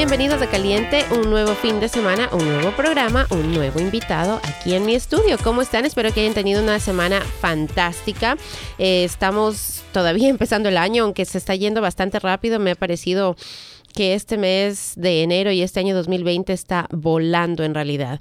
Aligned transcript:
Bienvenidos 0.00 0.40
a 0.40 0.48
Caliente, 0.48 1.04
un 1.10 1.28
nuevo 1.28 1.54
fin 1.54 1.78
de 1.78 1.86
semana, 1.86 2.30
un 2.32 2.42
nuevo 2.48 2.74
programa, 2.74 3.26
un 3.28 3.52
nuevo 3.52 3.80
invitado 3.80 4.40
aquí 4.44 4.72
en 4.72 4.86
mi 4.86 4.94
estudio. 4.94 5.36
¿Cómo 5.44 5.60
están? 5.60 5.84
Espero 5.84 6.10
que 6.10 6.20
hayan 6.20 6.32
tenido 6.32 6.62
una 6.62 6.80
semana 6.80 7.20
fantástica. 7.20 8.38
Eh, 8.78 9.04
estamos 9.04 9.82
todavía 9.92 10.28
empezando 10.30 10.70
el 10.70 10.78
año, 10.78 11.04
aunque 11.04 11.26
se 11.26 11.36
está 11.36 11.54
yendo 11.54 11.82
bastante 11.82 12.18
rápido. 12.18 12.58
Me 12.58 12.70
ha 12.70 12.76
parecido 12.76 13.36
que 13.94 14.14
este 14.14 14.38
mes 14.38 14.94
de 14.96 15.22
enero 15.22 15.52
y 15.52 15.60
este 15.60 15.80
año 15.80 15.94
2020 15.94 16.50
está 16.54 16.88
volando 16.90 17.62
en 17.62 17.74
realidad. 17.74 18.20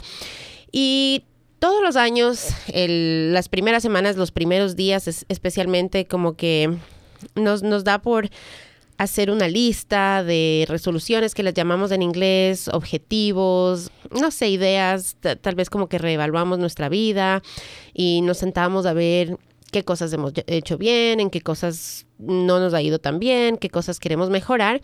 Y 0.73 1.23
todos 1.59 1.81
los 1.81 1.95
años, 1.95 2.49
las 2.73 3.47
primeras 3.47 3.83
semanas, 3.83 4.17
los 4.17 4.31
primeros 4.31 4.75
días 4.75 5.07
especialmente, 5.29 6.07
como 6.07 6.35
que 6.35 6.75
nos, 7.35 7.63
nos 7.63 7.85
da 7.85 7.99
por 7.99 8.29
hacer 8.99 9.31
una 9.31 9.47
lista 9.47 10.25
de 10.25 10.65
resoluciones 10.67 11.33
que 11.33 11.41
las 11.41 11.53
llamamos 11.53 11.91
en 11.91 12.01
inglés, 12.01 12.67
objetivos, 12.67 13.91
no 14.11 14.29
sé, 14.29 14.49
ideas, 14.49 15.15
tal 15.41 15.55
vez 15.55 15.69
como 15.69 15.87
que 15.87 15.97
reevaluamos 15.97 16.59
nuestra 16.59 16.89
vida 16.89 17.41
y 17.93 18.19
nos 18.21 18.39
sentamos 18.39 18.85
a 18.85 18.91
ver 18.91 19.37
qué 19.71 19.85
cosas 19.85 20.11
hemos 20.11 20.33
hecho 20.47 20.77
bien, 20.77 21.21
en 21.21 21.29
qué 21.29 21.39
cosas 21.39 22.07
no 22.17 22.59
nos 22.59 22.73
ha 22.73 22.81
ido 22.81 22.99
tan 22.99 23.19
bien, 23.19 23.55
qué 23.55 23.69
cosas 23.69 24.01
queremos 24.01 24.29
mejorar. 24.29 24.81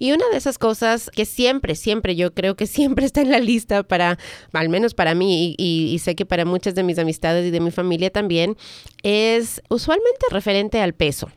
Y 0.00 0.10
una 0.10 0.28
de 0.30 0.38
esas 0.38 0.58
cosas 0.58 1.08
que 1.10 1.24
siempre, 1.24 1.76
siempre, 1.76 2.16
yo 2.16 2.34
creo 2.34 2.56
que 2.56 2.66
siempre 2.66 3.06
está 3.06 3.20
en 3.20 3.30
la 3.30 3.38
lista 3.38 3.84
para, 3.84 4.18
al 4.52 4.70
menos 4.70 4.94
para 4.94 5.14
mí, 5.14 5.54
y, 5.56 5.94
y, 5.94 5.98
sé 6.00 6.16
que 6.16 6.26
para 6.26 6.44
muchas 6.44 6.74
de 6.74 6.82
mis 6.82 6.98
amistades 6.98 7.46
y 7.46 7.52
de 7.52 7.60
mi 7.60 7.70
familia 7.70 8.10
también, 8.10 8.56
es 9.04 9.62
usualmente 9.68 10.26
referente 10.30 10.80
al 10.80 10.94
peso 10.94 11.30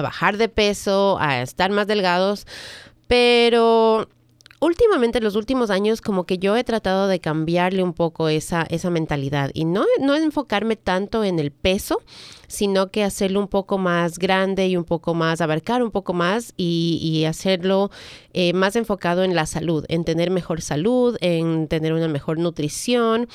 a 0.00 0.02
bajar 0.02 0.36
de 0.36 0.48
peso, 0.48 1.18
a 1.20 1.42
estar 1.42 1.70
más 1.70 1.86
delgados, 1.86 2.46
pero 3.06 4.08
últimamente, 4.62 5.18
en 5.18 5.24
los 5.24 5.34
últimos 5.34 5.70
años, 5.70 6.00
como 6.00 6.24
que 6.24 6.38
yo 6.38 6.56
he 6.56 6.62
tratado 6.62 7.08
de 7.08 7.20
cambiarle 7.20 7.82
un 7.82 7.92
poco 7.92 8.28
esa, 8.28 8.62
esa 8.70 8.90
mentalidad. 8.90 9.50
Y 9.54 9.64
no, 9.64 9.84
no 10.00 10.14
enfocarme 10.14 10.76
tanto 10.76 11.24
en 11.24 11.40
el 11.40 11.50
peso, 11.50 12.00
sino 12.46 12.90
que 12.90 13.02
hacerlo 13.02 13.40
un 13.40 13.48
poco 13.48 13.78
más 13.78 14.18
grande 14.18 14.68
y 14.68 14.76
un 14.76 14.84
poco 14.84 15.14
más, 15.14 15.40
abarcar 15.40 15.82
un 15.82 15.90
poco 15.90 16.12
más 16.12 16.54
y, 16.56 17.24
hacerlo 17.26 17.90
eh, 18.34 18.52
más 18.52 18.76
enfocado 18.76 19.24
en 19.24 19.34
la 19.34 19.46
salud, 19.46 19.84
en 19.88 20.04
tener 20.04 20.30
mejor 20.30 20.60
salud, 20.60 21.16
en 21.20 21.66
tener 21.66 21.92
una 21.92 22.08
mejor 22.08 22.38
nutrición, 22.38 23.28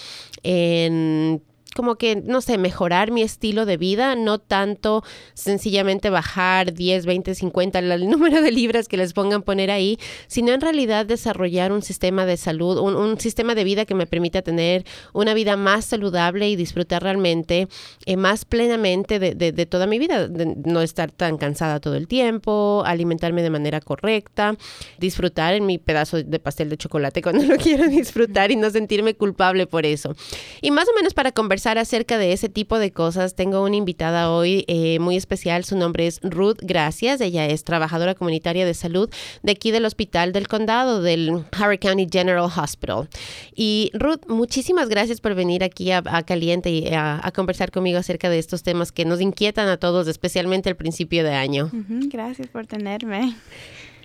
en 0.44 1.42
como 1.78 1.96
que, 1.96 2.16
no 2.16 2.42
sé, 2.42 2.58
mejorar 2.58 3.12
mi 3.12 3.22
estilo 3.22 3.68
de 3.68 3.78
vida, 3.78 4.16
no 4.16 4.40
tanto 4.40 5.04
sencillamente 5.36 6.10
bajar 6.10 6.74
10, 6.74 7.06
20, 7.06 7.36
50, 7.36 7.78
el 7.78 8.10
número 8.10 8.42
de 8.42 8.52
libras 8.52 8.88
que 8.88 8.98
les 8.98 9.14
pongan 9.14 9.44
poner 9.44 9.70
ahí, 9.70 10.00
sino 10.26 10.54
en 10.54 10.62
realidad 10.62 11.06
desarrollar 11.06 11.72
un 11.72 11.84
sistema 11.84 12.26
de 12.26 12.36
salud, 12.36 12.80
un, 12.80 13.20
sistema 13.20 13.54
de 13.54 13.64
vida 13.64 13.86
que 13.86 13.94
me 13.94 14.08
permita 14.08 14.42
tener 14.42 14.86
una 15.14 15.36
vida 15.36 15.56
más 15.56 15.86
saludable 15.86 16.50
y 16.50 16.56
disfrutar 16.56 17.04
realmente 17.04 17.68
eh, 18.08 18.18
más 18.18 18.44
plenamente 18.44 19.20
de, 19.20 19.66
toda 19.68 19.86
mi 19.86 20.00
vida, 20.00 20.28
no 20.66 20.82
estar 20.82 21.12
tan 21.12 21.38
cansada 21.38 21.80
todo 21.80 21.96
el 21.96 22.08
tiempo, 22.08 22.82
alimentarme 22.88 23.44
de 23.44 23.52
manera 23.52 23.82
correcta, 23.82 24.56
disfrutar 24.98 25.54
en 25.54 25.68
mi 25.68 25.78
pedazo 25.78 26.24
de 26.24 26.40
pastel 26.40 26.70
de 26.70 26.78
chocolate 26.78 27.22
cuando 27.22 27.44
lo 27.44 27.58
quiero 27.58 27.88
disfrutar 27.88 28.50
y 28.50 28.56
no 28.56 28.72
sentirme 28.72 29.14
culpable 29.14 29.68
por 29.68 29.86
eso. 29.86 30.16
Y 30.62 30.72
más 30.72 30.90
o 30.90 30.96
menos 30.96 31.14
para 31.14 31.32
conversar 31.32 31.67
acerca 31.78 32.18
de 32.18 32.32
ese 32.32 32.50
tipo 32.50 32.80
de 32.80 32.92
cosas, 32.92 33.36
tengo 33.36 33.64
una 33.64 33.76
invitada 33.76 34.32
hoy 34.32 34.64
eh, 34.68 35.00
muy 35.00 35.18
especial. 35.18 35.66
Su 35.66 35.76
nombre 35.76 36.08
es 36.08 36.20
Ruth 36.24 36.60
Gracias. 36.62 37.20
Ella 37.20 37.48
es 37.48 37.64
trabajadora 37.64 38.16
comunitaria 38.16 38.66
de 38.66 38.74
salud 38.74 39.10
de 39.44 39.52
aquí 39.52 39.72
del 39.72 39.86
Hospital 39.86 40.32
del 40.32 40.48
Condado, 40.48 41.02
del 41.02 41.44
Harry 41.52 41.78
County 41.80 42.08
General 42.10 42.46
Hospital. 42.46 43.10
Y 43.56 43.92
Ruth, 43.94 44.22
muchísimas 44.28 44.88
gracias 44.88 45.20
por 45.20 45.36
venir 45.36 45.64
aquí 45.64 45.92
a, 45.92 46.02
Caliente 46.24 46.70
y 46.70 46.88
a, 46.94 47.32
conversar 47.36 47.72
conmigo 47.72 47.98
acerca 47.98 48.30
de 48.30 48.40
estos 48.40 48.64
temas 48.64 48.92
que 48.92 49.04
nos 49.04 49.20
inquietan 49.20 49.68
a 49.68 49.78
todos, 49.78 50.08
especialmente 50.08 50.70
al 50.70 50.76
principio 50.76 51.24
de 51.24 51.34
año. 51.34 51.70
Gracias 51.74 52.48
por 52.48 52.68
tenerme. 52.68 53.36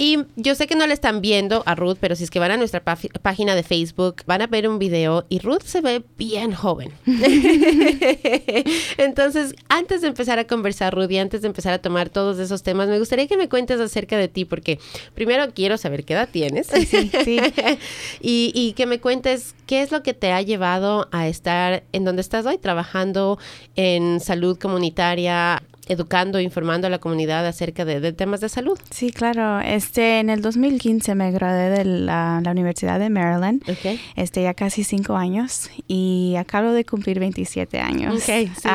Y 0.02 0.18
yo 0.34 0.56
sé 0.56 0.66
que 0.66 0.74
no 0.74 0.84
le 0.88 0.94
están 0.94 1.20
viendo 1.20 1.62
a 1.64 1.76
Ruth, 1.76 1.96
pero 2.00 2.16
si 2.16 2.24
es 2.24 2.30
que 2.32 2.40
van 2.40 2.50
a 2.50 2.56
nuestra 2.56 2.82
página 2.82 3.54
de 3.54 3.62
Facebook, 3.62 4.24
van 4.26 4.42
a 4.42 4.48
ver 4.48 4.68
un 4.68 4.80
video 4.80 5.26
y 5.28 5.38
Ruth 5.38 5.62
se 5.62 5.80
ve 5.80 6.02
bien 6.18 6.52
joven. 6.52 6.90
Entonces, 8.98 9.54
antes 9.68 10.00
de 10.00 10.08
empezar 10.08 10.41
a 10.41 10.44
conversar, 10.48 10.92
Ruth, 10.92 11.12
y 11.12 11.18
antes 11.18 11.42
de 11.42 11.46
empezar 11.46 11.72
a 11.72 11.78
tomar 11.78 12.10
todos 12.10 12.41
esos 12.41 12.64
temas, 12.64 12.88
me 12.88 12.98
gustaría 12.98 13.28
que 13.28 13.36
me 13.36 13.48
cuentes 13.48 13.78
acerca 13.78 14.18
de 14.18 14.26
ti, 14.26 14.44
porque 14.44 14.80
primero 15.14 15.54
quiero 15.54 15.78
saber 15.78 16.04
qué 16.04 16.14
edad 16.14 16.28
tienes. 16.28 16.66
Sí, 16.66 16.84
sí. 16.84 17.38
y, 18.20 18.50
y 18.56 18.72
que 18.72 18.86
me 18.86 18.98
cuentes 18.98 19.54
qué 19.68 19.82
es 19.82 19.92
lo 19.92 20.02
que 20.02 20.14
te 20.14 20.32
ha 20.32 20.42
llevado 20.42 21.08
a 21.12 21.28
estar 21.28 21.84
en 21.92 22.04
donde 22.04 22.22
estás 22.22 22.44
hoy, 22.44 22.58
trabajando 22.58 23.38
en 23.76 24.18
salud 24.18 24.58
comunitaria, 24.58 25.62
educando, 25.88 26.41
informando 26.41 26.87
a 26.87 26.91
la 26.91 26.98
comunidad 26.98 27.47
acerca 27.47 27.84
de, 27.84 28.12
temas 28.12 28.41
de 28.41 28.48
salud. 28.48 28.78
Sí, 28.91 29.10
claro. 29.10 29.60
Este, 29.60 30.20
en 30.20 30.31
el 30.31 30.41
2015 30.41 31.15
me 31.15 31.31
gradué 31.32 31.70
de 31.70 31.84
la, 31.84 32.41
Universidad 32.53 32.98
de 33.00 33.09
Maryland. 33.09 33.62
Okay. 33.69 33.98
Este, 34.15 34.42
ya 34.42 34.54
casi 34.54 34.84
cinco 34.84 35.16
años 35.16 35.71
y 35.88 36.34
acabo 36.38 36.72
de 36.72 36.84
cumplir 36.84 37.19
27 37.19 37.81
años. 37.81 38.22
Okay, 38.22 38.48
sí. 38.48 38.69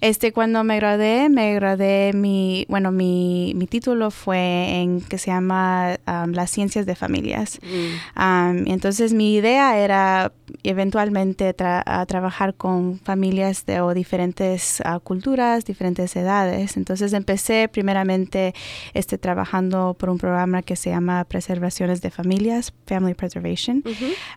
este, 0.00 0.32
cuando 0.32 0.64
me 0.64 0.76
gradué, 0.76 1.28
me 1.28 1.54
gradué 1.54 2.12
mi, 2.12 2.66
bueno, 2.68 2.90
mi, 2.90 3.52
mi 3.54 3.66
título 3.66 4.10
fue 4.10 4.80
en 4.80 5.00
que 5.00 5.18
se 5.18 5.30
llama 5.30 5.96
las 6.06 6.50
ciencias 6.50 6.84
de 6.86 6.96
familias. 6.96 7.60
Mm. 7.62 8.66
entonces 8.66 9.12
mi 9.12 9.34
idea 9.34 9.78
era 9.78 10.32
eventualmente 10.62 11.54
trabajar 11.54 12.54
con 12.54 12.98
familias 12.98 13.64
de 13.66 13.80
o 13.80 13.94
diferentes 13.94 14.82
uh, 14.84 15.00
culturas, 15.00 15.64
diferentes 15.64 16.09
edades. 16.16 16.76
Entonces 16.76 17.12
empecé 17.12 17.68
primeramente 17.68 18.54
este, 18.94 19.18
trabajando 19.18 19.94
por 19.98 20.10
un 20.10 20.18
programa 20.18 20.62
que 20.62 20.76
se 20.76 20.90
llama 20.90 21.24
Preservaciones 21.24 22.02
de 22.02 22.10
Familias, 22.10 22.72
Family 22.86 23.14
Preservation. 23.14 23.82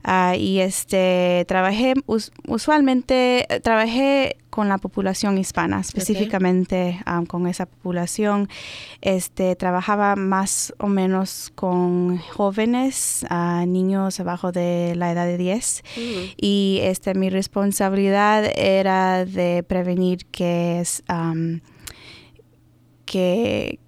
Uh, 0.05 0.35
y 0.35 0.59
este, 0.59 1.45
trabajé, 1.47 1.93
usualmente 2.47 3.47
trabajé 3.63 4.37
con 4.53 4.69
la 4.69 4.77
población 4.77 5.39
hispana, 5.39 5.79
específicamente 5.79 7.01
um, 7.07 7.25
con 7.25 7.47
esa 7.47 7.65
población. 7.65 8.49
Este, 9.01 9.55
trabajaba 9.55 10.15
más 10.15 10.75
o 10.77 10.85
menos 10.85 11.51
con 11.55 12.19
jóvenes, 12.19 13.25
uh, 13.31 13.65
niños 13.65 14.19
abajo 14.19 14.51
de 14.51 14.93
la 14.95 15.11
edad 15.11 15.25
de 15.25 15.39
10. 15.39 15.81
Y 16.37 16.81
este, 16.83 17.15
mi 17.15 17.31
responsabilidad 17.31 18.45
era 18.55 19.25
de 19.25 19.63
prevenir 19.67 20.27
que, 20.27 20.83
um, 21.09 21.59
que, 23.05 23.79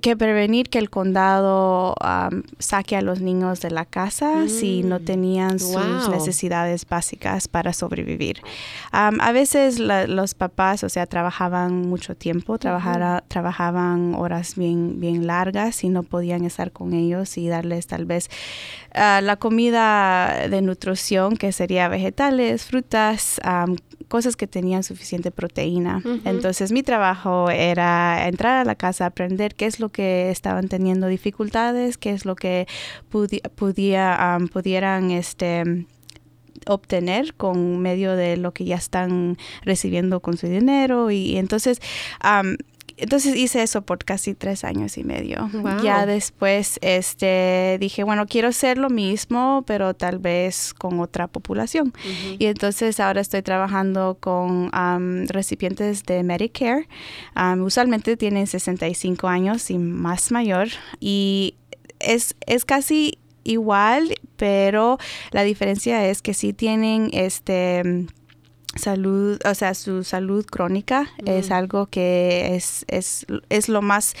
que 0.00 0.16
prevenir 0.16 0.68
que 0.68 0.78
el 0.78 0.90
condado 0.90 1.94
saque 2.58 2.96
a 2.96 3.02
los 3.02 3.20
niños 3.20 3.60
de 3.60 3.70
la 3.70 3.84
casa 3.84 4.48
si 4.48 4.82
no 4.82 4.98
mm. 4.98 5.04
tenían 5.04 5.58
sus 5.58 6.08
necesidades 6.10 6.86
básicas 6.88 7.48
para 7.48 7.72
sobrevivir. 7.72 8.42
a 8.92 9.32
veces 9.32 9.78
los 9.78 10.34
papás, 10.34 10.84
o 10.84 10.88
sea, 10.88 11.06
trabajaban 11.06 11.88
mucho 11.88 12.14
tiempo, 12.14 12.58
trabajaban 12.58 14.14
horas 14.14 14.56
bien, 14.56 15.00
bien 15.00 15.26
largas 15.26 15.84
y 15.84 15.88
no 15.88 16.02
podían 16.02 16.44
estar 16.44 16.72
con 16.72 16.92
ellos 16.92 17.38
y 17.38 17.48
darles 17.48 17.86
tal 17.86 18.04
vez 18.04 18.28
ah, 18.94 19.20
la 19.22 19.36
comida 19.36 20.48
de 20.48 20.62
nutrición, 20.62 21.36
que 21.36 21.52
sería 21.52 21.88
vegetales, 21.88 22.64
frutas, 22.64 23.40
cosas 24.08 24.36
que 24.36 24.46
tenían 24.46 24.82
suficiente 24.82 25.30
proteína. 25.30 26.02
Entonces 26.24 26.72
mi 26.72 26.82
trabajo 26.82 27.50
era 27.50 28.28
entrar 28.28 28.58
a 28.58 28.64
la 28.64 28.74
casa, 28.74 29.06
aprender 29.06 29.54
qué 29.54 29.66
es 29.66 29.80
lo 29.80 29.88
que 29.88 30.30
estaban 30.30 30.68
teniendo 30.68 31.06
dificultades, 31.06 31.96
qué 31.96 32.10
es 32.10 32.24
lo 32.24 32.36
que 32.36 32.66
podía, 33.08 34.38
pudieran 34.52 35.10
este, 35.10 35.86
obtener 36.66 37.34
con 37.34 37.80
medio 37.80 38.16
de 38.16 38.36
lo 38.36 38.52
que 38.52 38.64
ya 38.64 38.76
están 38.76 39.36
recibiendo 39.64 40.20
con 40.20 40.36
su 40.36 40.46
dinero 40.46 41.10
y, 41.10 41.36
entonces 41.36 41.80
entonces 42.96 43.36
hice 43.36 43.62
eso 43.62 43.82
por 43.82 44.04
casi 44.04 44.34
tres 44.34 44.64
años 44.64 44.98
y 44.98 45.04
medio. 45.04 45.50
Ya 45.82 46.06
después 46.06 46.78
este, 46.82 47.76
dije, 47.80 48.04
bueno, 48.04 48.26
quiero 48.26 48.48
hacer 48.48 48.78
lo 48.78 48.90
mismo, 48.90 49.64
pero 49.66 49.94
tal 49.94 50.18
vez 50.18 50.74
con 50.74 51.00
otra 51.00 51.28
población. 51.28 51.92
Y 52.38 52.46
entonces 52.46 53.00
ahora 53.00 53.20
estoy 53.20 53.42
trabajando 53.42 54.16
con 54.20 54.70
recipientes 55.28 56.04
de 56.04 56.22
Medicare. 56.22 56.88
usualmente 57.58 58.16
tienen 58.16 58.46
65 58.46 59.28
años 59.28 59.70
y 59.70 59.78
más 59.78 60.30
mayor. 60.30 60.68
Y 61.00 61.54
es, 62.00 62.34
es 62.46 62.64
casi 62.64 63.18
igual, 63.44 64.14
pero 64.36 64.98
la 65.30 65.42
diferencia 65.42 66.06
es 66.08 66.22
que 66.22 66.34
sí 66.34 66.52
tienen 66.52 67.10
este 67.12 68.06
salud, 68.76 69.38
o 69.44 69.54
sea, 69.54 69.74
su 69.74 70.04
salud 70.04 70.44
crónica 70.46 71.08
es 71.24 71.50
algo 71.50 71.86
que 71.86 72.54
es, 72.54 72.84
es, 72.88 73.26
es 73.48 73.68
lo 73.68 73.82
más 73.82 74.14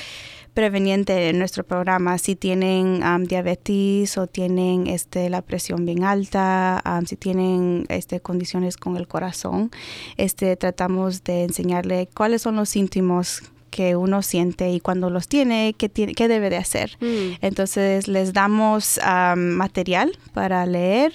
preveniente 0.54 1.30
en 1.30 1.38
nuestro 1.38 1.64
programa. 1.64 2.18
Si 2.18 2.36
tienen 2.36 3.02
diabetes 3.26 4.18
o 4.18 4.26
tienen 4.26 4.86
este, 4.86 5.30
la 5.30 5.42
presión 5.42 5.84
bien 5.84 6.04
alta, 6.04 6.82
si 7.06 7.16
tienen 7.16 7.86
este, 7.88 8.20
condiciones 8.20 8.76
con 8.76 8.96
el 8.96 9.08
corazón, 9.08 9.70
este, 10.16 10.56
tratamos 10.56 11.24
de 11.24 11.44
enseñarle 11.44 12.08
cuáles 12.14 12.42
son 12.42 12.56
los 12.56 12.68
síntomas 12.68 13.51
que 13.72 13.96
uno 13.96 14.20
siente 14.20 14.70
y 14.70 14.80
cuando 14.80 15.08
los 15.08 15.28
tiene, 15.28 15.74
qué, 15.78 15.88
tiene, 15.88 16.14
qué 16.14 16.28
debe 16.28 16.50
de 16.50 16.58
hacer. 16.58 16.98
Mm. 17.00 17.38
Entonces 17.40 18.06
les 18.06 18.34
damos 18.34 19.00
material 19.34 20.12
para 20.34 20.66
leer 20.66 21.14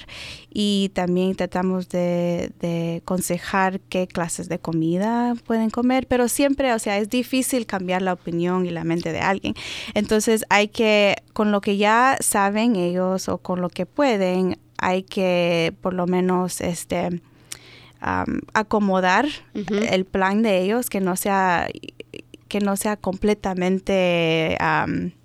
y 0.49 0.89
también 0.95 1.35
tratamos 1.35 1.87
de, 1.87 2.51
de, 2.59 3.01
aconsejar 3.03 3.79
qué 3.79 4.07
clases 4.07 4.49
de 4.49 4.57
comida 4.57 5.35
pueden 5.45 5.69
comer, 5.69 6.07
pero 6.07 6.27
siempre, 6.27 6.73
o 6.73 6.79
sea, 6.79 6.97
es 6.97 7.11
difícil 7.11 7.67
cambiar 7.67 8.01
la 8.01 8.13
opinión 8.13 8.65
y 8.65 8.71
la 8.71 8.83
mente 8.83 9.11
de 9.11 9.19
alguien. 9.19 9.53
Entonces 9.93 10.43
hay 10.49 10.69
que, 10.69 11.15
con 11.33 11.51
lo 11.51 11.61
que 11.61 11.77
ya 11.77 12.17
saben 12.21 12.75
ellos 12.75 13.29
o 13.29 13.37
con 13.37 13.61
lo 13.61 13.69
que 13.69 13.85
pueden, 13.85 14.57
hay 14.79 15.03
que 15.03 15.75
por 15.81 15.93
lo 15.93 16.07
menos 16.07 16.59
este... 16.59 17.21
acomodar 18.53 19.25
el 19.53 20.05
plan 20.05 20.43
de 20.43 20.61
ellos, 20.61 20.89
que 20.89 21.01
no 21.01 21.15
sea 21.15 21.67
que 22.47 22.59
no 22.59 22.75
sea 22.77 22.97
completamente 22.97 24.57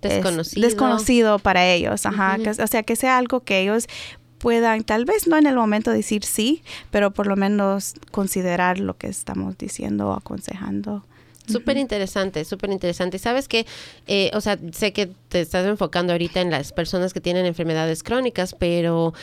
desconocido. 0.01 1.39
para 1.39 1.65
ellos. 1.65 2.05
Ajá. 2.05 2.37
o 2.59 2.67
sea, 2.67 2.83
que 2.83 2.95
sea 2.95 3.17
algo 3.17 3.41
que 3.41 3.61
ellos 3.61 3.87
puedan, 4.37 4.83
tal 4.83 5.05
vez 5.05 5.27
no 5.27 5.37
en 5.37 5.47
el 5.47 5.55
momento 5.55 5.89
decir 5.91 6.25
sí, 6.25 6.63
pero 6.91 7.11
por 7.11 7.27
lo 7.27 7.37
menos 7.37 7.93
considerar 8.11 8.77
lo 8.77 8.97
que 8.97 9.07
estamos 9.07 9.57
diciendo 9.57 10.09
o 10.09 10.13
aconsejando. 10.13 11.05
Súper 11.47 11.77
interesante, 11.77 12.45
súper 12.45 12.71
interesante. 12.71 13.19
Sabes 13.19 13.47
que, 13.47 13.65
eh, 14.07 14.31
o 14.33 14.41
sea, 14.41 14.57
sé 14.71 14.93
que 14.93 15.07
te 15.27 15.41
estás 15.41 15.65
enfocando 15.65 16.13
ahorita 16.13 16.41
en 16.41 16.51
las 16.51 16.71
personas 16.71 17.13
que 17.13 17.19
tienen 17.19 17.45
enfermedades 17.45 18.01
crónicas, 18.01 18.55
pero 18.57 19.13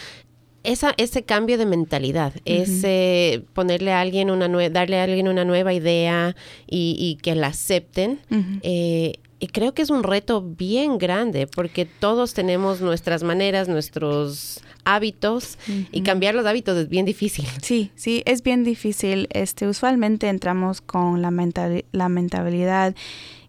esa, 0.62 0.94
ese 0.96 1.22
cambio 1.22 1.58
de 1.58 1.66
mentalidad, 1.66 2.34
ese 2.44 3.44
ponerle 3.54 3.92
a 3.92 4.00
alguien 4.00 4.30
una 4.30 4.48
darle 4.68 5.00
a 5.00 5.04
alguien 5.04 5.28
una 5.28 5.44
nueva 5.44 5.72
idea 5.72 6.36
y, 6.66 7.18
que 7.22 7.34
la 7.34 7.48
acepten, 7.48 8.20
eh, 8.62 9.14
y 9.42 9.46
creo 9.46 9.72
que 9.72 9.80
es 9.80 9.88
un 9.88 10.02
reto 10.02 10.42
bien 10.42 10.98
grande 10.98 11.46
porque 11.46 11.86
todos 11.86 12.34
tenemos 12.34 12.82
nuestras 12.82 13.22
maneras, 13.22 13.68
nuestros 13.68 14.60
hábitos 14.84 15.58
y 15.90 16.02
cambiar 16.02 16.34
los 16.34 16.44
hábitos 16.44 16.76
es 16.76 16.88
bien 16.90 17.06
difícil. 17.06 17.46
Sí, 17.62 17.90
sí, 17.94 18.22
es 18.26 18.42
bien 18.42 18.64
difícil. 18.64 19.28
Este, 19.30 19.66
usualmente 19.66 20.28
entramos 20.28 20.82
con 20.82 21.22
la, 21.22 21.32
la 21.92 22.08
mentalidad 22.10 22.94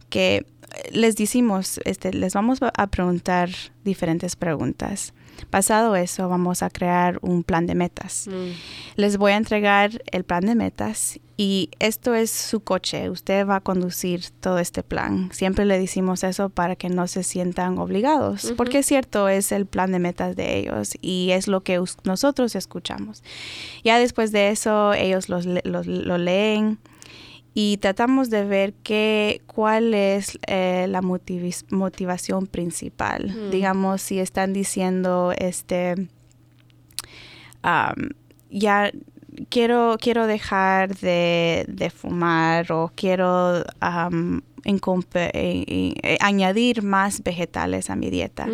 que 0.10 0.46
les 0.92 1.18
decimos, 1.18 1.82
este, 1.84 2.14
les 2.14 2.34
vamos 2.34 2.60
a 2.62 2.88
preguntar 2.88 3.50
diferentes 3.84 4.38
preguntas. 4.38 5.14
Pasado 5.50 5.96
eso, 5.96 6.30
vamos 6.30 6.64
a 6.64 6.70
crear 6.70 7.20
un 7.22 7.44
plan 7.44 7.68
de 7.68 7.76
metas. 7.76 8.28
Mm. 8.28 8.52
Les 8.96 9.18
voy 9.18 9.34
a 9.34 9.38
entregar 9.38 10.02
el 10.12 10.24
plan 10.24 10.46
de 10.46 10.56
metas 10.56 11.20
y 11.38 11.70
esto 11.80 12.14
es 12.14 12.30
su 12.32 12.60
coche. 12.60 13.10
Usted 13.10 13.48
va 13.48 13.58
a 13.58 13.62
conducir 13.62 14.30
todo 14.40 14.60
este 14.60 14.84
plan. 14.84 15.30
Siempre 15.34 15.66
le 15.66 15.80
decimos 15.80 16.24
eso 16.24 16.50
para 16.50 16.76
que 16.76 16.90
no 16.90 17.08
se 17.08 17.24
sientan 17.24 17.78
obligados, 17.80 18.54
porque 18.58 18.80
es 18.80 18.86
cierto, 18.86 19.28
es 19.28 19.52
el 19.52 19.66
plan 19.66 19.92
de 19.92 20.00
metas 20.00 20.36
de 20.36 20.60
ellos 20.60 20.94
y 21.02 21.32
es 21.32 21.48
lo 21.48 21.62
que 21.62 21.84
nosotros 22.04 22.56
escuchamos. 22.56 23.24
Ya 23.84 23.98
después 23.98 24.32
de 24.32 24.50
eso, 24.50 24.94
ellos 24.94 25.30
lo 25.30 26.18
leen 26.18 26.78
y 27.54 27.78
tratamos 27.78 28.30
de 28.30 28.46
ver 28.46 28.74
qué, 28.84 29.42
cuál 29.46 29.94
es 29.94 30.40
eh, 30.48 30.86
la 30.88 31.02
motivación 31.02 32.48
principal. 32.48 33.52
Digamos, 33.52 34.02
si 34.02 34.20
están 34.20 34.54
diciendo, 34.54 35.34
este, 35.38 36.08
ya 38.50 38.92
quiero, 39.50 39.98
quiero 40.00 40.28
dejar 40.28 40.96
de, 40.96 41.92
fumar 41.94 42.72
o 42.72 42.92
quiero 42.96 43.64
añadir 46.22 46.84
más 46.84 47.22
vegetales 47.22 47.90
a 47.90 47.98
mi 47.98 48.10
dieta. 48.10 48.48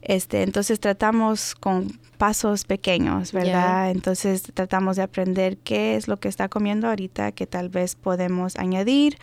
este, 0.00 0.42
entonces 0.42 0.80
tratamos 0.80 1.54
con 1.54 1.88
pasos 2.20 2.64
pequeños, 2.64 3.32
¿verdad? 3.32 3.90
Entonces 3.90 4.42
tratamos 4.42 4.96
de 4.96 5.02
aprender 5.02 5.56
qué 5.56 5.96
es 5.96 6.06
lo 6.06 6.18
que 6.18 6.28
está 6.28 6.50
comiendo 6.50 6.86
ahorita 6.86 7.32
que 7.32 7.46
tal 7.46 7.70
vez 7.70 7.94
podemos 7.94 8.56
añadir 8.56 9.16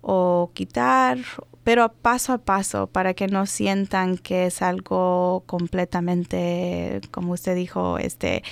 o 0.00 0.50
quitar 0.52 1.18
pero 1.64 1.92
paso 1.92 2.32
a 2.32 2.38
paso 2.38 2.86
para 2.86 3.14
que 3.14 3.26
no 3.26 3.44
sientan 3.46 4.16
que 4.16 4.46
es 4.46 4.62
algo 4.62 5.42
completamente, 5.46 7.00
como 7.10 7.32
usted 7.32 7.54
dijo, 7.54 7.98
este 7.98 8.42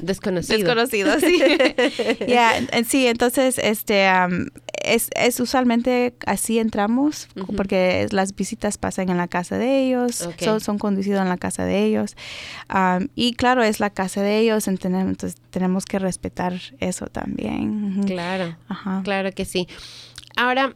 desconocido. 0.00 0.58
Desconocido, 0.58 1.20
sí. 1.20 1.40
sí, 2.86 3.06
entonces 3.06 3.58
este 3.58 4.08
es, 4.82 5.10
es, 5.14 5.40
usualmente 5.40 6.14
así 6.26 6.58
entramos 6.58 7.28
porque 7.56 8.08
las 8.10 8.34
visitas 8.34 8.78
pasan 8.78 9.08
en 9.08 9.16
la 9.16 9.28
casa 9.28 9.56
de 9.56 9.84
ellos, 9.84 10.28
son, 10.38 10.60
son 10.60 10.78
conducidos 10.78 11.22
en 11.22 11.28
la 11.28 11.38
casa 11.38 11.64
de 11.64 11.84
ellos 11.84 12.16
y 13.14 13.34
claro 13.34 13.62
es 13.62 13.80
la 13.80 13.90
casa 13.90 14.22
de 14.22 14.38
ellos, 14.38 14.66
entonces 14.68 15.36
tenemos 15.50 15.84
que 15.84 15.98
respetar 15.98 16.54
eso 16.80 17.06
también. 17.06 18.02
Claro, 18.06 18.56
claro 19.04 19.32
que 19.32 19.44
sí. 19.44 19.68
Ahora, 20.36 20.74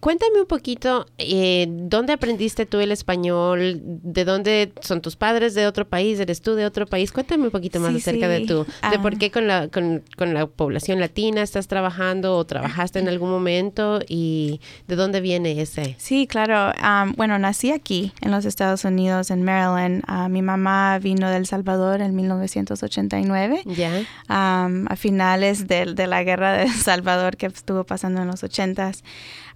Cuéntame 0.00 0.40
un 0.40 0.46
poquito, 0.46 1.06
eh, 1.18 1.66
¿dónde 1.68 2.12
aprendiste 2.12 2.66
tú 2.66 2.78
el 2.78 2.92
español? 2.92 3.80
¿De 3.82 4.24
dónde 4.24 4.72
son 4.80 5.02
tus 5.02 5.16
padres 5.16 5.54
de 5.54 5.66
otro 5.66 5.88
país? 5.88 6.20
¿Eres 6.20 6.40
tú 6.40 6.54
de 6.54 6.66
otro 6.66 6.86
país? 6.86 7.10
Cuéntame 7.10 7.44
un 7.44 7.50
poquito 7.50 7.80
más 7.80 7.94
acerca 7.96 8.28
de 8.28 8.46
tú, 8.46 8.64
de 8.90 8.98
por 9.00 9.14
ah. 9.14 9.16
qué 9.18 9.32
con 9.32 9.48
la, 9.48 9.66
con, 9.68 10.02
la 10.18 10.46
población 10.46 11.00
latina 11.00 11.42
estás 11.42 11.66
trabajando 11.66 12.36
o 12.36 12.44
trabajaste 12.44 13.00
en 13.00 13.08
algún 13.08 13.30
momento 13.30 13.98
y 14.06 14.60
de 14.86 14.94
dónde 14.94 15.20
viene 15.20 15.60
ese. 15.60 15.96
Sí, 15.98 16.28
claro. 16.28 16.72
bueno, 17.16 17.36
nací 17.40 17.72
aquí 17.72 18.12
en 18.20 18.30
los 18.30 18.44
Estados 18.44 18.84
Unidos, 18.84 19.32
en 19.32 19.42
Maryland. 19.42 20.04
Ah, 20.06 20.28
mi 20.28 20.42
mamá 20.42 21.00
vino 21.00 21.28
de 21.28 21.38
El 21.38 21.46
Salvador 21.46 22.02
en 22.02 22.14
1989. 22.14 23.62
Ya. 23.66 24.04
a 24.28 24.96
finales 24.96 25.66
de, 25.66 25.86
de 25.86 26.06
la 26.06 26.22
guerra 26.22 26.52
de 26.52 26.64
El 26.64 26.72
Salvador 26.72 27.36
que 27.36 27.46
estuvo 27.46 27.82
pasando 27.82 28.22
en 28.22 28.28
los 28.28 28.44
80s 28.44 29.02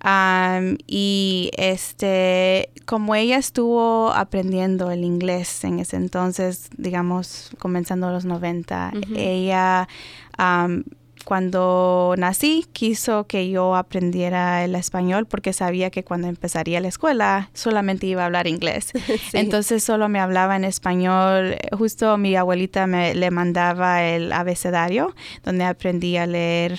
y 0.04 1.50
este, 1.56 2.70
como 2.86 3.14
ella 3.14 3.36
estuvo 3.36 4.12
aprendiendo 4.12 4.90
el 4.90 5.04
inglés 5.04 5.64
en 5.64 5.78
ese 5.78 5.96
entonces, 5.96 6.70
digamos, 6.76 7.50
comenzando 7.58 8.10
los 8.10 8.24
90, 8.24 8.92
ella 9.16 9.88
cuando 11.24 12.14
nací 12.18 12.66
quiso 12.72 13.26
que 13.26 13.48
yo 13.48 13.76
aprendiera 13.76 14.64
el 14.64 14.74
español 14.74 15.26
porque 15.26 15.52
sabía 15.52 15.90
que 15.90 16.04
cuando 16.04 16.28
empezaría 16.28 16.80
la 16.80 16.88
escuela 16.88 17.50
solamente 17.54 18.06
iba 18.06 18.22
a 18.22 18.26
hablar 18.26 18.46
inglés. 18.46 18.92
Entonces 19.32 19.82
solo 19.84 20.08
me 20.08 20.20
hablaba 20.20 20.56
en 20.56 20.64
español. 20.64 21.56
Justo 21.72 22.18
mi 22.18 22.34
abuelita 22.36 22.86
me 22.86 23.14
le 23.14 23.30
mandaba 23.30 24.04
el 24.04 24.32
abecedario 24.32 25.14
donde 25.44 25.64
aprendí 25.64 26.16
a 26.16 26.26
leer 26.26 26.78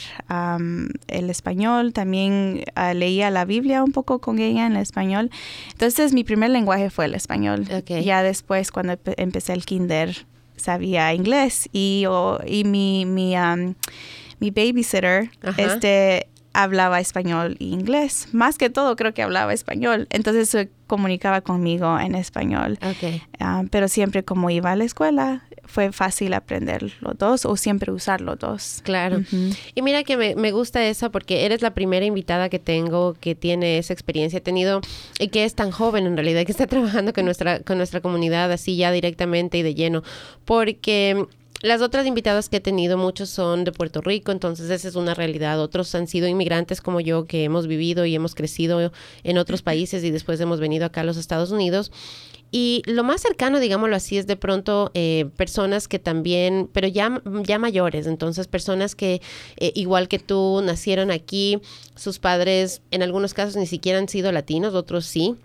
el 1.07 1.29
español. 1.29 1.93
También 1.93 2.63
ah, 2.75 2.93
leía 2.93 3.29
la 3.29 3.45
Biblia 3.45 3.83
un 3.83 3.91
poco 3.91 4.19
con 4.19 4.39
ella 4.39 4.65
en 4.65 4.75
español. 4.75 5.31
Entonces 5.71 6.13
mi 6.13 6.23
primer 6.23 6.49
lenguaje 6.49 6.89
fue 6.89 7.05
el 7.05 7.15
español. 7.15 7.67
Ya 7.85 8.23
después 8.23 8.71
cuando 8.71 8.97
empecé 9.17 9.53
el 9.53 9.65
kinder 9.65 10.25
sabía 10.55 11.13
inglés 11.13 11.69
y, 11.71 12.05
y 12.45 12.63
mi... 12.63 13.05
mi 13.05 13.35
mi 14.43 14.51
babysitter 14.51 15.29
este 15.57 16.27
hablaba 16.51 16.99
español 16.99 17.55
e 17.59 17.63
inglés. 17.63 18.27
Más 18.33 18.57
que 18.57 18.69
todo 18.69 18.95
creo 18.97 19.13
que 19.13 19.23
hablaba 19.23 19.53
español. 19.53 20.05
Entonces 20.09 20.49
se 20.49 20.69
comunicaba 20.85 21.41
conmigo 21.41 21.97
en 21.97 22.13
español. 22.13 22.77
Ah, 23.39 23.63
pero 23.71 23.87
siempre 23.87 24.23
como 24.23 24.49
iba 24.49 24.71
a 24.71 24.75
la 24.75 24.83
escuela, 24.83 25.43
fue 25.65 25.93
fácil 25.93 26.33
aprender 26.33 26.91
los 26.99 27.17
dos 27.17 27.45
o 27.45 27.55
siempre 27.55 27.91
usar 27.91 28.19
los 28.19 28.37
dos. 28.37 28.81
Claro. 28.83 29.23
Y 29.73 29.81
mira 29.81 30.03
que 30.03 30.17
me, 30.17 30.35
me, 30.35 30.51
gusta 30.51 30.85
eso 30.85 31.09
porque 31.09 31.45
eres 31.45 31.61
la 31.61 31.73
primera 31.73 32.05
invitada 32.05 32.49
que 32.49 32.59
tengo 32.59 33.15
que 33.19 33.33
tiene 33.33 33.77
esa 33.77 33.93
experiencia, 33.93 34.39
ha 34.39 34.43
tenido 34.43 34.81
y 35.19 35.29
que 35.29 35.45
es 35.45 35.55
tan 35.55 35.71
joven 35.71 36.05
en 36.05 36.17
realidad, 36.17 36.45
que 36.45 36.51
está 36.51 36.67
trabajando 36.73 37.13
con 37.13 37.25
nuestra, 37.25 37.61
con 37.61 37.77
nuestra 37.77 38.01
comunidad 38.01 38.51
así 38.51 38.75
ya 38.75 38.91
directamente 38.91 39.57
y 39.57 39.63
de 39.63 39.73
lleno. 39.73 40.03
Porque 40.45 41.25
las 41.63 41.81
otras 41.81 42.05
invitadas 42.05 42.49
que 42.49 42.57
he 42.57 42.59
tenido, 42.59 42.97
muchos 42.97 43.29
son 43.29 43.63
de 43.63 43.71
Puerto 43.71 44.01
Rico, 44.01 44.33
entonces 44.33 44.69
esa 44.69 44.85
es 44.85 44.95
una 44.95 45.13
realidad. 45.13 45.61
Otros 45.61 45.95
han 45.95 46.07
sido 46.07 46.27
inmigrantes 46.27 46.81
como 46.81 46.99
yo, 46.99 47.25
que 47.25 47.45
hemos 47.45 47.67
vivido 47.67 48.05
y 48.05 48.13
hemos 48.13 48.35
crecido 48.35 48.91
en 49.23 49.37
otros 49.37 49.61
países 49.61 50.03
y 50.03 50.11
después 50.11 50.41
hemos 50.41 50.59
venido 50.59 50.85
acá 50.85 51.01
a 51.01 51.03
los 51.05 51.15
Estados 51.15 51.51
Unidos. 51.51 51.89
Y 52.51 52.83
lo 52.85 53.05
más 53.05 53.21
cercano, 53.21 53.61
digámoslo 53.61 53.95
así, 53.95 54.17
es 54.17 54.27
de 54.27 54.35
pronto 54.35 54.91
eh, 54.93 55.29
personas 55.37 55.87
que 55.87 55.99
también, 55.99 56.69
pero 56.73 56.89
ya, 56.89 57.21
ya 57.43 57.59
mayores, 57.59 58.07
entonces 58.07 58.47
personas 58.47 58.93
que 58.93 59.21
eh, 59.55 59.71
igual 59.73 60.09
que 60.09 60.19
tú 60.19 60.61
nacieron 60.65 61.11
aquí, 61.11 61.61
sus 61.95 62.19
padres 62.19 62.81
en 62.91 63.03
algunos 63.03 63.33
casos 63.33 63.55
ni 63.55 63.67
siquiera 63.67 63.99
han 63.99 64.09
sido 64.09 64.33
latinos, 64.33 64.75
otros 64.75 65.05
sí, 65.05 65.37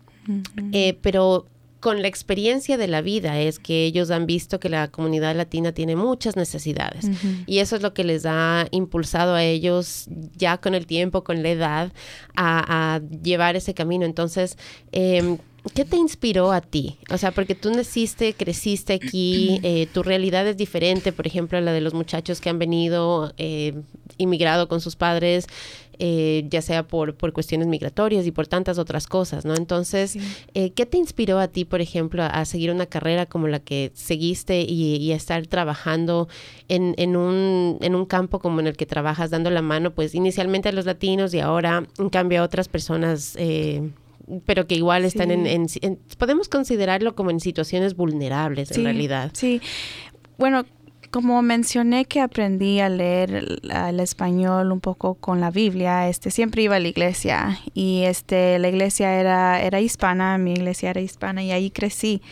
eh, 0.72 0.98
pero 1.00 1.46
con 1.80 2.02
la 2.02 2.08
experiencia 2.08 2.76
de 2.76 2.88
la 2.88 3.02
vida 3.02 3.40
es 3.40 3.58
que 3.58 3.84
ellos 3.84 4.10
han 4.10 4.26
visto 4.26 4.58
que 4.58 4.68
la 4.68 4.88
comunidad 4.88 5.36
latina 5.36 5.72
tiene 5.72 5.96
muchas 5.96 6.36
necesidades 6.36 7.06
y 7.46 7.58
eso 7.58 7.76
es 7.76 7.82
lo 7.82 7.94
que 7.94 8.04
les 8.04 8.26
ha 8.26 8.66
impulsado 8.72 9.34
a 9.34 9.44
ellos 9.44 10.06
ya 10.34 10.58
con 10.58 10.74
el 10.74 10.86
tiempo, 10.86 11.22
con 11.22 11.42
la 11.42 11.50
edad, 11.50 11.92
a, 12.36 13.00
llevar 13.22 13.56
ese 13.56 13.74
camino. 13.74 14.04
Entonces, 14.04 14.56
eh, 14.92 15.38
¿Qué 15.74 15.84
te 15.84 15.96
inspiró 15.96 16.52
a 16.52 16.60
ti? 16.60 16.98
O 17.10 17.18
sea, 17.18 17.32
porque 17.32 17.54
tú 17.54 17.70
naciste, 17.70 18.32
creciste 18.32 18.94
aquí, 18.94 19.60
eh, 19.62 19.86
tu 19.92 20.02
realidad 20.02 20.46
es 20.46 20.56
diferente, 20.56 21.12
por 21.12 21.26
ejemplo, 21.26 21.60
la 21.60 21.72
de 21.72 21.80
los 21.80 21.94
muchachos 21.94 22.40
que 22.40 22.48
han 22.48 22.58
venido, 22.58 23.34
eh, 23.36 23.74
inmigrado 24.16 24.68
con 24.68 24.80
sus 24.80 24.96
padres, 24.96 25.46
eh, 25.98 26.46
ya 26.48 26.62
sea 26.62 26.86
por, 26.86 27.14
por 27.14 27.32
cuestiones 27.32 27.68
migratorias 27.68 28.26
y 28.26 28.30
por 28.30 28.46
tantas 28.46 28.78
otras 28.78 29.06
cosas, 29.06 29.44
¿no? 29.44 29.54
Entonces, 29.54 30.16
¿qué 30.52 30.86
te 30.86 30.98
inspiró 30.98 31.38
a 31.38 31.48
ti, 31.48 31.64
por 31.64 31.80
ejemplo, 31.80 32.22
a, 32.22 32.44
seguir 32.44 32.70
una 32.70 32.86
carrera 32.86 33.26
como 33.26 33.48
la 33.48 33.60
que 33.60 33.90
seguiste 33.94 34.60
y, 34.62 35.12
a 35.12 35.16
estar 35.16 35.46
trabajando 35.46 36.28
en, 36.68 36.94
en, 36.98 37.16
un, 37.16 37.78
en 37.80 37.94
un 37.94 38.06
campo 38.06 38.38
como 38.38 38.60
en 38.60 38.66
el 38.66 38.76
que 38.76 38.86
trabajas, 38.86 39.30
dando 39.30 39.50
la 39.50 39.62
mano, 39.62 39.92
pues 39.92 40.14
inicialmente 40.14 40.68
a 40.68 40.72
los 40.72 40.86
latinos 40.86 41.34
y 41.34 41.40
ahora, 41.40 41.86
en 41.98 42.10
cambio, 42.10 42.40
a 42.40 42.44
otras 42.44 42.68
personas? 42.68 43.36
pero 44.44 44.66
que 44.66 44.74
igual 44.74 45.04
están 45.04 45.30
en, 45.30 45.66
podemos 46.18 46.48
considerarlo 46.48 47.14
como 47.14 47.30
en 47.30 47.40
situaciones 47.40 47.96
vulnerables 47.96 48.70
en 48.72 48.84
realidad. 48.84 49.30
Sí, 49.32 49.60
bueno, 50.36 50.64
como 51.10 51.40
mencioné 51.42 52.04
que 52.04 52.20
aprendí 52.20 52.80
a 52.80 52.88
leer 52.88 53.60
el, 53.62 54.00
español 54.00 54.72
un 54.72 54.80
poco 54.80 55.14
con 55.14 55.40
la 55.40 55.50
Biblia, 55.50 56.08
este 56.08 56.30
siempre 56.30 56.62
iba 56.62 56.76
a 56.76 56.80
la 56.80 56.88
iglesia 56.88 57.58
y 57.74 58.02
este 58.04 58.58
la 58.58 58.68
iglesia 58.68 59.18
era 59.18 59.62
era 59.62 59.80
hispana, 59.80 60.38
mi 60.38 60.52
iglesia 60.52 60.90
era 60.90 61.00
hispana 61.00 61.42
y 61.42 61.52
ahí 61.52 61.70
crecí. 61.70 62.22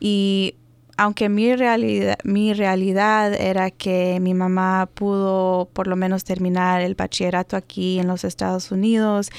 Y 0.00 0.54
aunque 0.96 1.28
mi 1.28 1.54
realidad, 1.54 2.18
mi 2.24 2.54
realidad 2.54 3.34
era 3.34 3.70
que 3.70 4.18
mi 4.20 4.34
mamá 4.34 4.88
pudo 4.92 5.68
por 5.72 5.86
lo 5.86 5.96
menos 5.96 6.24
terminar 6.24 6.80
el 6.80 6.94
bachillerato 6.94 7.56
aquí 7.56 7.98
en 7.98 8.06
los 8.06 8.24
Estados 8.24 8.72
Unidos 8.72 9.30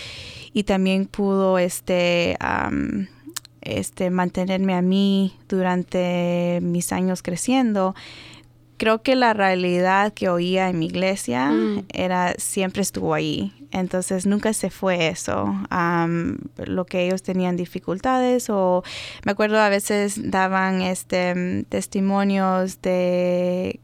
y 0.53 0.63
también 0.63 1.07
pudo 1.07 1.57
este, 1.57 2.37
este, 3.61 4.09
mantenerme 4.11 4.75
a 4.75 4.81
mí 4.81 5.33
durante 5.49 6.59
mis 6.61 6.91
años 6.91 7.23
creciendo. 7.23 7.95
Creo 8.77 9.01
que 9.01 9.15
la 9.15 9.33
realidad 9.33 10.13
que 10.13 10.29
oía 10.29 10.69
en 10.69 10.79
mi 10.79 10.85
iglesia 10.85 11.49
mm. 11.49 11.85
era 11.93 12.33
siempre 12.37 12.81
estuvo 12.81 13.13
ahí. 13.13 13.53
Entonces 13.71 14.25
nunca 14.25 14.53
se 14.53 14.69
fue 14.69 15.07
eso. 15.07 15.53
lo 16.65 16.85
que 16.85 17.05
ellos 17.05 17.23
tenían 17.23 17.57
dificultades 17.57 18.49
o 18.49 18.83
me 19.25 19.31
acuerdo 19.31 19.59
a 19.59 19.69
veces 19.69 20.31
daban 20.31 20.81
este 20.81 21.65
testimonios 21.69 22.81
de 22.81 23.79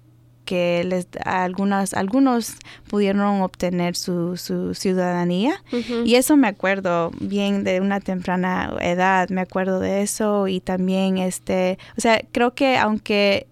que 0.45 0.83
les 0.83 1.07
algunas 1.23 1.93
algunos 1.93 2.55
pudieron 2.89 3.41
obtener 3.41 3.95
su, 3.95 4.37
su 4.37 4.73
ciudadanía 4.73 5.63
y 6.05 6.15
eso 6.15 6.35
me 6.35 6.47
acuerdo 6.47 7.11
bien 7.19 7.63
de 7.63 7.79
una 7.79 7.99
temprana 7.99 8.75
edad 8.81 9.29
me 9.29 9.41
acuerdo 9.41 9.79
de 9.79 10.01
eso 10.01 10.47
y 10.47 10.59
también 10.59 11.17
este 11.17 11.77
o 11.97 12.01
sea 12.01 12.21
creo 12.31 12.53
que 12.53 12.77
aunque 12.77 13.47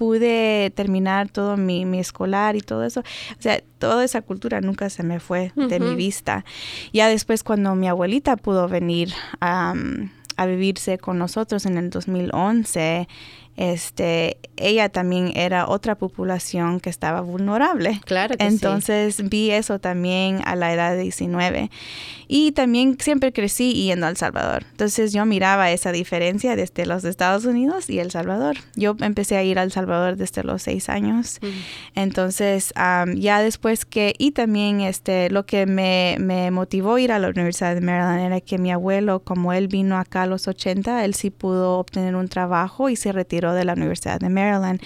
pude 0.00 0.72
terminar 0.74 1.28
todo 1.28 1.58
mi, 1.58 1.84
mi, 1.84 1.98
escolar 1.98 2.56
y 2.56 2.62
todo 2.62 2.84
eso. 2.84 3.00
O 3.00 3.42
sea, 3.42 3.62
toda 3.78 4.02
esa 4.02 4.22
cultura 4.22 4.62
nunca 4.62 4.88
se 4.88 5.02
me 5.02 5.20
fue 5.20 5.52
de 5.54 5.78
mi 5.78 5.94
vista. 5.94 6.46
Ya 6.90 7.06
después 7.06 7.44
cuando 7.44 7.74
mi 7.74 7.86
abuelita 7.86 8.38
pudo 8.38 8.66
venir 8.66 9.12
a 9.42 9.74
vivirse 10.46 10.96
con 10.96 11.18
nosotros 11.18 11.66
en 11.66 11.76
el 11.76 11.90
2011, 11.90 13.08
este, 13.60 14.38
ella 14.56 14.88
también 14.88 15.32
era 15.36 15.68
otra 15.68 15.94
población 15.94 16.80
que 16.80 16.88
estaba 16.88 17.20
vulnerable. 17.20 18.00
Claro 18.06 18.34
Entonces 18.38 19.28
vi 19.28 19.50
eso 19.50 19.78
también 19.78 20.40
a 20.46 20.56
la 20.56 20.72
edad 20.72 20.96
de 20.96 21.02
19. 21.02 21.70
Y 22.26 22.52
también 22.52 22.96
siempre 22.98 23.34
crecí 23.34 23.74
yendo 23.74 24.06
a 24.06 24.08
El 24.08 24.16
Salvador. 24.16 24.64
Entonces 24.70 25.12
yo 25.12 25.26
miraba 25.26 25.70
esa 25.70 25.92
diferencia 25.92 26.56
desde 26.56 26.86
los 26.86 27.04
Estados 27.04 27.44
Unidos 27.44 27.90
y 27.90 27.98
El 27.98 28.10
Salvador. 28.10 28.56
Yo 28.76 28.96
empecé 29.00 29.36
a 29.36 29.42
ir 29.42 29.58
a 29.58 29.62
El 29.62 29.72
Salvador 29.72 30.16
desde 30.16 30.42
los 30.42 30.62
seis 30.62 30.88
años. 30.88 31.38
Entonces 31.94 32.72
ya 33.14 33.42
después 33.42 33.84
que, 33.84 34.14
y 34.16 34.30
también 34.30 34.80
este, 34.80 35.28
lo 35.28 35.44
que 35.44 35.66
me, 35.66 36.16
me 36.18 36.50
motivó 36.50 36.94
a 36.94 37.00
ir 37.00 37.12
a 37.12 37.18
la 37.18 37.28
Universidad 37.28 37.74
de 37.74 37.82
Maryland 37.82 38.20
era 38.20 38.40
que 38.40 38.56
mi 38.56 38.72
abuelo, 38.72 39.20
como 39.20 39.52
él 39.52 39.68
vino 39.68 39.98
acá 39.98 40.22
a 40.22 40.26
los 40.26 40.48
80, 40.48 41.04
él 41.04 41.12
sí 41.12 41.28
pudo 41.28 41.78
obtener 41.78 42.16
un 42.16 42.28
trabajo 42.28 42.88
y 42.88 42.96
se 42.96 43.12
retiró 43.12 43.49
de 43.54 43.64
la 43.64 43.74
Universidad 43.74 44.20
de 44.20 44.28
Maryland. 44.28 44.80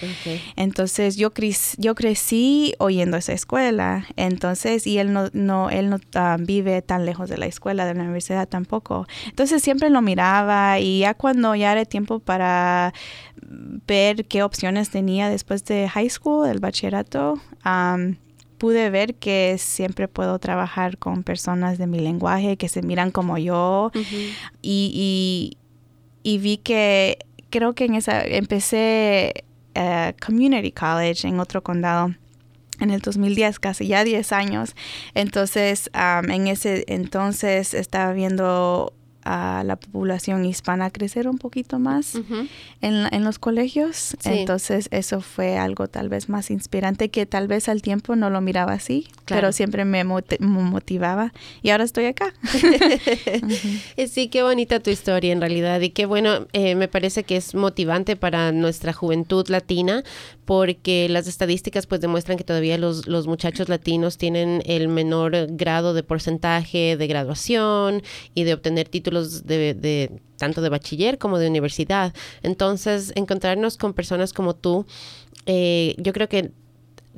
Entonces 0.55 1.15
yo, 1.15 1.31
yo 1.77 1.95
crecí 1.95 2.73
oyendo 2.79 3.17
esa 3.17 3.33
escuela. 3.33 4.05
Entonces, 4.15 4.85
y 4.87 4.97
él 4.97 5.13
no, 5.13 5.29
no, 5.33 5.69
él 5.69 5.89
no 5.89 5.99
vive 6.39 6.81
tan 6.81 7.05
lejos 7.05 7.29
de 7.29 7.37
la 7.37 7.45
escuela, 7.45 7.85
de 7.85 7.93
la 7.93 8.03
universidad 8.03 8.47
tampoco. 8.47 9.07
Entonces 9.27 9.61
siempre 9.61 9.89
lo 9.89 10.01
miraba 10.01 10.79
y 10.79 10.99
ya 10.99 11.13
cuando 11.13 11.55
ya 11.55 11.71
era 11.71 11.85
tiempo 11.85 12.19
para 12.19 12.93
ver 13.87 14.25
qué 14.25 14.43
opciones 14.43 14.89
tenía 14.89 15.29
después 15.29 15.63
de 15.65 15.87
high 15.89 16.09
school, 16.09 16.47
el 16.47 16.59
bachillerato, 16.59 17.39
pude 18.57 18.89
ver 18.89 19.15
que 19.15 19.57
siempre 19.59 20.07
puedo 20.07 20.39
trabajar 20.39 20.97
con 20.97 21.23
personas 21.23 21.77
de 21.77 21.87
mi 21.87 21.99
lenguaje 21.99 22.57
que 22.57 22.69
se 22.69 22.81
miran 22.81 23.11
como 23.11 23.37
yo 23.37 23.91
y, 24.61 25.57
y, 26.23 26.37
vi 26.37 26.57
que 26.57 27.19
creo 27.49 27.73
que 27.73 27.85
en 27.85 27.95
esa 27.95 28.23
empecé 28.23 29.45
uh, 29.75 30.11
community 30.23 30.71
college 30.71 31.27
en 31.27 31.39
otro 31.39 31.63
condado 31.63 32.13
en 32.79 32.91
el 32.91 33.01
2010, 33.01 33.59
casi 33.59 33.87
ya 33.87 34.03
10 34.03 34.31
años. 34.31 34.75
Entonces, 35.13 35.89
um, 35.93 36.29
en 36.29 36.47
ese 36.47 36.83
entonces 36.87 37.73
estaba 37.73 38.13
viendo 38.13 38.93
a 39.25 39.63
la 39.65 39.75
población 39.75 40.45
hispana 40.45 40.91
crecer 40.91 41.27
un 41.27 41.39
poquito 41.39 41.79
más 41.79 42.15
en, 42.81 43.07
en, 43.11 43.23
los 43.23 43.39
colegios. 43.39 44.15
Entonces 44.23 44.87
eso 44.91 45.19
fue 45.19 45.57
algo 45.57 45.87
tal 45.87 46.09
vez 46.09 46.29
más 46.29 46.51
inspirante 46.51 47.09
que 47.09 47.25
tal 47.25 47.47
vez 47.47 47.67
al 47.67 47.81
tiempo 47.81 48.15
no 48.15 48.29
lo 48.29 48.39
miraba 48.39 48.73
así, 48.73 49.07
pero 49.25 49.51
siempre 49.51 49.83
me 49.83 50.03
motivaba. 50.03 51.33
Y 51.63 51.71
ahora 51.71 51.83
estoy 51.83 52.05
acá. 52.05 52.33
Sí, 54.07 54.27
qué 54.27 54.43
bonita 54.43 54.79
tu 54.79 54.91
historia 54.91 55.33
en 55.33 55.41
realidad. 55.41 55.81
Y 55.81 55.89
qué 55.89 56.05
bueno, 56.05 56.47
eh, 56.53 56.75
me 56.75 56.87
parece 56.87 57.23
que 57.23 57.37
es 57.37 57.55
motivante 57.55 58.15
para 58.15 58.51
nuestra 58.51 58.93
juventud 58.93 59.47
latina 59.49 60.03
porque 60.45 61.07
las 61.09 61.27
estadísticas 61.27 61.87
pues 61.87 62.01
demuestran 62.01 62.37
que 62.37 62.43
todavía 62.43 62.77
los, 62.77 63.07
los 63.07 63.27
muchachos 63.27 63.67
latinos 63.67 64.17
tienen 64.17 64.61
el 64.65 64.87
menor 64.87 65.47
grado 65.49 65.93
de 65.93 66.03
porcentaje 66.03 66.95
de 66.97 67.07
graduación 67.07 68.03
y 68.35 68.43
de 68.43 68.53
obtener 68.53 68.87
títulos 68.87 69.14
de, 69.21 70.21
tanto 70.37 70.61
de 70.61 70.69
bachiller 70.69 71.17
como 71.17 71.39
de 71.39 71.47
universidad. 71.47 72.13
Entonces, 72.43 73.11
encontrarnos 73.15 73.77
con 73.77 73.93
personas 73.93 74.33
como 74.33 74.55
tú, 74.55 74.85
eh, 75.45 75.95
yo 75.97 76.13
creo 76.13 76.29
que 76.29 76.51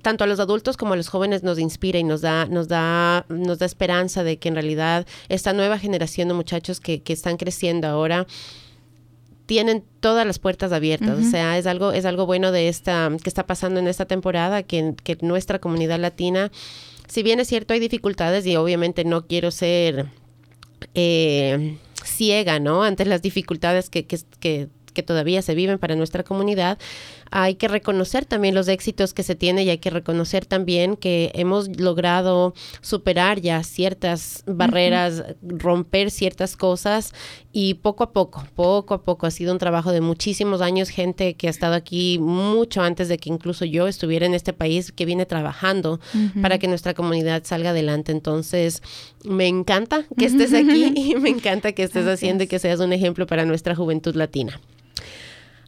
tanto 0.02 0.24
a 0.24 0.28
los 0.28 0.40
adultos 0.40 0.78
como 0.78 0.94
a 0.94 0.96
los 0.96 1.08
jóvenes 1.10 1.44
nos 1.44 1.60
inspira 1.60 2.00
y 2.00 2.04
nos 2.04 2.22
da, 2.22 2.46
nos 2.46 2.68
da, 2.68 3.26
nos 3.30 3.60
da 3.60 3.66
esperanza 3.66 4.24
de 4.24 4.38
que 4.38 4.50
en 4.50 4.56
realidad 4.56 5.08
esta 5.28 5.54
nueva 5.54 5.80
generación 5.80 6.28
de 6.28 6.36
muchachos 6.36 6.80
que, 6.80 7.02
que 7.02 7.14
están 7.14 7.38
creciendo 7.38 7.88
ahora 7.88 8.28
tienen 9.48 9.84
todas 10.02 10.28
las 10.28 10.40
puertas 10.40 10.72
abiertas. 10.72 11.18
O 11.20 11.24
sea, 11.24 11.58
es 11.58 11.66
algo, 11.66 11.94
es 11.94 12.06
algo 12.06 12.26
bueno 12.26 12.52
de 12.52 12.68
esta, 12.68 13.10
que 13.24 13.30
está 13.30 13.48
pasando 13.48 13.80
en 13.80 13.88
esta 13.88 14.06
temporada, 14.06 14.62
que, 14.62 14.94
que 15.04 15.18
nuestra 15.22 15.60
comunidad 15.60 16.00
latina, 16.00 16.52
si 17.08 17.24
bien 17.24 17.40
es 17.40 17.48
cierto, 17.48 17.74
hay 17.74 17.80
dificultades 17.80 18.46
y 18.46 18.58
obviamente 18.58 19.06
no 19.06 19.26
quiero 19.26 19.50
ser 19.52 20.08
eh, 20.94 21.78
ciega, 22.08 22.60
¿no? 22.60 22.84
Ante 22.84 23.06
las 23.06 23.22
dificultades 23.22 23.90
que, 23.90 24.06
que, 24.06 24.20
que, 24.40 25.04
todavía 25.04 25.44
se 25.44 25.54
viven 25.54 25.78
para 25.78 25.96
nuestra 25.96 26.24
comunidad, 26.24 26.80
hay 27.32 27.56
que 27.56 27.68
reconocer 27.68 28.26
también 28.26 28.56
los 28.56 28.68
éxitos 28.68 29.14
que 29.14 29.24
se 29.24 29.36
tiene 29.36 29.64
y 29.64 29.70
hay 29.70 29.78
que 29.78 29.90
reconocer 29.90 30.46
también 30.46 30.96
que 30.96 31.32
hemos 31.34 31.80
logrado 31.80 32.54
superar 32.82 33.42
ya 33.42 33.64
ciertas 33.64 34.44
barreras, 34.46 35.24
romper 35.42 36.12
ciertas 36.12 36.56
cosas 36.56 37.14
y 37.52 37.76
poco 37.76 38.04
a 38.04 38.12
poco, 38.12 38.46
poco 38.56 38.94
a 38.94 39.04
poco. 39.04 39.26
Ha 39.26 39.32
sido 39.32 39.52
un 39.52 39.60
trabajo 39.60 39.92
de 39.92 40.02
muchísimos 40.02 40.62
años, 40.62 40.90
gente 40.90 41.34
que 41.34 41.48
ha 41.48 41.50
estado 41.50 41.74
aquí 41.74 42.20
mucho 42.20 42.82
antes 42.82 43.10
de 43.10 43.18
que 43.18 43.30
incluso 43.30 43.66
yo 43.66 43.88
estuviera 43.88 44.26
en 44.26 44.34
este 44.34 44.54
país, 44.54 44.92
que 44.92 45.06
viene 45.06 45.26
trabajando 45.26 46.00
para 46.42 46.60
que 46.60 46.68
nuestra 46.68 46.94
comunidad 46.94 47.44
salga 47.46 47.72
adelante. 47.72 48.12
Entonces, 48.12 48.82
me 49.24 49.48
encanta 49.48 50.06
que 50.18 50.26
estés 50.26 50.54
aquí 50.54 50.94
y 50.96 51.16
me 51.16 51.30
encanta 51.30 51.72
que 51.72 51.84
estés 51.84 52.08
haciendo 52.08 52.44
y 52.44 52.48
que 52.48 52.60
seas 52.60 52.80
un 52.80 52.94
ejemplo 52.94 53.28
para 53.28 53.46
nuestra 53.46 53.76
juventud 53.76 54.16
latina. 54.16 54.60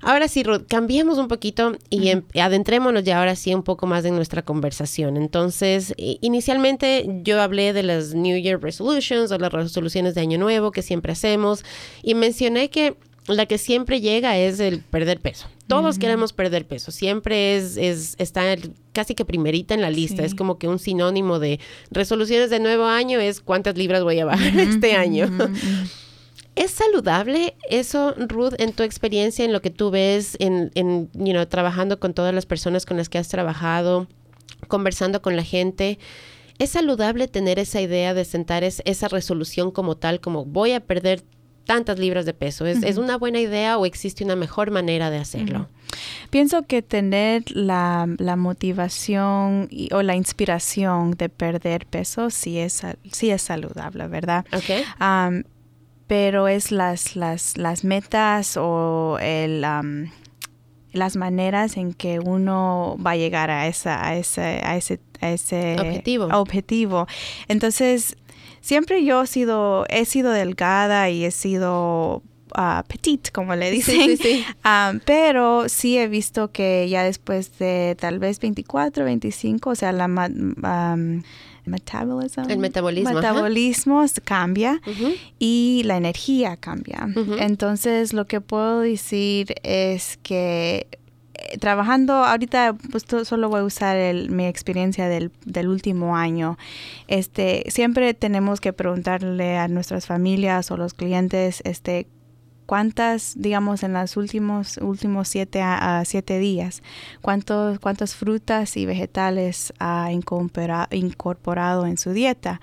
Ahora 0.01 0.29
sí, 0.29 0.43
Ruth, 0.43 0.63
cambiemos 0.67 1.17
un 1.17 1.27
poquito 1.27 1.73
y 1.89 2.09
em, 2.09 2.23
adentrémonos 2.39 3.03
ya 3.03 3.19
ahora 3.19 3.35
sí 3.35 3.53
un 3.53 3.63
poco 3.63 3.85
más 3.85 4.05
en 4.05 4.15
nuestra 4.15 4.41
conversación. 4.41 5.17
Entonces, 5.17 5.93
inicialmente 5.97 7.05
yo 7.23 7.41
hablé 7.41 7.73
de 7.73 7.83
las 7.83 8.13
New 8.13 8.37
Year 8.37 8.61
Resolutions 8.61 9.31
o 9.31 9.37
las 9.37 9.51
resoluciones 9.51 10.15
de 10.15 10.21
Año 10.21 10.37
Nuevo 10.37 10.71
que 10.71 10.81
siempre 10.81 11.11
hacemos 11.11 11.65
y 12.01 12.15
mencioné 12.15 12.69
que 12.69 12.95
la 13.27 13.45
que 13.45 13.57
siempre 13.57 14.01
llega 14.01 14.37
es 14.37 14.59
el 14.59 14.79
perder 14.79 15.19
peso. 15.19 15.47
Todos 15.67 15.99
queremos 15.99 16.33
perder 16.33 16.65
peso. 16.65 16.91
Siempre 16.91 17.55
es, 17.55 17.77
es 17.77 18.15
está 18.17 18.55
casi 18.91 19.13
que 19.13 19.23
primerita 19.23 19.75
en 19.75 19.81
la 19.81 19.91
lista. 19.91 20.23
Es 20.23 20.33
como 20.33 20.57
que 20.57 20.67
un 20.67 20.79
sinónimo 20.79 21.37
de 21.37 21.59
resoluciones 21.91 22.49
de 22.49 22.59
nuevo 22.59 22.85
año 22.85 23.19
es 23.19 23.39
cuántas 23.39 23.77
libras 23.77 24.03
voy 24.03 24.19
a 24.19 24.25
bajar 24.25 24.57
este 24.57 24.93
año. 24.95 25.29
¿Es 26.55 26.71
saludable 26.71 27.55
eso, 27.69 28.13
Ruth, 28.17 28.53
en 28.57 28.73
tu 28.73 28.83
experiencia, 28.83 29.45
en 29.45 29.53
lo 29.53 29.61
que 29.61 29.69
tú 29.69 29.91
ves, 29.91 30.35
en, 30.39 30.71
en 30.75 31.09
you 31.13 31.31
know, 31.31 31.45
trabajando 31.45 31.99
con 31.99 32.13
todas 32.13 32.33
las 32.33 32.45
personas 32.45 32.85
con 32.85 32.97
las 32.97 33.07
que 33.07 33.17
has 33.17 33.29
trabajado, 33.29 34.07
conversando 34.67 35.21
con 35.21 35.35
la 35.35 35.43
gente? 35.43 35.99
¿Es 36.57 36.71
saludable 36.71 37.29
tener 37.29 37.57
esa 37.57 37.79
idea 37.79 38.13
de 38.13 38.25
sentar 38.25 38.65
esa 38.65 39.07
resolución 39.07 39.71
como 39.71 39.95
tal, 39.95 40.19
como 40.19 40.43
voy 40.43 40.73
a 40.73 40.81
perder 40.81 41.23
tantas 41.63 41.97
libras 41.97 42.25
de 42.25 42.33
peso? 42.33 42.65
¿Es, 42.65 42.97
una 42.97 43.17
buena 43.17 43.39
idea 43.39 43.77
o 43.77 43.85
existe 43.85 44.25
una 44.25 44.35
mejor 44.35 44.69
manera 44.69 45.09
de 45.09 45.19
hacerlo? 45.19 45.69
Pienso 46.29 46.63
que 46.63 46.81
tener 46.81 47.43
la, 47.51 48.07
motivación 48.37 49.69
o 49.91 50.01
la 50.01 50.15
inspiración 50.15 51.11
de 51.11 51.29
perder 51.29 51.85
peso 51.85 52.29
sí 52.29 52.59
es, 52.59 52.81
sí 53.09 53.29
es 53.31 53.41
saludable, 53.41 54.07
¿verdad? 54.07 54.45
Okay 54.51 54.83
pero 56.09 56.47
es 56.47 56.71
las, 56.71 57.15
las, 57.15 57.55
las 57.55 57.83
metas 57.83 58.57
o 58.57 59.19
el, 59.21 59.61
las 60.91 61.15
maneras 61.15 61.77
en 61.77 61.93
que 61.93 62.19
uno 62.19 62.97
va 63.05 63.11
a 63.11 63.15
llegar 63.15 63.51
a, 63.51 63.67
esa, 63.67 64.03
a, 64.03 64.17
ese, 64.17 64.41
a 64.41 64.75
ese, 64.75 64.99
a 65.21 65.29
ese 65.29 65.75
objetivo. 65.79 66.25
objetivo. 66.31 67.05
Entonces, 67.47 68.17
siempre 68.59 69.05
yo 69.05 69.21
he 69.21 69.27
sido, 69.27 69.85
he 69.87 70.05
sido 70.05 70.31
delgada 70.31 71.11
y 71.11 71.25
he 71.25 71.29
sido 71.29 72.23
uh, 72.57 72.81
petite, 72.87 73.29
como 73.29 73.55
le 73.55 73.69
dicen. 73.69 74.17
pero 75.05 75.69
sí 75.69 75.99
he 75.99 76.07
visto 76.07 76.51
que 76.51 76.89
ya 76.89 77.03
después 77.03 77.59
de 77.59 77.95
tal 77.99 78.17
vez 78.17 78.39
24, 78.39 79.05
25, 79.05 79.69
o 79.69 79.75
sea, 79.75 79.91
la 79.91 80.07
el 82.49 82.57
metabolismo, 82.57 83.13
metabolismo 83.13 84.05
cambia 84.23 84.81
y 85.37 85.81
la 85.85 85.97
energía 85.97 86.57
cambia. 86.57 87.07
Entonces, 87.39 88.13
lo 88.13 88.25
que 88.25 88.41
puedo 88.41 88.81
decir 88.81 89.55
es 89.63 90.17
que 90.23 90.87
eh, 91.35 91.57
trabajando 91.57 92.13
ahorita 92.13 92.75
pues 92.91 93.05
solo 93.23 93.49
voy 93.49 93.61
a 93.61 93.63
usar 93.63 93.97
mi 94.29 94.45
experiencia 94.45 95.07
del, 95.07 95.31
del, 95.45 95.67
último 95.67 96.17
año. 96.17 96.57
Este 97.07 97.63
siempre 97.69 98.13
tenemos 98.13 98.59
que 98.59 98.73
preguntarle 98.73 99.57
a 99.57 99.67
nuestras 99.67 100.05
familias 100.05 100.71
o 100.71 100.77
los 100.77 100.93
clientes 100.93 101.61
este 101.63 102.07
cuántas, 102.69 103.33
digamos, 103.35 103.81
en 103.81 103.93
los 103.93 104.15
últimos, 104.15 104.77
últimos 104.77 105.27
siete, 105.27 105.59
a, 105.59 106.03
siete 106.05 106.37
días, 106.37 106.83
cuántos, 107.19 107.79
cuántas 107.79 108.13
frutas 108.13 108.77
y 108.77 108.85
vegetales 108.85 109.73
ha 109.79 110.11
incorporado 110.11 111.87
en 111.87 111.97
su 111.97 112.11
dieta. 112.11 112.61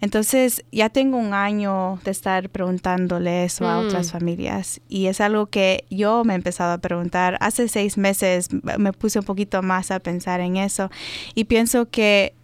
Entonces, 0.00 0.64
ya 0.72 0.88
tengo 0.88 1.18
un 1.18 1.34
año 1.34 2.00
de 2.02 2.10
estar 2.10 2.50
preguntándole 2.50 3.44
eso 3.44 3.68
a 3.68 3.78
otras 3.78 4.08
mm. 4.08 4.10
familias 4.10 4.80
y 4.88 5.06
es 5.06 5.20
algo 5.20 5.46
que 5.46 5.84
yo 5.88 6.24
me 6.24 6.32
he 6.32 6.36
empezado 6.36 6.72
a 6.72 6.78
preguntar. 6.78 7.38
Hace 7.38 7.68
seis 7.68 7.96
meses 7.96 8.48
me 8.50 8.92
puse 8.92 9.20
un 9.20 9.24
poquito 9.24 9.62
más 9.62 9.92
a 9.92 10.00
pensar 10.00 10.40
en 10.40 10.56
eso 10.56 10.90
y 11.36 11.44
pienso 11.44 11.88
que 11.88 12.34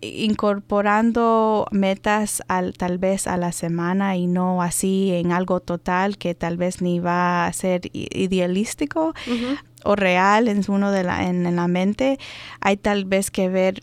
incorporando 0.00 1.66
metas 1.70 2.42
al, 2.48 2.74
tal 2.74 2.98
vez 2.98 3.26
a 3.26 3.36
la 3.36 3.52
semana 3.52 4.16
y 4.16 4.26
no 4.26 4.62
así 4.62 5.12
en 5.12 5.32
algo 5.32 5.60
total 5.60 6.18
que 6.18 6.34
tal 6.34 6.56
vez 6.56 6.82
ni 6.82 7.00
va 7.00 7.46
a 7.46 7.52
ser 7.52 7.82
idealístico 7.92 9.14
o 9.84 9.96
real 9.96 10.48
en 10.48 10.62
uno 10.68 10.90
de 10.90 11.04
la, 11.04 11.26
en, 11.26 11.56
la 11.56 11.68
mente, 11.68 12.18
hay 12.60 12.76
tal 12.76 13.04
vez 13.04 13.30
que 13.30 13.48
ver 13.48 13.82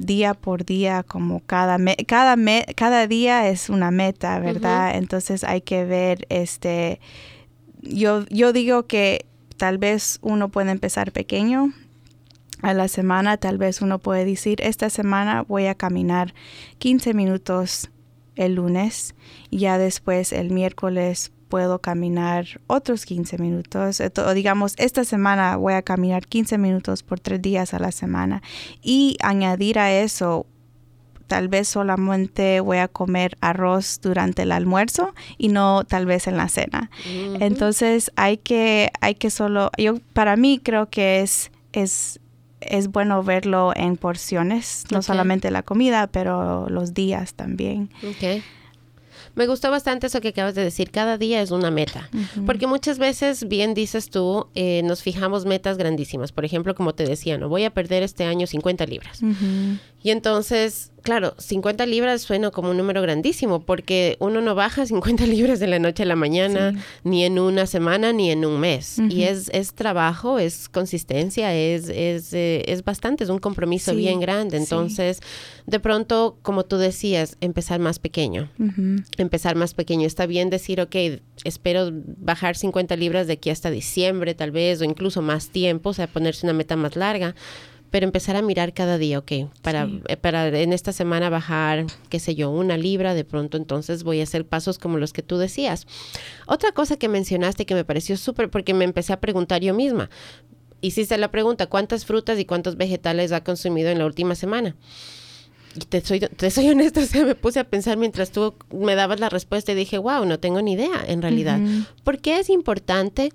día 0.00 0.34
por 0.34 0.64
día 0.64 1.04
como 1.04 1.40
cada 1.40 1.78
cada 2.06 2.36
cada 2.74 3.06
día 3.06 3.48
es 3.48 3.68
una 3.68 3.90
meta, 3.90 4.40
¿verdad? 4.40 4.96
Entonces 4.96 5.44
hay 5.44 5.60
que 5.60 5.84
ver 5.84 6.26
este 6.30 7.00
yo 7.80 8.24
yo 8.28 8.52
digo 8.52 8.86
que 8.86 9.26
tal 9.58 9.78
vez 9.78 10.18
uno 10.22 10.48
puede 10.48 10.72
empezar 10.72 11.12
pequeño 11.12 11.72
a 12.62 12.74
la 12.74 12.88
semana, 12.88 13.36
tal 13.36 13.58
vez 13.58 13.82
uno 13.82 13.98
puede 13.98 14.24
decir, 14.24 14.60
esta 14.62 14.88
semana 14.88 15.42
voy 15.42 15.66
a 15.66 15.74
caminar 15.74 16.34
15 16.78 17.12
minutos 17.14 17.90
el 18.36 18.54
lunes 18.54 19.14
y 19.50 19.58
ya 19.58 19.78
después 19.78 20.32
el 20.32 20.50
miércoles 20.50 21.32
puedo 21.48 21.80
caminar 21.80 22.46
otros 22.66 23.04
15 23.04 23.36
minutos. 23.36 24.00
O 24.00 24.34
digamos, 24.34 24.74
esta 24.78 25.04
semana 25.04 25.56
voy 25.56 25.74
a 25.74 25.82
caminar 25.82 26.26
15 26.26 26.56
minutos 26.56 27.02
por 27.02 27.20
tres 27.20 27.42
días 27.42 27.74
a 27.74 27.78
la 27.78 27.92
semana 27.92 28.42
y 28.80 29.18
añadir 29.22 29.78
a 29.78 29.92
eso 29.92 30.46
tal 31.26 31.48
vez 31.48 31.68
solamente 31.68 32.60
voy 32.60 32.78
a 32.78 32.88
comer 32.88 33.36
arroz 33.40 34.00
durante 34.02 34.42
el 34.42 34.52
almuerzo 34.52 35.14
y 35.38 35.48
no 35.48 35.84
tal 35.84 36.06
vez 36.06 36.26
en 36.26 36.36
la 36.36 36.48
cena. 36.48 36.90
Entonces 37.40 38.12
hay 38.16 38.38
que, 38.38 38.90
hay 39.00 39.14
que 39.14 39.30
solo, 39.30 39.70
yo 39.78 39.98
para 40.12 40.36
mí 40.36 40.60
creo 40.62 40.88
que 40.90 41.20
es, 41.20 41.50
es 41.72 42.20
es 42.68 42.88
bueno 42.88 43.22
verlo 43.22 43.72
en 43.74 43.96
porciones, 43.96 44.84
no 44.90 45.02
solamente 45.02 45.50
la 45.50 45.62
comida, 45.62 46.06
pero 46.06 46.68
los 46.68 46.94
días 46.94 47.34
también. 47.34 47.90
Okay. 48.16 48.42
Me 49.34 49.46
gustó 49.46 49.70
bastante 49.70 50.08
eso 50.08 50.20
que 50.20 50.28
acabas 50.28 50.54
de 50.54 50.62
decir, 50.62 50.90
cada 50.90 51.16
día 51.16 51.40
es 51.40 51.50
una 51.50 51.70
meta, 51.70 52.10
porque 52.44 52.66
muchas 52.66 52.98
veces, 52.98 53.48
bien 53.48 53.72
dices 53.72 54.10
tú, 54.10 54.48
eh, 54.54 54.82
nos 54.84 55.02
fijamos 55.02 55.46
metas 55.46 55.78
grandísimas, 55.78 56.32
por 56.32 56.44
ejemplo, 56.44 56.74
como 56.74 56.94
te 56.94 57.04
decía, 57.04 57.38
no 57.38 57.48
voy 57.48 57.64
a 57.64 57.70
perder 57.70 58.02
este 58.02 58.24
año 58.24 58.46
50 58.46 58.84
libras. 58.86 59.20
Y 60.02 60.10
entonces 60.10 60.91
claro, 61.02 61.34
50 61.38 61.84
libras 61.86 62.22
suena 62.22 62.50
como 62.50 62.70
un 62.70 62.76
número 62.76 63.02
grandísimo 63.02 63.62
porque 63.62 64.16
uno 64.20 64.40
no 64.40 64.54
baja 64.54 64.86
50 64.92 65.26
libras 65.26 65.60
de 65.60 65.66
la 65.66 65.78
noche 65.78 66.04
a 66.04 66.06
la 66.06 66.16
mañana, 66.16 66.72
ni 67.04 67.24
en 67.24 67.38
una 67.38 67.66
semana, 67.66 68.12
ni 68.12 68.30
en 68.30 68.44
un 68.44 68.60
mes. 68.60 68.98
Y 69.10 69.24
es, 69.24 69.50
es 69.52 69.74
trabajo, 69.74 70.38
es 70.38 70.68
consistencia, 70.68 71.54
es, 71.54 71.88
es, 71.88 72.32
eh, 72.32 72.64
es 72.66 72.84
bastante, 72.84 73.24
es 73.24 73.30
un 73.30 73.38
compromiso 73.38 73.94
bien 73.94 74.20
grande. 74.20 74.56
Entonces, 74.56 75.20
de 75.66 75.80
pronto, 75.80 76.38
como 76.42 76.64
tú 76.64 76.76
decías, 76.78 77.36
empezar 77.40 77.80
más 77.80 77.98
pequeño. 77.98 78.48
Empezar 79.16 79.56
más 79.56 79.74
pequeño. 79.74 80.06
Está 80.06 80.26
bien 80.26 80.50
decir, 80.50 80.80
ok, 80.80 80.96
espero 81.44 81.90
bajar 81.92 82.56
50 82.56 82.96
libras 82.96 83.26
de 83.26 83.34
aquí 83.34 83.50
hasta 83.50 83.70
diciembre 83.70 84.34
tal 84.34 84.50
vez, 84.50 84.80
o 84.80 84.84
incluso 84.84 85.22
más 85.22 85.50
tiempo, 85.50 85.90
o 85.90 85.94
sea, 85.94 86.06
ponerse 86.06 86.46
una 86.46 86.52
meta 86.52 86.76
más 86.76 86.96
larga 86.96 87.34
pero 87.92 88.06
empezar 88.06 88.36
a 88.36 88.42
mirar 88.42 88.72
cada 88.72 88.96
día, 88.96 89.18
ok, 89.18 89.32
para, 89.60 89.86
eh, 90.08 90.16
para 90.16 90.48
en 90.48 90.72
esta 90.72 90.92
semana 90.92 91.28
bajar, 91.28 91.84
qué 92.08 92.18
sé 92.20 92.34
yo, 92.34 92.50
una 92.50 92.78
libra, 92.78 93.12
de 93.12 93.24
pronto 93.24 93.58
entonces 93.58 94.02
voy 94.02 94.20
a 94.20 94.22
hacer 94.22 94.46
pasos 94.46 94.78
como 94.78 94.96
los 94.96 95.12
que 95.12 95.22
tú 95.22 95.36
decías. 95.36 95.86
Otra 96.46 96.72
cosa 96.72 96.96
que 96.96 97.10
mencionaste 97.10 97.66
que 97.66 97.74
me 97.74 97.84
pareció 97.84 98.16
súper, 98.16 98.48
porque 98.48 98.72
me 98.72 98.86
empecé 98.86 99.12
a 99.12 99.20
preguntar 99.20 99.60
yo 99.60 99.74
misma, 99.74 100.08
hiciste 100.80 101.18
la 101.18 101.30
pregunta, 101.30 101.66
¿cuántas 101.66 102.06
frutas 102.06 102.38
y 102.38 102.46
cuántos 102.46 102.78
vegetales 102.78 103.30
ha 103.30 103.44
consumido 103.44 103.90
en 103.90 103.98
la 103.98 104.06
última 104.06 104.34
semana? 104.36 104.74
Y 105.74 105.80
te 105.80 106.00
soy, 106.00 106.20
te 106.20 106.50
soy 106.50 106.68
honesta, 106.70 107.00
o 107.00 107.04
sea, 107.04 107.26
me 107.26 107.34
puse 107.34 107.60
a 107.60 107.64
pensar 107.64 107.98
mientras 107.98 108.30
tú 108.30 108.54
me 108.72 108.94
dabas 108.94 109.20
la 109.20 109.28
respuesta 109.28 109.72
y 109.72 109.74
dije, 109.74 109.98
wow, 109.98 110.24
no 110.24 110.40
tengo 110.40 110.62
ni 110.62 110.72
idea 110.72 111.04
en 111.06 111.20
realidad. 111.20 111.60
¿Por 112.04 112.20
qué 112.20 112.38
es 112.38 112.48
importante 112.48 113.34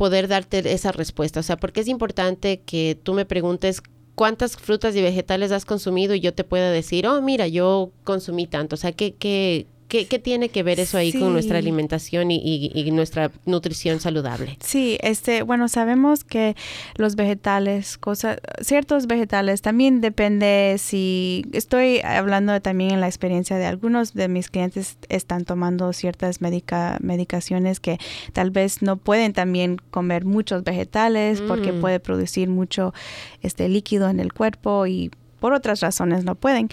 poder 0.00 0.28
darte 0.28 0.72
esa 0.72 0.92
respuesta. 0.92 1.40
O 1.40 1.42
sea, 1.42 1.58
porque 1.58 1.82
es 1.82 1.86
importante 1.86 2.62
que 2.62 2.98
tú 3.02 3.12
me 3.12 3.26
preguntes 3.26 3.82
cuántas 4.14 4.56
frutas 4.56 4.96
y 4.96 5.02
vegetales 5.02 5.52
has 5.52 5.66
consumido 5.66 6.14
y 6.14 6.20
yo 6.20 6.32
te 6.32 6.42
pueda 6.42 6.70
decir, 6.70 7.06
oh, 7.06 7.20
mira, 7.20 7.48
yo 7.48 7.92
consumí 8.02 8.46
tanto. 8.46 8.76
O 8.76 8.78
sea, 8.78 8.92
¿qué, 8.92 9.14
qué, 9.14 9.66
¿Qué, 9.90 10.04
tiene 10.20 10.50
que 10.50 10.62
ver 10.62 10.78
eso 10.78 10.98
ahí 10.98 11.12
con 11.12 11.32
nuestra 11.32 11.58
alimentación 11.58 12.30
y, 12.30 12.90
nuestra 12.92 13.32
nutrición 13.44 13.98
saludable? 13.98 14.56
Sí, 14.60 14.98
este, 15.02 15.42
bueno, 15.42 15.68
sabemos 15.68 16.22
que 16.22 16.54
los 16.94 17.16
vegetales, 17.16 17.98
cosas, 17.98 18.38
ciertos 18.60 19.08
vegetales, 19.08 19.62
también 19.62 20.00
depende 20.00 20.76
si 20.78 21.44
estoy 21.52 22.00
hablando 22.04 22.60
también 22.62 22.92
en 22.92 23.00
la 23.00 23.08
experiencia 23.08 23.58
de 23.58 23.66
algunos 23.66 24.14
de 24.14 24.28
mis 24.28 24.48
clientes 24.48 24.96
están 25.08 25.44
tomando 25.44 25.92
ciertas 25.92 26.40
medicaciones 26.40 27.80
que 27.80 27.98
tal 28.32 28.52
vez 28.52 28.82
no 28.82 28.96
pueden 28.96 29.32
también 29.32 29.78
comer 29.90 30.24
muchos 30.24 30.62
vegetales 30.62 31.40
porque 31.40 31.72
mm. 31.72 31.80
puede 31.80 31.98
producir 31.98 32.48
mucho 32.48 32.94
este 33.42 33.68
líquido 33.68 34.08
en 34.08 34.20
el 34.20 34.32
cuerpo 34.32 34.86
y 34.86 35.10
por 35.40 35.52
otras 35.52 35.80
razones 35.80 36.24
no 36.24 36.34
pueden. 36.34 36.68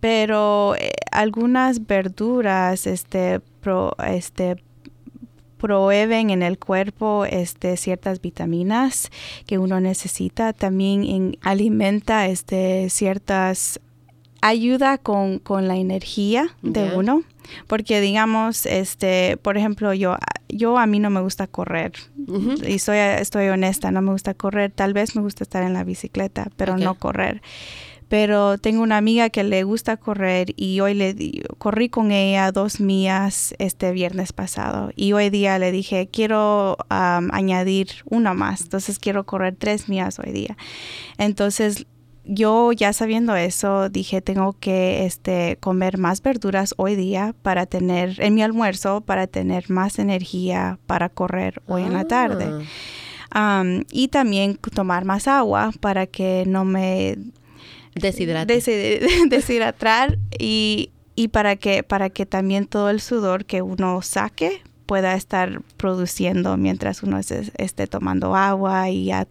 pero 0.00 0.74
eh, 0.76 0.92
algunas 1.10 1.86
verduras 1.86 2.86
este, 2.86 3.40
este, 4.06 4.62
proveen 5.58 6.30
en 6.30 6.42
el 6.42 6.58
cuerpo 6.58 7.24
este, 7.24 7.76
ciertas 7.76 8.20
vitaminas 8.20 9.10
que 9.46 9.58
uno 9.58 9.80
necesita. 9.80 10.52
También 10.52 11.36
alimenta 11.42 12.26
este, 12.26 12.88
ciertas 12.90 13.80
ayuda 14.46 14.98
con, 14.98 15.40
la 15.46 15.76
energía 15.76 16.48
de 16.62 16.94
uno. 16.94 17.22
Porque 17.68 18.00
digamos, 18.00 18.66
este, 18.66 19.36
por 19.36 19.56
ejemplo, 19.56 19.94
yo, 19.94 20.16
yo 20.48 20.78
a 20.78 20.86
mí 20.86 20.98
no 20.98 21.10
me 21.10 21.20
gusta 21.20 21.46
correr. 21.46 21.92
Y 22.66 22.78
soy, 22.80 22.98
estoy 22.98 23.48
honesta, 23.48 23.90
no 23.90 24.02
me 24.02 24.10
gusta 24.12 24.34
correr. 24.34 24.72
Tal 24.72 24.92
vez 24.92 25.14
me 25.14 25.22
gusta 25.22 25.44
estar 25.44 25.62
en 25.62 25.72
la 25.72 25.84
bicicleta, 25.84 26.48
pero 26.56 26.76
no 26.76 26.96
correr. 26.96 27.42
Pero 28.08 28.56
tengo 28.58 28.82
una 28.82 28.98
amiga 28.98 29.30
que 29.30 29.42
le 29.42 29.64
gusta 29.64 29.96
correr 29.96 30.54
y 30.56 30.78
hoy 30.78 30.94
le 30.94 31.42
corrí 31.58 31.88
con 31.88 32.12
ella 32.12 32.52
dos 32.52 32.78
millas 32.80 33.54
este 33.58 33.90
viernes 33.90 34.32
pasado. 34.32 34.90
Y 34.94 35.12
hoy 35.12 35.28
día 35.28 35.58
le 35.58 35.72
dije, 35.72 36.08
quiero 36.10 36.76
añadir 36.88 37.88
una 38.04 38.32
más. 38.32 38.60
Entonces 38.62 39.00
quiero 39.00 39.26
correr 39.26 39.56
tres 39.58 39.88
millas 39.88 40.20
hoy 40.20 40.30
día. 40.30 40.56
Entonces 41.18 41.86
yo 42.26 42.72
ya 42.72 42.92
sabiendo 42.92 43.36
eso, 43.36 43.88
dije, 43.88 44.20
tengo 44.20 44.54
que 44.58 45.06
este, 45.06 45.56
comer 45.60 45.98
más 45.98 46.22
verduras 46.22 46.74
hoy 46.76 46.96
día 46.96 47.34
para 47.42 47.66
tener, 47.66 48.20
en 48.20 48.34
mi 48.34 48.42
almuerzo, 48.42 49.00
para 49.00 49.26
tener 49.26 49.70
más 49.70 49.98
energía 49.98 50.78
para 50.86 51.08
correr 51.08 51.62
hoy 51.66 51.82
en 51.82 51.92
la 51.92 52.04
tarde. 52.04 52.66
Ah. 53.30 53.64
y 53.90 54.08
también 54.08 54.56
tomar 54.56 55.04
más 55.04 55.28
agua 55.28 55.72
para 55.80 56.06
que 56.06 56.44
no 56.46 56.64
me 56.64 57.18
deshidrate. 57.94 58.54
deshidratar 59.28 60.18
y, 60.38 60.90
y 61.14 61.28
para 61.28 61.56
que, 61.56 61.82
para 61.82 62.10
que 62.10 62.24
también 62.26 62.66
todo 62.66 62.90
el 62.90 63.00
sudor 63.00 63.44
que 63.44 63.62
uno 63.62 64.00
saque 64.02 64.62
pueda 64.86 65.14
estar 65.14 65.60
produciendo 65.76 66.56
mientras 66.56 67.02
uno 67.02 67.18
esté 67.18 67.86
tomando 67.86 68.34
agua 68.34 68.88
y 68.88 69.10
ha, 69.10 69.26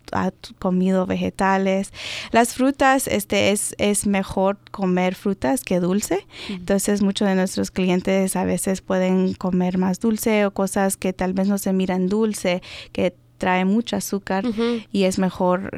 comido 0.60 1.06
vegetales. 1.06 1.92
Las 2.32 2.54
frutas, 2.54 3.08
este 3.08 3.52
es, 3.52 3.76
es 3.78 4.06
mejor 4.06 4.58
comer 4.72 5.16
frutas 5.16 5.64
que 5.64 5.80
dulce. 5.80 6.28
Entonces 6.50 7.02
muchos 7.02 7.28
de 7.28 7.36
nuestros 7.36 7.72
clientes 7.72 8.36
a 8.36 8.44
veces 8.44 8.82
pueden 8.82 9.34
comer 9.34 9.78
más 9.78 10.00
dulce 10.00 10.46
o 10.46 10.52
cosas 10.52 10.98
que 10.98 11.14
tal 11.14 11.34
vez 11.34 11.48
no 11.48 11.58
se 11.58 11.74
miran 11.74 12.08
dulce, 12.08 12.62
que 12.92 13.16
trae 13.38 13.66
mucho 13.66 13.96
azúcar 13.96 14.46
y 14.92 15.04
es 15.04 15.20
mejor 15.20 15.72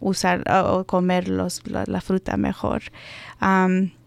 usar 0.00 0.44
o 0.50 0.84
comer 0.84 1.28
los, 1.28 1.62
la, 1.66 2.00
fruta 2.00 2.36
mejor. 2.36 2.82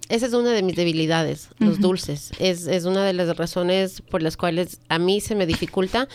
Esa 0.09 0.25
es 0.25 0.33
una 0.33 0.51
de 0.51 0.63
mis 0.63 0.75
debilidades, 0.75 1.49
los 1.59 1.79
dulces. 1.79 2.31
Es, 2.39 2.65
es 2.65 2.85
una 2.85 3.05
de 3.05 3.13
las 3.13 3.37
razones 3.37 4.01
por 4.01 4.23
las 4.23 4.37
cuales 4.37 4.81
a 4.89 4.97
mí 4.97 5.21
se 5.21 5.35
me 5.35 5.45
dificulta 5.45 6.07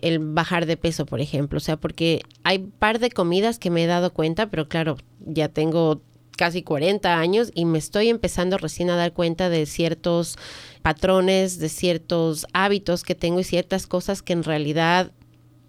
el 0.00 0.18
bajar 0.18 0.66
de 0.66 0.76
peso, 0.76 1.06
por 1.06 1.20
ejemplo. 1.20 1.58
O 1.58 1.60
sea, 1.60 1.76
porque 1.76 2.22
hay 2.42 2.58
par 2.58 2.98
de 2.98 3.10
comidas 3.10 3.58
que 3.58 3.70
me 3.70 3.84
he 3.84 3.86
dado 3.86 4.12
cuenta, 4.12 4.50
pero 4.50 4.68
claro, 4.68 4.96
ya 5.20 5.48
tengo 5.48 6.02
casi 6.36 6.62
40 6.62 7.18
años 7.18 7.50
y 7.54 7.64
me 7.64 7.78
estoy 7.78 8.08
empezando 8.08 8.58
recién 8.58 8.90
a 8.90 8.96
dar 8.96 9.12
cuenta 9.12 9.48
de 9.48 9.66
ciertos 9.66 10.36
patrones, 10.82 11.58
de 11.58 11.68
ciertos 11.68 12.46
hábitos 12.52 13.02
que 13.02 13.14
tengo 13.14 13.40
y 13.40 13.44
ciertas 13.44 13.86
cosas 13.86 14.22
que 14.22 14.32
en 14.32 14.42
realidad 14.42 15.12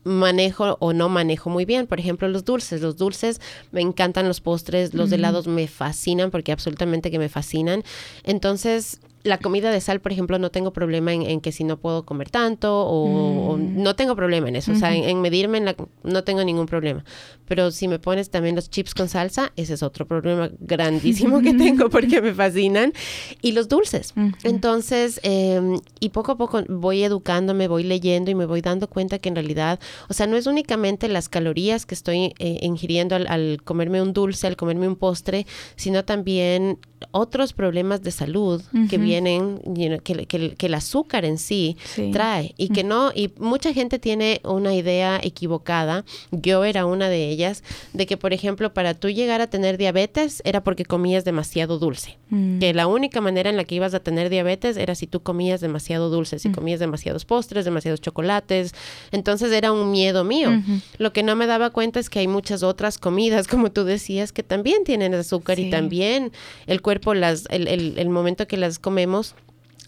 manejo 0.06 0.78
o 0.80 0.94
no 0.94 1.10
manejo 1.10 1.50
muy 1.50 1.66
bien. 1.66 1.88
Por 1.88 2.00
ejemplo, 2.00 2.28
los 2.30 2.46
dulces. 2.46 2.82
Los 2.82 2.96
dulces 2.96 3.42
me 3.72 3.82
encantan 3.82 4.28
los 4.28 4.40
postres, 4.40 4.94
los 4.94 5.12
helados 5.12 5.48
me 5.48 5.68
fascinan 5.68 6.32
porque 6.32 6.54
absolutamente 6.54 7.12
que 7.12 7.20
me 7.20 7.28
fascinan. 7.28 7.84
Entonces, 8.24 9.02
la 9.26 9.40
comida 9.40 9.72
de 9.72 9.82
sal, 9.82 10.02
por 10.02 10.12
ejemplo, 10.12 10.38
no 10.38 10.52
tengo 10.52 10.72
problema 10.72 11.12
en, 11.12 11.42
que 11.42 11.52
si 11.52 11.64
no 11.64 11.78
puedo 11.78 12.06
comer 12.06 12.30
tanto 12.30 12.86
o, 12.86 13.58
mm. 13.58 13.82
no 13.82 13.96
tengo 13.96 14.16
problema 14.16 14.50
en 14.50 14.56
eso. 14.56 14.72
O 14.72 14.76
sea, 14.76 14.96
en, 14.96 15.20
medirme 15.20 15.58
en 15.58 15.66
la, 15.66 15.76
no 16.04 16.24
tengo 16.24 16.44
ningún 16.44 16.68
problema. 16.68 17.04
Pero 17.48 17.72
si 17.72 17.88
me 17.88 17.98
pones 17.98 18.30
también 18.30 18.56
los 18.56 18.70
chips 18.70 18.94
con 18.94 19.10
salsa, 19.10 19.52
ese 19.56 19.74
es 19.74 19.84
otro 19.84 20.06
problema 20.06 20.52
grandísimo 20.60 21.42
que 21.42 21.54
tengo 21.58 21.90
porque 21.90 22.22
me 22.22 22.36
fascinan. 22.36 22.94
Y 23.42 23.54
los 23.54 23.68
dulces. 23.68 24.14
Entonces, 24.44 25.20
em, 25.24 25.80
y 26.00 26.10
poco 26.10 26.34
a 26.34 26.38
poco 26.38 26.64
voy 26.70 27.04
educándome, 27.04 27.68
voy 27.68 27.84
leyendo 27.84 28.30
y 28.30 28.36
me 28.36 28.46
voy 28.46 28.62
dando 28.62 28.88
cuenta 28.88 29.18
que 29.18 29.30
en 29.30 29.36
realidad, 29.36 29.80
o 30.08 30.14
sea, 30.14 30.28
no 30.28 30.38
es 30.38 30.46
únicamente 30.46 31.08
las 31.08 31.30
calorías 31.30 31.88
que 31.88 31.96
estoy 31.96 32.36
eh, 32.38 32.60
ingiriendo 32.62 33.16
al, 33.16 33.62
comerme 33.64 34.04
un 34.04 34.14
dulce, 34.14 34.46
al 34.46 34.56
comerme 34.56 34.88
un 34.88 34.98
postre, 34.98 35.48
sino 35.76 36.06
también 36.06 36.78
otros 37.12 37.54
problemas 37.54 38.04
de 38.04 38.12
salud 38.12 38.62
que 38.90 38.98
vienen 38.98 39.15
que, 40.04 40.66
el 40.66 40.74
azúcar 40.74 41.26
en 41.26 41.38
sí, 41.38 41.78
trae. 42.12 42.54
Y 42.58 42.70
que 42.70 42.84
no, 42.84 43.12
y 43.14 43.32
mucha 43.38 43.74
gente 43.74 44.00
tiene 44.00 44.42
una 44.44 44.74
idea 44.74 45.20
equivocada, 45.22 46.06
yo 46.32 46.64
era 46.64 46.86
una 46.86 47.10
de 47.10 47.30
ellas, 47.30 47.64
de 47.94 48.06
que 48.06 48.18
por 48.18 48.34
ejemplo 48.34 48.74
para 48.74 48.94
tú 48.94 49.10
llegar 49.10 49.42
a 49.42 49.48
tener 49.48 49.78
diabetes 49.78 50.42
era 50.46 50.64
porque 50.64 50.86
comías 50.86 51.26
demasiado 51.26 51.80
dulce, 51.80 52.18
mm. 52.30 52.60
que 52.60 52.74
la 52.74 52.88
única 52.88 53.22
manera 53.22 53.50
en 53.50 53.58
la 53.58 53.64
que 53.64 53.76
ibas 53.76 53.94
a 53.94 54.00
tener 54.00 54.30
diabetes 54.30 54.78
era 54.78 54.96
si 54.96 55.08
tú 55.08 55.22
comías 55.22 55.62
demasiado 55.62 56.10
dulce, 56.10 56.40
si 56.40 56.50
mm. 56.50 56.54
comías 56.54 56.80
demasiados 56.80 57.26
postres, 57.26 57.66
demasiados 57.66 58.02
chocolates, 58.02 58.74
entonces 59.12 59.52
era 59.52 59.72
un 59.72 59.92
miedo 59.92 60.24
mío. 60.24 60.52
Lo 60.98 61.14
que 61.14 61.24
no 61.24 61.36
me 61.36 61.48
daba 61.48 61.70
cuenta 61.70 62.00
es 62.00 62.10
que 62.10 62.20
hay 62.20 62.28
muchas 62.28 62.64
otras 62.64 62.98
comidas, 62.98 63.48
como 63.56 63.72
tú 63.72 63.84
decías, 63.84 64.32
que 64.32 64.44
también 64.44 64.84
tienen 64.84 65.14
azúcar 65.14 65.60
y 65.60 65.70
también 65.70 66.32
el 66.68 66.82
cuerpo 66.82 67.14
las, 67.14 67.46
el, 67.50 67.68
el, 67.68 67.98
el 67.98 68.10
momento 68.10 68.48
que 68.48 68.58
las 68.58 68.80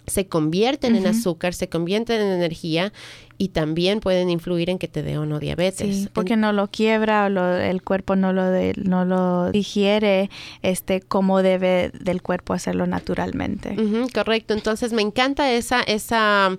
se 0.08 0.27
convierten 0.27 0.95
en 0.95 1.06
azúcar, 1.06 1.53
se 1.53 1.67
convierten 1.67 2.21
en 2.21 2.30
energía 2.30 2.93
y 3.38 3.49
también 3.49 3.99
pueden 3.99 4.30
influir 4.30 4.69
en 4.69 4.80
que 4.80 4.88
te 4.88 5.03
dé 5.03 5.17
o 5.17 5.25
no 5.25 5.39
diabetes. 5.39 6.10
porque 6.13 6.38
no 6.38 6.53
lo 6.53 6.69
quiebra 6.69 7.25
o 7.25 7.58
el 7.58 7.84
cuerpo 7.84 8.15
no 8.15 8.32
lo, 8.32 8.43
no 8.77 9.06
lo 9.06 9.51
digiere 9.51 10.30
este, 10.62 11.01
como 11.01 11.43
debe 11.43 11.91
del 11.99 12.21
cuerpo 12.21 12.53
hacerlo 12.53 12.88
naturalmente. 12.88 13.75
correcto, 14.13 14.53
entonces 14.53 14.93
me 14.93 15.01
encanta 15.01 15.51
esa... 15.51 15.82
esa 15.82 16.58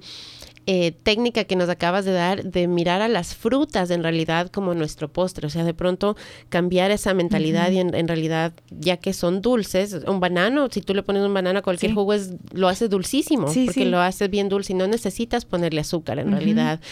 eh, 0.71 0.93
técnica 0.93 1.45
que 1.45 1.57
nos 1.57 1.71
acabas 1.71 2.05
de 2.05 2.13
dar 2.13 2.45
de 2.45 2.69
mirar 2.69 3.01
a 3.01 3.09
las 3.09 3.35
frutas 3.35 3.91
en 3.91 4.03
realidad 4.03 4.51
como 4.51 4.75
nuestro 4.75 5.11
postre, 5.11 5.47
o 5.47 5.51
sea, 5.51 5.65
de 5.65 5.73
pronto 5.73 6.15
cambiar 6.51 6.91
esa 6.91 7.15
mentalidad 7.15 7.71
y 7.71 7.79
en, 7.79 8.07
realidad, 8.07 8.53
ya 8.69 8.99
que 8.99 9.15
son 9.15 9.41
dulces, 9.41 9.97
un 10.07 10.21
banano, 10.21 10.69
si 10.71 10.83
tú 10.83 10.93
le 10.93 11.03
pones 11.03 11.23
un 11.23 11.33
banano 11.33 11.61
a 11.61 11.63
cualquier 11.63 11.95
jugo, 11.95 12.13
es, 12.13 12.35
lo 12.53 12.69
hace 12.69 12.89
dulcísimo, 12.89 13.47
porque 13.47 13.87
lo 13.87 13.99
hace 13.99 14.29
bien 14.29 14.51
dulce 14.51 14.75
y 14.75 14.77
no 14.77 14.87
necesitas 14.87 15.47
ponerle 15.47 15.81
azúcar 15.81 16.19
en 16.19 16.33
realidad. 16.33 16.83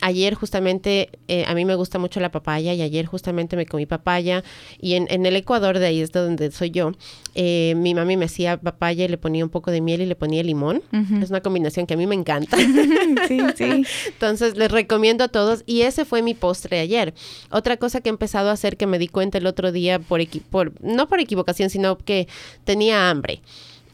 Ayer 0.00 0.32
justamente, 0.32 1.10
eh, 1.28 1.44
a 1.46 1.54
mí 1.54 1.66
me 1.66 1.74
gusta 1.74 1.98
mucho 1.98 2.20
la 2.20 2.30
papaya 2.30 2.72
y 2.72 2.80
ayer 2.80 3.04
justamente 3.04 3.54
me 3.54 3.66
comí 3.66 3.84
papaya 3.84 4.44
y 4.80 4.94
en, 4.94 5.08
en 5.10 5.26
el 5.26 5.36
Ecuador, 5.36 5.78
de 5.78 5.84
ahí 5.88 6.00
es 6.00 6.10
de 6.10 6.20
donde 6.20 6.50
soy 6.52 6.70
yo, 6.70 6.92
eh, 7.34 7.74
mi 7.76 7.94
mami 7.94 8.16
me 8.16 8.24
hacía 8.24 8.56
papaya 8.56 9.04
y 9.04 9.08
le 9.08 9.18
ponía 9.18 9.44
un 9.44 9.50
poco 9.50 9.70
de 9.70 9.82
miel 9.82 10.00
y 10.00 10.06
le 10.06 10.16
ponía 10.16 10.42
limón. 10.42 10.82
Es 11.20 11.28
una 11.28 11.42
combinación 11.42 11.86
que 11.86 11.92
a 11.92 11.98
mí 11.98 12.06
me 12.06 12.14
encanta. 12.14 12.56
sí, 13.28 13.40
sí. 13.56 13.84
Entonces 14.06 14.56
les 14.56 14.70
recomiendo 14.70 15.24
a 15.24 15.28
todos 15.28 15.62
y 15.66 15.82
ese 15.82 16.04
fue 16.04 16.22
mi 16.22 16.34
postre 16.34 16.80
ayer. 16.80 17.14
Otra 17.50 17.76
cosa 17.76 18.00
que 18.00 18.08
he 18.08 18.10
empezado 18.10 18.50
a 18.50 18.52
hacer 18.52 18.76
que 18.76 18.86
me 18.86 18.98
di 18.98 19.08
cuenta 19.08 19.38
el 19.38 19.46
otro 19.46 19.72
día 19.72 19.98
por, 19.98 20.20
por 20.50 20.72
no 20.82 21.08
por 21.08 21.20
equivocación, 21.20 21.70
sino 21.70 21.98
que 21.98 22.28
tenía 22.64 23.10
hambre. 23.10 23.40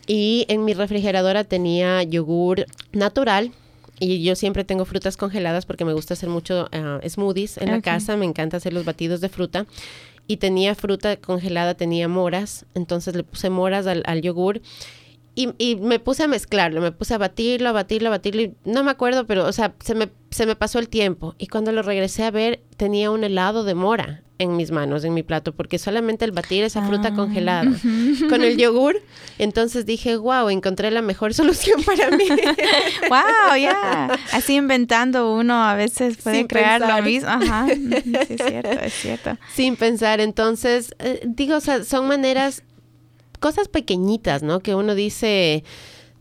Y 0.06 0.46
en 0.48 0.64
mi 0.64 0.74
refrigeradora 0.74 1.44
tenía 1.44 2.02
yogur 2.02 2.66
natural, 2.92 3.52
y 4.04 4.20
yo 4.24 4.34
siempre 4.34 4.64
tengo 4.64 4.84
frutas 4.84 5.16
congeladas 5.16 5.64
porque 5.64 5.84
me 5.84 5.92
gusta 5.92 6.14
hacer 6.14 6.28
mucho 6.28 6.68
ah, 6.72 6.98
smoothies 7.08 7.58
en 7.58 7.70
la 7.70 7.80
casa, 7.80 8.16
me 8.16 8.24
encanta 8.24 8.56
hacer 8.56 8.72
los 8.72 8.84
batidos 8.84 9.20
de 9.20 9.28
fruta. 9.28 9.64
Y 10.26 10.38
tenía 10.38 10.74
fruta 10.74 11.16
congelada, 11.16 11.74
tenía 11.74 12.08
moras, 12.08 12.64
entonces 12.74 13.14
le 13.14 13.22
puse 13.22 13.48
moras 13.48 13.86
al, 13.86 14.02
al 14.06 14.20
yogur 14.20 14.60
y, 15.34 15.50
y, 15.58 15.76
me 15.76 15.98
puse 15.98 16.24
a 16.24 16.28
mezclarlo, 16.28 16.80
me 16.80 16.92
puse 16.92 17.14
a 17.14 17.18
batirlo, 17.18 17.70
a 17.70 17.72
batirlo, 17.72 18.08
a 18.08 18.10
batirlo. 18.10 18.42
Y 18.42 18.54
no 18.64 18.84
me 18.84 18.90
acuerdo, 18.90 19.26
pero, 19.26 19.46
o 19.46 19.52
sea, 19.52 19.74
se 19.82 19.94
me, 19.94 20.10
se 20.30 20.46
me 20.46 20.56
pasó 20.56 20.78
el 20.78 20.88
tiempo. 20.88 21.34
Y 21.38 21.46
cuando 21.46 21.72
lo 21.72 21.82
regresé 21.82 22.24
a 22.24 22.30
ver, 22.30 22.60
tenía 22.76 23.10
un 23.10 23.24
helado 23.24 23.64
de 23.64 23.74
mora 23.74 24.22
en 24.42 24.56
mis 24.56 24.70
manos, 24.70 25.04
en 25.04 25.14
mi 25.14 25.22
plato, 25.22 25.52
porque 25.52 25.78
solamente 25.78 26.24
el 26.24 26.32
batir 26.32 26.64
esa 26.64 26.82
fruta 26.86 27.08
ah. 27.08 27.14
congelada 27.14 27.64
con 28.28 28.42
el 28.42 28.56
yogur, 28.56 29.00
entonces 29.38 29.86
dije, 29.86 30.16
wow, 30.16 30.48
encontré 30.48 30.90
la 30.90 31.02
mejor 31.02 31.32
solución 31.34 31.82
para 31.82 32.10
mí. 32.10 32.28
wow, 33.08 33.56
ya. 33.56 34.18
Así 34.32 34.56
inventando 34.56 35.34
uno 35.34 35.62
a 35.62 35.74
veces 35.74 36.18
puede 36.18 36.46
crear 36.46 36.80
lo 36.80 37.02
mismo. 37.02 37.28
Ajá. 37.28 37.66
Sí, 37.68 38.12
es 38.28 38.42
cierto, 38.46 38.70
es 38.70 38.92
cierto. 38.92 39.38
Sin 39.54 39.76
pensar, 39.76 40.20
entonces, 40.20 40.94
eh, 40.98 41.20
digo, 41.24 41.56
o 41.56 41.60
sea, 41.60 41.84
son 41.84 42.06
maneras, 42.08 42.64
cosas 43.42 43.68
pequeñitas, 43.68 44.42
¿no? 44.42 44.60
Que 44.60 44.74
uno 44.74 44.94
dice 44.94 45.64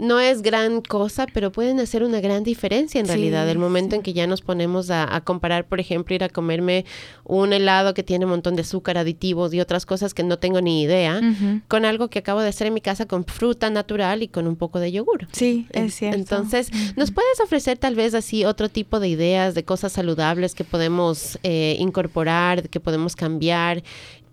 no 0.02 0.20
es 0.20 0.42
gran 0.42 0.82
cosa, 0.82 1.28
pero 1.32 1.52
pueden 1.52 1.80
hacer 1.80 2.04
una 2.04 2.20
gran 2.22 2.44
diferencia 2.44 3.00
en 3.00 3.08
realidad. 3.08 3.48
El 3.48 3.60
momento 3.60 3.96
en 3.96 4.02
que 4.02 4.14
ya 4.14 4.26
nos 4.26 4.42
ponemos 4.42 4.90
a, 4.90 5.22
comparar, 5.24 5.68
por 5.68 5.80
ejemplo, 5.80 6.16
ir 6.16 6.24
a 6.24 6.30
comerme 6.30 6.86
un 7.24 7.54
helado 7.54 7.94
que 7.94 8.02
tiene 8.02 8.26
un 8.26 8.32
montón 8.32 8.56
de 8.56 8.64
azúcar, 8.64 8.98
aditivos 8.98 9.54
y 9.54 9.60
otras 9.60 9.86
cosas 9.86 10.16
que 10.16 10.24
no 10.24 10.40
tengo 10.40 10.60
ni 10.60 10.82
idea, 10.82 11.22
con 11.68 11.86
algo 11.86 12.10
que 12.10 12.18
acabo 12.18 12.42
de 12.42 12.50
hacer 12.50 12.66
en 12.66 12.74
mi 12.74 12.82
casa 12.82 13.06
con 13.06 13.26
fruta 13.26 13.70
natural 13.70 14.24
y 14.24 14.28
con 14.28 14.48
un 14.48 14.56
poco 14.56 14.80
de 14.80 14.92
yogur. 14.92 15.28
Sí, 15.34 15.68
es 15.70 15.94
cierto. 15.94 16.18
Entonces, 16.18 16.72
¿nos 16.96 17.12
puedes 17.12 17.40
ofrecer 17.40 17.78
tal 17.78 17.94
vez 17.94 18.16
así 18.16 18.44
otro 18.44 18.70
tipo 18.70 19.00
de 19.00 19.08
ideas, 19.08 19.54
de 19.54 19.64
cosas 19.64 19.92
saludables 19.92 20.56
que 20.56 20.64
podemos 20.64 21.38
eh, 21.44 21.76
incorporar, 21.78 22.70
que 22.70 22.80
podemos 22.80 23.16
cambiar? 23.16 23.84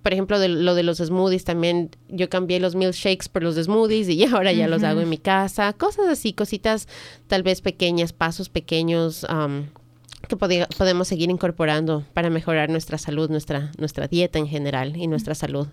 Por 0.02 0.12
ejemplo, 0.12 0.38
de 0.38 0.48
lo 0.48 0.74
de 0.74 0.82
los 0.82 0.98
smoothies 0.98 1.44
también, 1.44 1.90
yo 2.08 2.28
cambié 2.28 2.60
los 2.60 2.74
milkshakes 2.74 3.28
por 3.30 3.42
los 3.42 3.56
smoothies 3.56 4.08
y 4.08 4.24
ahora 4.32 4.52
ya 4.52 4.68
los 4.68 4.82
hago 4.82 5.00
en 5.00 5.08
mi 5.08 5.18
casa. 5.18 5.72
Cosas 5.72 6.08
así, 6.08 6.32
cositas 6.32 6.88
tal 7.26 7.42
vez 7.42 7.60
pequeñas, 7.60 8.12
pasos 8.12 8.48
pequeños 8.48 9.26
que 10.28 10.36
podemos 10.36 11.08
seguir 11.08 11.30
incorporando 11.30 12.04
para 12.12 12.30
mejorar 12.30 12.70
nuestra 12.70 12.98
salud, 12.98 13.30
nuestra, 13.30 13.70
nuestra 13.78 14.08
dieta 14.08 14.38
en 14.38 14.48
general 14.48 14.96
y 14.96 15.06
nuestra 15.06 15.34
salud. 15.34 15.68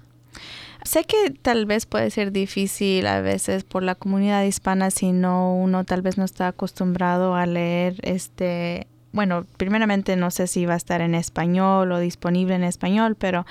Sé 0.83 1.03
que 1.03 1.31
tal 1.31 1.65
vez 1.65 1.88
puede 1.88 2.11
ser 2.11 2.31
difícil 2.31 3.07
a 3.07 3.21
veces 3.21 3.63
por 3.63 3.81
la 3.81 3.95
comunidad 3.95 4.43
hispana 4.43 4.91
si 4.91 5.11
no 5.11 5.55
uno 5.55 5.83
tal 5.83 6.03
vez 6.03 6.17
no 6.17 6.23
está 6.23 6.49
acostumbrado 6.49 7.33
a 7.33 7.47
leer 7.47 7.95
este 8.03 8.88
bueno, 9.15 9.45
primeramente 9.56 10.17
no 10.17 10.30
sé 10.30 10.45
si 10.45 10.65
va 10.65 10.73
a 10.73 10.78
estar 10.78 10.99
en 10.99 11.15
español 11.15 11.91
o 11.93 11.99
disponible 11.99 12.54
en 12.54 12.65
español, 12.65 13.15
pero 13.15 13.45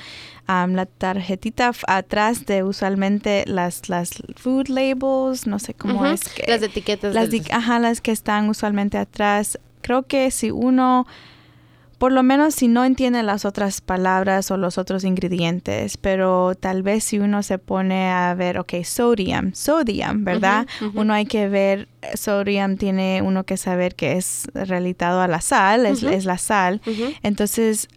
la 0.46 0.86
tarjetita 0.86 1.72
atrás 1.88 2.44
de 2.44 2.62
usualmente 2.62 3.44
las, 3.46 3.88
las 3.88 4.10
food 4.36 4.68
labels, 4.68 5.46
no 5.46 5.58
sé 5.58 5.72
cómo 5.72 6.04
es. 6.04 6.28
Que, 6.28 6.44
las 6.46 6.62
etiquetas. 6.62 7.14
Las, 7.14 7.30
Ajá, 7.50 7.78
las 7.78 8.02
que 8.02 8.12
están 8.12 8.50
usualmente 8.50 8.98
atrás. 8.98 9.58
Creo 9.80 10.02
que 10.02 10.30
si 10.30 10.50
uno 10.50 11.06
por 12.04 12.12
lo 12.12 12.22
menos 12.22 12.54
si 12.54 12.68
no 12.68 12.84
entiende 12.84 13.22
las 13.22 13.46
otras 13.46 13.80
palabras 13.80 14.50
o 14.50 14.58
los 14.58 14.76
otros 14.76 15.04
ingredientes, 15.04 15.96
pero 15.96 16.54
tal 16.54 16.82
vez 16.82 17.02
si 17.02 17.18
uno 17.18 17.42
se 17.42 17.58
pone 17.58 18.10
a 18.10 18.34
ver, 18.34 18.58
ok, 18.58 18.74
sodium, 18.84 19.54
sodium, 19.54 20.22
¿verdad? 20.22 20.66
Uno 20.92 21.14
hay 21.14 21.24
que 21.24 21.48
ver, 21.48 21.88
sodium 22.12 22.76
tiene 22.76 23.22
uno 23.22 23.44
que 23.44 23.56
saber 23.56 23.94
que 23.94 24.18
es 24.18 24.46
relatado 24.52 25.22
a 25.22 25.28
la 25.28 25.40
sal, 25.40 25.86
es, 25.86 26.26
la 26.26 26.36
sal. 26.36 26.82
Entonces, 27.22 27.88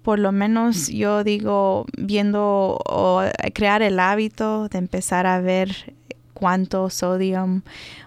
por 0.00 0.18
lo 0.18 0.32
menos 0.32 0.88
yo 0.88 1.22
digo, 1.22 1.84
viendo 1.98 2.80
o 2.86 3.20
crear 3.52 3.82
el 3.82 4.00
hábito 4.00 4.70
de 4.70 4.78
empezar 4.78 5.26
a 5.26 5.42
ver 5.42 5.94
cuánto 6.32 6.88
sodium 6.88 7.60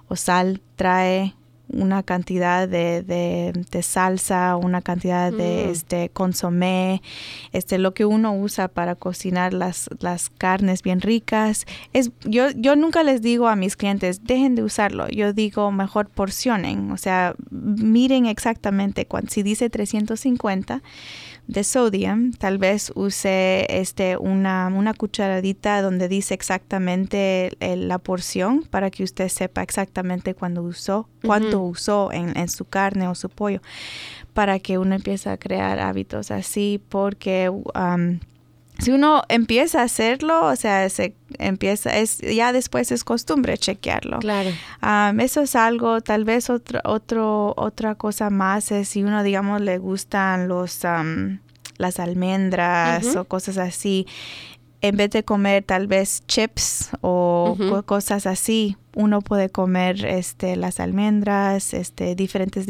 o 0.07 0.15
sal 0.15 0.59
trae 0.75 1.35
una 1.69 2.03
cantidad 2.03 2.67
de, 2.67 3.03
de, 3.03 3.83
salsa, 3.83 4.55
una 4.55 4.81
cantidad 4.81 5.31
de 5.31 5.65
mm. 5.67 5.69
este 5.69 6.09
consomé, 6.09 7.01
este 7.53 7.77
lo 7.77 7.93
que 7.93 8.05
uno 8.05 8.35
usa 8.35 8.67
para 8.67 8.95
cocinar 8.95 9.53
las, 9.53 9.89
las 9.99 10.29
carnes 10.29 10.83
bien 10.83 11.01
ricas. 11.01 11.65
Es, 11.93 12.11
yo, 12.25 12.49
yo 12.51 12.75
nunca 12.75 13.03
les 13.03 13.21
digo 13.21 13.47
a 13.47 13.55
mis 13.55 13.75
clientes, 13.75 14.23
dejen 14.23 14.55
de 14.55 14.63
usarlo. 14.63 15.07
Yo 15.09 15.33
digo, 15.33 15.71
mejor 15.71 16.09
porcionen. 16.09 16.91
O 16.91 16.97
sea, 16.97 17.35
miren 17.49 18.25
exactamente, 18.25 19.05
cuando, 19.05 19.31
si 19.31 19.43
dice 19.43 19.69
350, 19.69 20.81
de 21.49 21.63
sodium, 21.63 22.31
tal 22.31 22.59
vez 22.59 22.91
use 22.93 23.65
este, 23.69 24.17
una, 24.17 24.67
una 24.67 24.93
cucharadita 24.93 25.81
donde 25.81 26.07
dice 26.07 26.35
exactamente 26.35 27.57
la 27.59 27.97
porción 27.97 28.61
para 28.69 28.91
que 28.91 29.03
usted 29.03 29.29
sepa 29.29 29.63
exactamente 29.63 30.35
cuándo 30.35 30.61
usó, 30.61 31.09
cuánto 31.25 31.61
usó 31.61 32.11
en, 32.11 32.37
en, 32.37 32.49
su 32.49 32.65
carne 32.65 33.07
o 33.07 33.15
su 33.15 33.29
pollo, 33.29 33.61
para 34.35 34.59
que 34.59 34.77
uno 34.77 34.93
empiece 34.93 35.27
a 35.31 35.37
crear 35.37 35.79
hábitos 35.79 36.29
así, 36.29 36.79
porque 36.87 37.49
um, 37.49 38.19
si 38.79 38.91
uno 38.91 39.23
empieza 39.27 39.81
a 39.81 39.83
hacerlo, 39.83 40.45
o 40.45 40.55
sea, 40.55 40.89
se 40.89 41.13
empieza, 41.37 41.97
es, 41.97 42.19
ya 42.19 42.53
después 42.53 42.91
es 42.91 43.03
costumbre 43.03 43.57
chequearlo. 43.57 44.19
Claro. 44.19 44.51
Um, 44.81 45.19
eso 45.19 45.41
es 45.41 45.55
algo, 45.55 46.01
tal 46.01 46.23
vez 46.23 46.49
otro, 46.49 46.79
otro, 46.85 47.53
otra 47.57 47.95
cosa 47.95 48.29
más 48.29 48.71
es 48.71 48.89
si 48.89 49.03
uno, 49.03 49.21
digamos, 49.23 49.61
le 49.61 49.77
gustan 49.77 50.47
los, 50.47 50.79
um, 50.83 51.39
las 51.77 51.99
almendras 51.99 53.15
o 53.15 53.25
cosas 53.25 53.57
así, 53.57 54.07
en 54.81 54.95
vez 54.95 55.09
de 55.09 55.23
comer 55.23 55.63
tal 55.63 55.87
vez 55.87 56.23
chips 56.25 56.89
o 57.01 57.83
cosas 57.85 58.25
así, 58.25 58.77
uno 58.95 59.21
puede 59.21 59.49
comer 59.49 60.05
este, 60.05 60.55
las 60.55 60.79
almendras, 60.79 61.73
este, 61.73 62.15
diferentes 62.15 62.65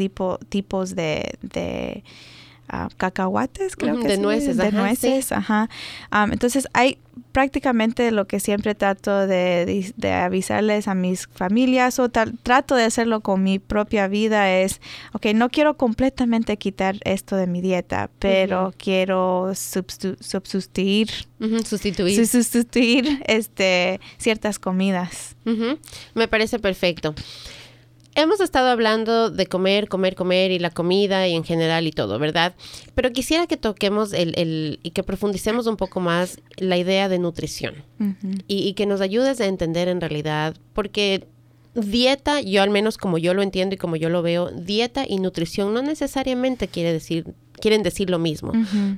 tipos 0.48 0.94
de 0.96 2.02
cacahuates, 2.96 3.76
creo 3.76 4.00
que 4.00 4.08
de 4.08 4.18
nueces, 4.18 4.56
de 4.56 4.72
nueces, 4.72 5.32
ajá. 5.32 5.68
entonces 6.30 6.68
hay 6.72 6.98
prácticamente 7.32 8.10
lo 8.10 8.26
que 8.26 8.40
siempre 8.40 8.74
trato 8.74 9.26
de, 9.26 9.92
avisarles 10.22 10.88
a 10.88 10.94
mis 10.94 11.26
familias 11.28 11.98
o 11.98 12.08
trato 12.08 12.74
de 12.74 12.84
hacerlo 12.84 13.20
con 13.20 13.42
mi 13.42 13.58
propia 13.58 14.08
vida 14.08 14.52
es, 14.60 14.80
ok, 15.12 15.26
no 15.34 15.48
quiero 15.48 15.76
completamente 15.76 16.56
quitar 16.56 16.96
esto 17.04 17.36
de 17.36 17.46
mi 17.46 17.60
dieta, 17.60 18.10
pero 18.18 18.74
quiero 18.76 19.52
sustituir, 19.54 21.08
sustituir, 21.64 22.26
sustituir 22.26 23.22
este, 23.26 24.00
ciertas 24.18 24.58
comidas. 24.58 25.36
Me 26.14 26.28
parece 26.28 26.58
perfecto 26.58 27.14
hemos 28.14 28.40
estado 28.40 28.68
hablando 28.68 29.30
de 29.30 29.46
comer, 29.46 29.88
comer, 29.88 30.14
comer 30.14 30.50
y 30.50 30.58
la 30.58 30.70
comida 30.70 31.28
y 31.28 31.34
en 31.34 31.44
general 31.44 31.86
y 31.86 31.92
todo, 31.92 32.18
¿verdad? 32.18 32.54
Pero 32.94 33.12
quisiera 33.12 33.46
que 33.46 33.56
toquemos 33.56 34.12
el, 34.12 34.80
y 34.82 34.90
que 34.90 35.02
profundicemos 35.02 35.66
un 35.66 35.76
poco 35.76 36.00
más 36.00 36.40
la 36.56 36.76
idea 36.76 37.08
de 37.08 37.18
nutrición. 37.18 37.74
Y, 38.48 38.66
y, 38.66 38.72
que 38.72 38.86
nos 38.86 39.02
ayudes 39.02 39.40
a 39.40 39.46
entender 39.46 39.88
en 39.88 40.00
realidad, 40.00 40.56
porque 40.72 41.26
dieta, 41.74 42.40
yo 42.40 42.62
al 42.62 42.70
menos 42.70 42.96
como 42.96 43.18
yo 43.18 43.34
lo 43.34 43.42
entiendo 43.42 43.74
y 43.74 43.78
como 43.78 43.96
yo 43.96 44.08
lo 44.08 44.22
veo, 44.22 44.50
dieta 44.50 45.04
y 45.06 45.18
nutrición 45.18 45.74
no 45.74 45.82
necesariamente 45.82 46.66
quiere 46.68 46.92
decir, 46.92 47.26
quieren 47.60 47.82
decir 47.82 48.10
lo 48.10 48.18
mismo, 48.18 48.52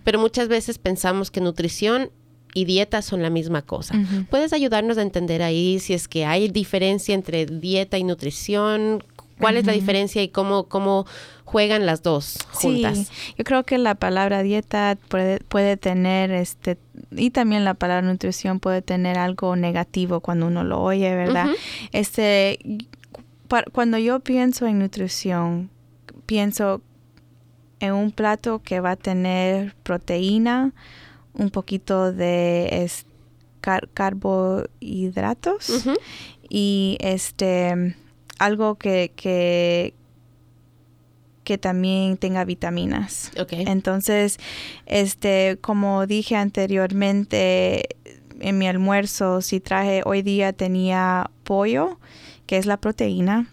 pero 0.05 0.19
muchas 0.19 0.49
veces 0.49 0.79
pensamos 0.79 1.31
que 1.31 1.41
nutrición 1.41 2.11
y 2.55 2.65
dieta 2.65 3.03
son 3.03 3.23
la 3.23 3.31
misma 3.31 3.63
cosa. 3.63 3.95
¿Puedes 4.31 4.53
ayudarnos 4.53 4.99
a 4.99 5.03
entender 5.03 5.43
ahí 5.43 5.79
si 5.79 5.95
es 5.95 6.09
que 6.09 6.25
hay 6.25 6.49
diferencia 6.49 7.15
entre 7.15 7.47
dieta 7.47 7.99
y 7.99 8.05
nutrición? 8.05 9.03
¿Cuál 9.39 9.57
es 9.57 9.67
la 9.67 9.73
diferencia 9.73 10.23
y 10.23 10.29
cómo, 10.29 10.65
cómo 10.65 11.05
juegan 11.45 11.85
las 11.85 12.03
dos 12.03 12.39
juntas? 12.53 12.99
Sí, 12.99 13.35
yo 13.37 13.45
creo 13.45 13.65
que 13.65 13.77
la 13.77 13.97
palabra 13.97 14.43
dieta 14.43 14.97
puede, 15.09 15.41
puede 15.41 15.77
tener, 15.77 16.31
este, 16.31 16.79
y 17.11 17.31
también 17.31 17.65
la 17.65 17.75
palabra 17.75 18.07
nutrición 18.07 18.61
puede 18.61 18.83
tener 18.83 19.19
algo 19.19 19.57
negativo 19.57 20.21
cuando 20.21 20.47
uno 20.47 20.63
lo 20.63 20.81
oye, 20.81 21.13
¿verdad? 21.15 21.49
Este, 21.91 22.59
cuando 23.73 23.99
yo 23.99 24.21
pienso 24.21 24.67
en 24.67 24.79
nutrición, 24.79 25.71
pienso 26.27 26.81
en 27.81 27.95
un 27.95 28.13
plato 28.13 28.63
que 28.63 28.81
va 28.81 28.93
a 28.93 28.97
tener 28.97 29.75
proteína, 29.83 30.73
un 31.35 31.51
poquito 31.51 32.13
de 32.13 32.91
carbohidratos 33.95 35.71
y 36.49 36.99
este 37.01 37.95
algo 38.39 38.75
que, 38.75 39.13
que, 39.15 39.95
que 41.45 41.59
también 41.59 42.17
tenga 42.17 42.45
vitaminas. 42.45 43.31
Entonces, 43.51 44.39
este, 44.87 45.59
como 45.61 46.07
dije 46.07 46.35
anteriormente, 46.35 47.89
en 48.41 48.59
mi 48.59 48.67
almuerzo, 48.67 49.41
si 49.43 49.61
traje, 49.61 50.03
hoy 50.05 50.23
día 50.23 50.53
tenía 50.53 51.31
pollo, 51.45 52.01
que 52.47 52.57
es 52.57 52.67
la 52.67 52.79
proteína. 52.79 53.47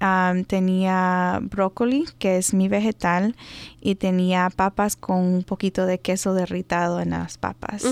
Ya 0.00 0.34
tenía 0.46 1.40
brócoli, 1.42 2.04
que 2.18 2.38
es 2.38 2.54
mi 2.54 2.68
vegetal, 2.68 3.36
y 3.80 3.94
tenía 3.94 4.50
papas 4.50 4.96
con 4.96 5.18
un 5.18 5.44
poquito 5.44 5.86
de 5.86 5.98
queso 5.98 6.34
derritado 6.34 7.00
en 7.00 7.10
las 7.10 7.38
papas. 7.38 7.84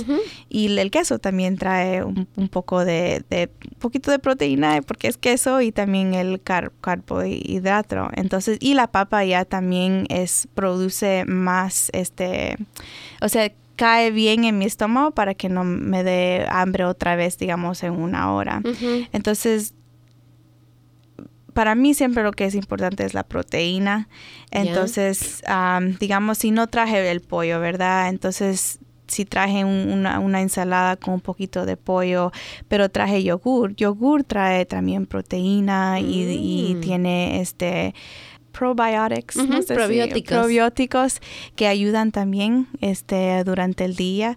Y 0.49 0.77
el 0.77 0.91
queso 0.91 1.19
también 1.19 1.57
trae 1.57 2.03
un, 2.03 2.27
poco 2.51 2.85
de, 2.85 3.25
de, 3.31 3.49
poquito 3.79 4.11
de 4.11 4.19
proteína 4.19 4.83
porque 4.83 5.09
es 5.09 5.17
queso 5.17 5.61
y 5.61 5.73
también 5.73 6.15
el 6.15 6.41
carbohidrato. 6.43 8.11
Entonces, 8.15 8.59
y 8.61 8.75
la 8.75 8.89
papa 8.89 9.25
ya 9.25 9.45
también 9.45 10.07
es, 10.09 10.49
produce 10.55 11.25
más, 11.27 11.91
este, 11.93 12.57
o 13.21 13.29
sea, 13.29 13.53
cae 13.77 14.11
bien 14.11 14.45
en 14.45 14.59
mi 14.59 14.65
estómago 14.65 15.13
para 15.13 15.35
que 15.35 15.49
no 15.49 15.65
me 15.65 16.03
dé 16.05 16.47
hambre 16.49 16.85
otra 16.85 17.17
vez, 17.17 17.39
digamos, 17.39 17.83
en 17.83 17.93
una 17.93 18.33
hora. 18.33 18.63
Entonces, 19.13 19.75
para 21.55 21.75
mí 21.75 21.95
siempre 21.95 22.23
lo 22.23 22.33
que 22.33 22.45
es 22.45 22.55
importante 22.55 23.05
es 23.05 23.15
la 23.15 23.23
proteína. 23.23 24.09
Entonces, 24.51 25.43
digamos, 26.01 26.39
si 26.39 26.51
no 26.51 26.67
traje 26.67 27.11
el 27.11 27.21
pollo, 27.21 27.61
¿verdad? 27.61 28.09
Entonces, 28.09 28.81
si 29.07 29.25
traje 29.25 29.65
una, 29.65 30.19
una, 30.19 30.41
ensalada 30.41 30.97
con 30.97 31.15
un 31.15 31.21
poquito 31.21 31.67
de 31.67 31.77
pollo, 31.77 32.33
pero 32.69 32.89
traje 32.89 33.23
yogur. 33.23 33.75
Yogur 33.77 34.25
trae 34.25 34.67
también 34.67 35.07
proteína 35.07 36.01
y, 36.01 36.75
mm. 36.75 36.81
tiene 36.81 37.41
este 37.41 37.95
probiotics, 38.53 39.37
probióticos. 39.67 41.21
que 41.57 41.67
ayudan 41.67 42.13
también 42.13 42.69
este 42.81 43.43
durante 43.45 43.85
el 43.85 43.97
día. 43.97 44.37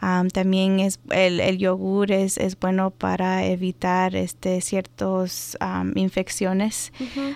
También 0.00 0.80
es 0.80 1.00
el, 1.10 1.58
yogur 1.58 2.12
es, 2.12 2.38
es, 2.38 2.58
bueno 2.58 2.90
para 2.90 3.44
evitar 3.44 4.14
este 4.14 4.60
ciertas 4.60 5.56
infecciones 5.94 6.92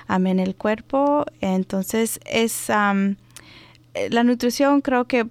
en 0.08 0.40
el 0.40 0.54
cuerpo. 0.54 1.26
Entonces 1.40 2.20
es 2.24 2.68
la 2.68 4.24
nutrición 4.24 4.80
creo 4.80 5.06
que 5.06 5.26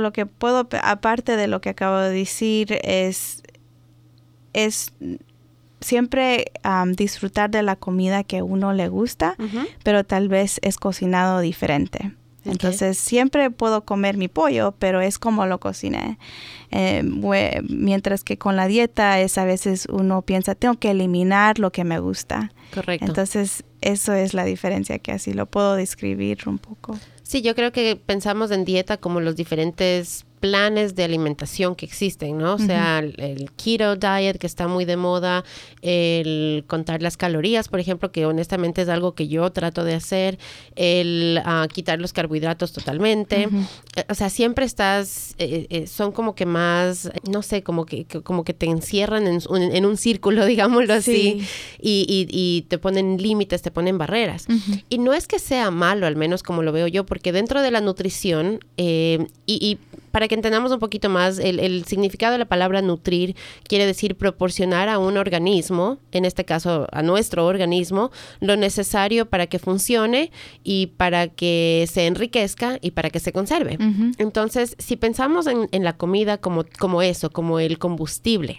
lo 0.00 0.12
que 0.12 0.26
puedo, 0.26 0.68
aparte 0.82 1.36
de 1.36 1.46
lo 1.46 1.60
que 1.60 1.70
acabo 1.70 1.98
de 1.98 2.10
decir, 2.10 2.78
es, 2.82 3.42
es 4.52 4.92
siempre 5.80 6.52
disfrutar 6.96 7.50
de 7.50 7.62
la 7.62 7.76
comida 7.76 8.24
que 8.24 8.42
uno 8.42 8.72
le 8.72 8.88
gusta, 8.88 9.36
pero 9.82 10.04
tal 10.04 10.28
vez 10.28 10.58
es 10.62 10.78
cocinado 10.78 11.40
diferente. 11.40 12.12
Entonces 12.46 12.98
siempre 12.98 13.50
puedo 13.50 13.84
comer 13.84 14.16
mi 14.16 14.28
pollo, 14.28 14.74
pero 14.78 15.00
es 15.00 15.18
como 15.18 15.46
lo 15.46 15.60
cociné. 15.60 16.18
Eh, 16.70 17.02
mientras 17.68 18.24
que 18.24 18.38
con 18.38 18.56
la 18.56 18.66
dieta 18.66 19.20
es 19.20 19.38
a 19.38 19.44
veces 19.44 19.86
uno 19.90 20.22
piensa, 20.22 20.54
tengo 20.54 20.74
que 20.74 20.90
eliminar 20.90 21.58
lo 21.58 21.70
que 21.70 21.84
me 21.84 21.98
gusta. 21.98 22.52
Correcto. 22.74 23.06
Entonces 23.06 23.64
eso 23.80 24.12
es 24.14 24.34
la 24.34 24.44
diferencia 24.44 24.98
que 24.98 25.12
así 25.12 25.32
lo 25.32 25.46
puedo 25.46 25.76
describir 25.76 26.38
un 26.46 26.58
poco. 26.58 26.98
Sí, 27.22 27.42
yo 27.42 27.54
creo 27.54 27.72
que 27.72 27.96
pensamos 27.96 28.50
en 28.50 28.64
dieta 28.64 28.96
como 28.96 29.20
los 29.20 29.36
diferentes 29.36 30.26
planes 30.46 30.94
de 30.94 31.02
alimentación 31.02 31.74
que 31.74 31.84
existen, 31.84 32.38
¿no? 32.38 32.54
O 32.54 32.58
sea, 32.58 33.00
el, 33.00 33.50
keto 33.56 33.96
diet 33.96 34.38
que 34.38 34.46
está 34.46 34.68
muy 34.68 34.84
de 34.84 34.96
moda, 34.96 35.44
el 35.82 36.64
contar 36.68 37.02
las 37.02 37.16
calorías, 37.16 37.68
por 37.68 37.80
ejemplo, 37.80 38.12
que 38.12 38.26
honestamente 38.26 38.82
es 38.82 38.88
algo 38.88 39.14
que 39.14 39.26
yo 39.26 39.50
trato 39.50 39.82
de 39.82 39.94
hacer, 39.94 40.38
el 40.76 41.42
uh, 41.44 41.66
quitar 41.66 42.00
los 42.00 42.12
carbohidratos 42.12 42.72
totalmente. 42.72 43.48
Eh, 43.96 44.04
o 44.08 44.14
sea, 44.14 44.30
siempre 44.30 44.64
estás, 44.64 45.34
eh, 45.38 45.66
eh, 45.68 45.86
son 45.88 46.12
como 46.12 46.36
que 46.36 46.46
más, 46.46 47.10
no 47.28 47.42
sé, 47.42 47.62
como 47.62 47.86
que, 47.86 48.04
como 48.04 48.44
que 48.44 48.54
te 48.54 48.66
encierran 48.66 49.26
en 49.26 49.40
un, 49.48 49.62
en 49.62 49.84
un 49.84 49.96
círculo, 49.96 50.46
digámoslo 50.46 50.94
así, 50.94 51.44
y, 51.80 52.28
y, 52.30 52.62
te 52.68 52.78
ponen 52.78 53.20
límites, 53.20 53.62
te 53.62 53.72
ponen 53.72 53.98
barreras. 53.98 54.46
Y 54.88 54.98
no 54.98 55.12
es 55.12 55.26
que 55.26 55.40
sea 55.40 55.72
malo, 55.72 56.06
al 56.06 56.14
menos 56.14 56.44
como 56.44 56.62
lo 56.62 56.70
veo 56.70 56.86
yo, 56.86 57.04
porque 57.04 57.32
dentro 57.32 57.62
de 57.62 57.72
la 57.72 57.80
nutrición, 57.80 58.60
y, 58.76 59.26
y 59.46 59.78
para 60.16 60.28
que 60.28 60.34
entendamos 60.34 60.72
un 60.72 60.78
poquito 60.78 61.10
más, 61.10 61.38
el, 61.38 61.84
significado 61.84 62.32
de 62.32 62.38
la 62.38 62.46
palabra 62.46 62.80
nutrir 62.80 63.36
quiere 63.68 63.84
decir 63.84 64.16
proporcionar 64.16 64.88
a 64.88 64.98
un 64.98 65.18
organismo, 65.18 65.98
en 66.10 66.24
este 66.24 66.46
caso 66.46 66.86
a 66.90 67.02
nuestro 67.02 67.44
organismo, 67.44 68.10
lo 68.40 68.56
necesario 68.56 69.26
para 69.26 69.46
que 69.46 69.58
funcione 69.58 70.30
y 70.64 70.86
para 70.86 71.28
que 71.28 71.86
se 71.92 72.06
enriquezca 72.06 72.78
y 72.80 72.92
para 72.92 73.10
que 73.10 73.20
se 73.20 73.30
conserve. 73.30 73.76
Entonces, 74.16 74.74
si 74.78 74.96
pensamos 74.96 75.46
en, 75.46 75.84
la 75.84 75.98
comida 75.98 76.38
como, 76.38 76.64
como 76.78 77.02
eso, 77.02 77.28
como 77.28 77.60
el 77.60 77.78
combustible, 77.78 78.58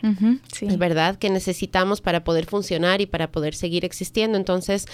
es 0.62 0.78
verdad 0.78 1.15
que 1.15 1.32
necesitamos 1.32 2.02
para 2.02 2.24
poder 2.24 2.46
funcionar 2.46 3.02
y 3.02 3.08
para 3.08 3.32
poder 3.32 3.56
seguir 3.56 3.84
existiendo, 3.84 4.38
entonces 4.38 4.86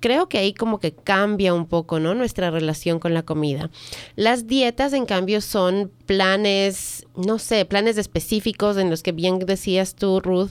creo 0.00 0.28
que 0.28 0.38
ahí 0.38 0.52
como 0.52 0.78
que 0.78 0.92
cambia 0.92 1.54
un 1.54 1.66
poco, 1.66 2.00
¿no? 2.00 2.14
Nuestra 2.14 2.50
relación 2.50 2.98
con 2.98 3.14
la 3.14 3.22
comida. 3.22 3.70
Las 4.14 4.46
dietas, 4.46 4.92
en 4.92 5.06
cambio, 5.06 5.40
son 5.40 5.90
planes, 6.06 7.06
no 7.16 7.38
sé, 7.38 7.64
planes 7.64 7.98
específicos 7.98 8.76
en 8.76 8.90
los 8.90 9.02
que 9.02 9.12
bien 9.12 9.38
decías 9.38 9.94
tú, 9.94 10.20
Ruth, 10.20 10.50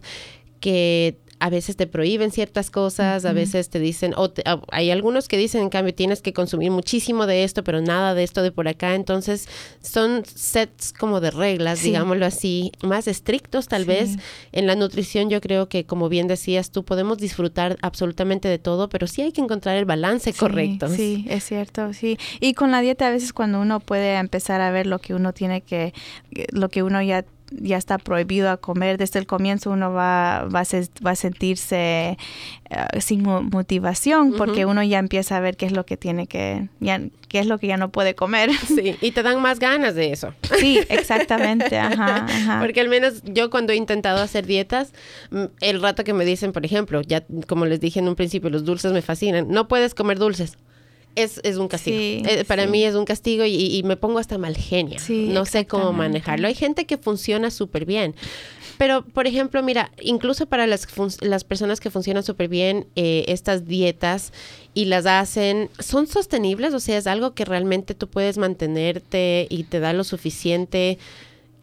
que 0.59 1.17
a 1.39 1.49
veces 1.49 1.75
te 1.75 1.85
prohíben 1.85 2.31
ciertas 2.31 2.71
cosas, 2.71 3.25
a 3.25 3.33
veces 3.33 3.69
te 3.69 3.79
dicen, 3.79 4.13
o 4.15 4.31
hay 4.71 4.89
algunos 4.89 5.27
que 5.27 5.37
dicen, 5.37 5.61
en 5.61 5.69
cambio, 5.69 5.93
tienes 5.93 6.21
que 6.21 6.33
consumir 6.33 6.71
muchísimo 6.71 7.27
de 7.27 7.43
esto, 7.43 7.63
pero 7.63 7.81
nada 7.81 8.13
de 8.13 8.23
esto 8.23 8.41
de 8.41 8.51
por 8.51 8.67
acá. 8.67 8.95
Entonces, 8.95 9.47
son 9.81 10.23
sets 10.25 10.93
como 10.93 11.19
de 11.19 11.31
reglas, 11.31 11.83
digámoslo 11.83 12.25
así, 12.25 12.71
más 12.81 13.07
estrictos 13.07 13.67
tal 13.67 13.85
vez. 13.85 14.17
En 14.53 14.65
la 14.65 14.75
nutrición 14.75 15.29
yo 15.29 15.41
creo 15.41 15.67
que, 15.67 15.85
como 15.85 16.07
bien 16.07 16.27
decías 16.27 16.71
tú, 16.71 16.85
podemos 16.85 17.17
disfrutar 17.17 17.77
absolutamente 17.81 18.47
de 18.47 18.57
todo, 18.57 18.87
pero 18.87 19.05
sí 19.05 19.21
hay 19.21 19.31
que 19.31 19.41
encontrar 19.41 19.75
el 19.75 19.85
balance 19.85 20.33
correcto. 20.33 20.87
Sí, 20.87 21.25
es 21.29 21.43
cierto, 21.43 21.93
sí. 21.93 22.17
Y 22.39 22.53
con 22.53 22.71
la 22.71 22.81
dieta 22.81 23.07
a 23.07 23.11
veces 23.11 23.33
cuando 23.33 23.59
uno 23.59 23.81
puede 23.81 24.15
empezar 24.15 24.61
a 24.61 24.71
ver 24.71 24.87
lo 24.87 24.99
que 24.99 25.13
uno 25.13 25.33
tiene 25.33 25.61
que, 25.61 25.93
lo 26.51 26.69
que 26.69 26.81
uno 26.81 27.01
ya 27.01 27.25
ya 27.51 27.77
está 27.77 27.97
prohibido 27.97 28.49
a 28.49 28.57
comer. 28.57 28.97
Desde 28.97 29.19
el 29.19 29.27
comienzo 29.27 29.71
uno 29.71 29.91
va, 29.91 30.47
va, 30.53 30.61
a, 30.61 30.65
va 31.05 31.11
a 31.11 31.15
sentirse 31.15 32.17
eh, 32.69 33.01
sin 33.01 33.23
motivación 33.23 34.33
porque 34.37 34.65
uno 34.65 34.83
ya 34.83 34.99
empieza 34.99 35.37
a 35.37 35.39
ver 35.39 35.57
qué 35.57 35.65
es 35.65 35.71
lo 35.71 35.85
que 35.85 35.97
tiene 35.97 36.27
que 36.27 36.67
ya, 36.79 37.01
qué 37.29 37.39
es 37.39 37.45
lo 37.45 37.57
que 37.57 37.67
ya 37.67 37.77
no 37.77 37.89
puede 37.89 38.15
comer. 38.15 38.49
Sí 38.65 38.95
y 38.99 39.11
te 39.11 39.23
dan 39.23 39.41
más 39.41 39.59
ganas 39.59 39.95
de 39.95 40.11
eso. 40.11 40.33
Sí 40.59 40.79
exactamente 40.89 41.77
ajá, 41.79 42.59
porque 42.59 42.81
al 42.81 42.89
menos 42.89 43.21
yo 43.23 43.49
cuando 43.49 43.73
he 43.73 43.75
intentado 43.75 44.21
hacer 44.21 44.45
dietas 44.45 44.91
mm, 45.31 45.45
el 45.61 45.81
rato 45.81 46.03
que 46.03 46.13
me 46.13 46.25
dicen 46.25 46.51
por 46.51 46.65
ejemplo 46.65 47.01
ya 47.01 47.23
como 47.47 47.65
les 47.65 47.79
dije 47.79 47.99
en 47.99 48.07
un 48.07 48.15
principio 48.15 48.49
los 48.49 48.65
dulces 48.65 48.91
me 48.91 49.01
fascinan. 49.01 49.49
No 49.49 49.67
puedes 49.67 49.93
comer 49.93 50.19
dulces 50.19 50.57
es, 51.15 51.39
es 51.43 51.57
un 51.57 51.67
castigo. 51.67 52.27
Eh, 52.27 52.45
para 52.45 52.67
mí 52.67 52.83
es 52.83 52.95
un 52.95 53.05
castigo 53.05 53.45
y, 53.45 53.81
me 53.83 53.97
pongo 53.97 54.19
hasta 54.19 54.37
mal 54.37 54.55
genia. 54.55 54.99
no 55.09 55.45
sé 55.45 55.65
cómo 55.65 55.93
manejarlo. 55.93 56.47
Hay 56.47 56.55
gente 56.55 56.85
que 56.85 56.97
funciona 56.97 57.51
súper 57.51 57.85
bien. 57.85 58.15
Pero, 58.77 59.03
por 59.05 59.25
ejemplo, 59.25 59.63
mira, 59.63 59.91
incluso 60.01 60.47
para 60.47 60.67
las, 60.67 60.87
las 61.21 61.43
personas 61.43 61.79
que 61.79 61.89
funcionan 61.89 62.23
súper 62.23 62.49
bien, 62.49 62.87
eh, 62.95 63.23
estas 63.27 63.67
dietas 63.67 64.33
y 64.73 64.85
las 64.85 65.05
hacen, 65.05 65.69
¿son 65.79 66.07
sostenibles? 66.07 66.73
O 66.73 66.79
sea, 66.79 66.97
es 66.97 67.07
algo 67.07 67.33
que 67.33 67.45
realmente 67.45 67.95
tú 67.95 68.09
puedes 68.09 68.37
mantenerte 68.37 69.47
y 69.49 69.63
te 69.63 69.79
da 69.79 69.93
lo 69.93 70.03
suficiente 70.03 70.97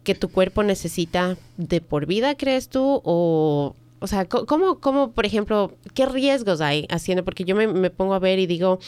que 0.03 0.15
tu 0.15 0.29
cuerpo 0.29 0.63
necesita 0.63 1.37
de 1.57 1.81
por 1.81 2.07
vida, 2.07 2.35
crees 2.35 2.67
tú? 2.67 3.01
O, 3.03 3.75
o 3.99 4.07
sea, 4.07 4.25
¿cómo, 4.25 4.79
cómo 4.79 5.11
por 5.11 5.25
ejemplo, 5.25 5.71
qué 5.93 6.05
riesgos 6.05 6.61
hay 6.61 6.87
haciendo? 6.89 7.23
Porque 7.23 7.45
yo 7.45 7.55
me, 7.55 7.67
me 7.67 7.89
pongo 7.89 8.15
a 8.15 8.19
ver 8.19 8.39
y 8.39 8.47
digo 8.47 8.79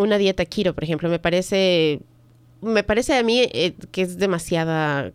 una 0.00 0.18
dieta 0.18 0.44
keto, 0.44 0.74
por 0.74 0.84
ejemplo, 0.84 1.08
me 1.08 1.18
parece 1.18 2.00
me 2.62 2.82
parece 2.82 3.14
a 3.16 3.22
mí 3.22 3.40
eh, 3.40 3.74
que 3.90 4.02
es 4.02 4.18
demasiada 4.18 5.12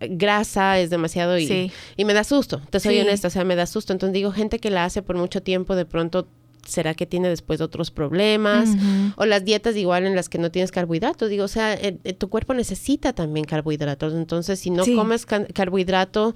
grasa, 0.00 0.78
es 0.78 0.90
demasiado 0.90 1.38
y, 1.38 1.72
y 1.96 2.04
me 2.04 2.14
da 2.14 2.24
susto, 2.24 2.60
te 2.70 2.80
soy 2.80 3.00
honesta, 3.00 3.28
o 3.28 3.30
sea, 3.30 3.44
me 3.44 3.56
da 3.56 3.66
susto. 3.66 3.92
Entonces 3.92 4.14
digo, 4.14 4.30
gente 4.30 4.58
que 4.58 4.70
la 4.70 4.84
hace 4.84 5.02
por 5.02 5.16
mucho 5.16 5.42
tiempo, 5.42 5.74
de 5.74 5.84
pronto, 5.84 6.28
¿será 6.64 6.94
que 6.94 7.06
tiene 7.06 7.28
después 7.28 7.60
otros 7.60 7.90
problemas? 7.90 8.68
O 9.16 9.26
las 9.26 9.44
dietas 9.44 9.76
igual 9.76 10.06
en 10.06 10.14
las 10.14 10.28
que 10.28 10.38
no 10.38 10.50
tienes 10.50 10.70
carbohidratos, 10.70 11.28
digo, 11.28 11.44
o 11.44 11.48
sea, 11.48 11.74
eh, 11.74 11.98
eh, 12.04 12.12
tu 12.12 12.28
cuerpo 12.28 12.54
necesita 12.54 13.12
también 13.12 13.44
carbohidratos, 13.44 14.14
entonces 14.14 14.60
si 14.60 14.70
no 14.70 14.84
comes 14.84 15.26
carbohidrato, 15.26 16.34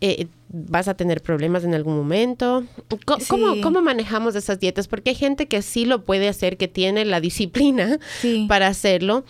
eh, 0.00 0.26
vas 0.52 0.88
a 0.88 0.94
tener 0.94 1.22
problemas 1.22 1.64
en 1.64 1.74
algún 1.74 1.96
momento. 1.96 2.64
¿Cómo, 3.28 3.60
¿Cómo, 3.62 3.82
manejamos 3.82 4.34
esas 4.34 4.58
dietas? 4.58 4.88
Porque 4.88 5.10
hay 5.10 5.16
gente 5.16 5.46
que 5.46 5.62
sí 5.62 5.84
lo 5.84 6.04
puede 6.04 6.28
hacer, 6.28 6.56
que 6.56 6.68
tiene 6.68 7.04
la 7.04 7.20
disciplina 7.20 7.98
para 8.48 8.66
hacerlo, 8.66 9.24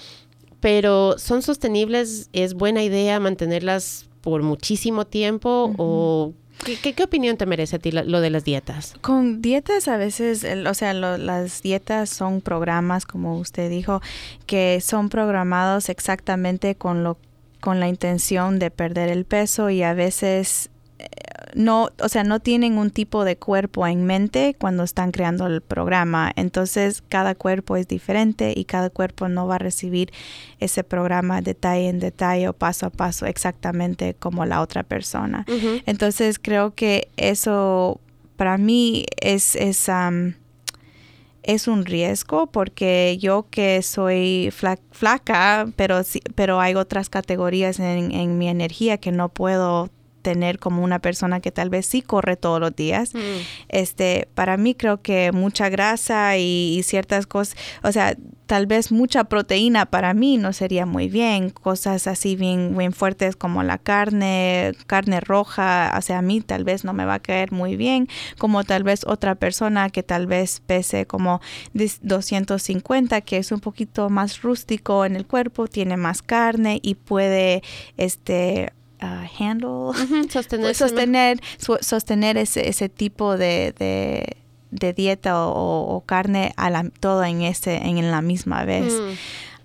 pero 0.60 1.18
¿son 1.18 1.42
sostenibles? 1.42 2.30
¿Es 2.32 2.54
buena 2.54 2.82
idea 2.82 3.20
mantenerlas 3.20 4.06
por 4.22 4.42
muchísimo 4.42 5.06
tiempo 5.06 5.72
o 5.76 6.34
¿Qué, 6.64 6.92
¿Qué, 6.92 7.02
opinión 7.02 7.38
te 7.38 7.46
merece 7.46 7.76
a 7.76 7.78
ti 7.78 7.90
lo, 7.90 8.20
de 8.20 8.28
las 8.28 8.44
dietas? 8.44 8.94
Con 9.00 9.40
dietas 9.40 9.88
a 9.88 9.96
veces, 9.96 10.44
o 10.44 10.74
sea, 10.74 10.92
las 10.92 11.62
dietas 11.62 12.10
son 12.10 12.42
programas, 12.42 13.06
como 13.06 13.38
usted 13.38 13.70
dijo, 13.70 14.02
que 14.44 14.82
son 14.82 15.08
programados 15.08 15.88
exactamente 15.88 16.74
con 16.74 17.02
lo 17.02 17.16
con 17.60 17.78
la 17.78 17.88
intención 17.88 18.58
de 18.58 18.70
perder 18.70 19.10
el 19.10 19.26
peso 19.26 19.68
y 19.68 19.82
a 19.82 19.92
veces 19.92 20.70
no, 21.54 21.90
o 22.00 22.08
sea, 22.08 22.24
no 22.24 22.40
tienen 22.40 22.78
un 22.78 22.90
tipo 22.90 23.24
de 23.24 23.36
cuerpo 23.36 23.86
en 23.86 24.04
mente 24.04 24.56
cuando 24.58 24.82
están 24.82 25.10
creando 25.10 25.46
el 25.46 25.60
programa. 25.60 26.32
Entonces, 26.36 27.02
cada 27.08 27.34
cuerpo 27.34 27.76
es 27.76 27.88
diferente 27.88 28.52
y 28.56 28.64
cada 28.64 28.90
cuerpo 28.90 29.28
no 29.28 29.46
va 29.46 29.56
a 29.56 29.58
recibir 29.58 30.12
ese 30.58 30.84
programa 30.84 31.40
detalle 31.40 31.88
en 31.88 31.98
detalle 31.98 32.48
o 32.48 32.52
paso 32.52 32.86
a 32.86 32.90
paso 32.90 33.26
exactamente 33.26 34.14
como 34.14 34.46
la 34.46 34.60
otra 34.60 34.82
persona. 34.82 35.44
Entonces, 35.86 36.38
creo 36.38 36.74
que 36.74 37.08
eso 37.16 38.00
para 38.36 38.58
mí 38.58 39.06
es, 39.20 39.56
es 39.56 39.90
es 41.42 41.68
un 41.68 41.86
riesgo 41.86 42.48
porque 42.48 43.16
yo 43.18 43.46
que 43.50 43.82
soy 43.82 44.52
flaca, 44.90 45.66
pero, 45.74 46.02
pero 46.34 46.60
hay 46.60 46.74
otras 46.74 47.08
categorías 47.08 47.80
en, 47.80 48.12
en 48.12 48.38
mi 48.38 48.48
energía 48.48 48.98
que 48.98 49.10
no 49.10 49.30
puedo 49.30 49.88
tener 50.20 50.58
como 50.58 50.82
una 50.82 51.00
persona 51.00 51.40
que 51.40 51.50
tal 51.50 51.70
vez 51.70 51.86
sí 51.86 52.02
corre 52.02 52.36
todos 52.36 52.60
los 52.60 52.74
días. 52.74 53.14
Mm. 53.14 53.18
Este, 53.68 54.28
para 54.34 54.56
mí 54.56 54.74
creo 54.74 55.02
que 55.02 55.32
mucha 55.32 55.68
grasa 55.68 56.36
y, 56.36 56.80
ciertas 56.84 57.26
cosas, 57.26 57.56
o 57.82 57.92
sea, 57.92 58.16
tal 58.46 58.66
vez 58.66 58.90
mucha 58.90 59.24
proteína 59.24 59.86
para 59.86 60.12
mí 60.12 60.36
no 60.36 60.52
sería 60.52 60.84
muy 60.84 61.08
bien, 61.08 61.50
cosas 61.50 62.08
así 62.08 62.34
bien, 62.34 62.76
bien 62.76 62.92
fuertes 62.92 63.36
como 63.36 63.62
la 63.62 63.78
carne, 63.78 64.72
carne 64.88 65.20
roja, 65.20 65.94
o 65.96 66.02
sea, 66.02 66.18
a 66.18 66.22
mí 66.22 66.40
tal 66.40 66.64
vez 66.64 66.84
no 66.84 66.92
me 66.92 67.04
va 67.04 67.14
a 67.14 67.20
caer 67.20 67.52
muy 67.52 67.76
bien, 67.76 68.08
como 68.38 68.64
tal 68.64 68.82
vez 68.82 69.04
otra 69.06 69.36
persona 69.36 69.90
que 69.90 70.02
tal 70.02 70.26
vez 70.26 70.62
pese 70.66 71.06
como 71.06 71.40
250, 71.74 73.20
que 73.20 73.36
es 73.36 73.52
un 73.52 73.60
poquito 73.60 74.10
más 74.10 74.42
rústico 74.42 75.04
en 75.04 75.14
el 75.14 75.26
cuerpo, 75.26 75.68
tiene 75.68 75.96
más 75.96 76.20
carne 76.20 76.80
y 76.82 76.96
puede, 76.96 77.62
este, 77.96 78.72
Uh, 79.02 79.26
handle, 79.38 79.92
sostener, 80.28 80.74
sostener, 80.74 81.40
sostener 81.80 82.36
ese, 82.36 82.68
ese 82.68 82.90
tipo 82.90 83.38
de, 83.38 83.72
de, 84.70 84.92
dieta 84.92 85.46
o, 85.46 86.02
carne 86.04 86.52
a 86.56 86.68
la, 86.68 86.90
todo 87.00 87.24
en, 87.24 87.40
ese, 87.40 87.76
en 87.76 88.10
la 88.10 88.20
misma 88.20 88.64
vez. 88.64 88.92
Mm. 88.92 89.14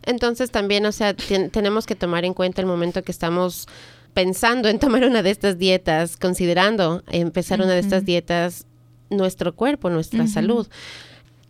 Entonces 0.04 0.52
también, 0.52 0.86
o 0.86 0.92
sea, 0.92 1.14
tenemos 1.16 1.86
que 1.86 1.96
tomar 1.96 2.24
en 2.24 2.34
cuenta 2.34 2.62
el 2.62 2.68
momento 2.68 3.04
que 3.04 3.12
estamos 3.12 3.68
pensando 4.14 4.70
en 4.70 4.80
tomar 4.80 5.04
una 5.04 5.22
de 5.22 5.32
estas 5.32 5.58
dietas, 5.58 6.16
considerando 6.16 7.04
empezar 7.08 7.60
una 7.60 7.74
de 7.74 7.80
estas 7.80 8.06
dietas, 8.06 8.66
nuestro 9.10 9.56
cuerpo, 9.56 9.90
nuestra 9.90 10.28
salud. 10.28 10.68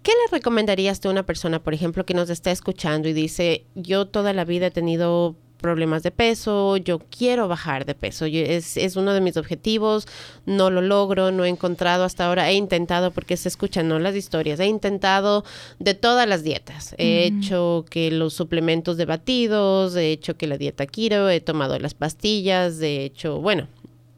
¿Qué 0.02 0.12
le 0.12 0.38
recomendarías 0.38 1.00
tú 1.00 1.10
a 1.10 1.12
una 1.12 1.26
persona, 1.26 1.62
por 1.62 1.74
ejemplo, 1.74 2.06
que 2.06 2.14
nos 2.14 2.30
está 2.30 2.52
escuchando 2.52 3.08
y 3.08 3.14
dice, 3.14 3.66
yo 3.76 4.08
toda 4.08 4.34
la 4.34 4.46
vida 4.46 4.68
he 4.68 4.72
tenido 4.72 5.36
problemas 5.58 6.04
de 6.04 6.12
peso, 6.12 6.78
yo 6.78 7.00
quiero 7.00 7.48
bajar 7.48 7.86
de 7.86 7.96
peso, 7.96 8.26
es, 8.26 8.78
es, 8.78 8.96
uno 8.96 9.14
de 9.14 9.22
mis 9.22 9.38
objetivos, 9.38 10.08
no 10.46 10.70
lo 10.70 10.82
logro, 10.82 11.32
no 11.32 11.46
he 11.46 11.50
encontrado 11.50 12.04
hasta 12.04 12.26
ahora, 12.26 12.50
he 12.50 12.54
intentado, 12.54 13.12
porque 13.12 13.38
se 13.38 13.50
escuchan 13.50 13.88
¿no? 13.88 14.00
las 14.00 14.16
historias, 14.16 14.60
he 14.60 14.68
intentado 14.68 15.44
de 15.80 15.94
todas 15.94 16.28
las 16.28 16.44
dietas, 16.44 16.96
he 16.98 17.26
hecho 17.26 17.86
que 17.90 18.12
los 18.12 18.34
suplementos 18.34 18.98
de 18.98 19.06
batidos, 19.06 19.96
he 19.96 20.12
hecho 20.12 20.38
que 20.38 20.48
la 20.48 20.58
dieta 20.58 20.86
Kiro, 20.86 21.30
he 21.30 21.42
tomado 21.42 21.80
las 21.80 21.94
pastillas, 21.94 22.82
he 22.82 23.06
hecho, 23.06 23.40
bueno, 23.40 23.68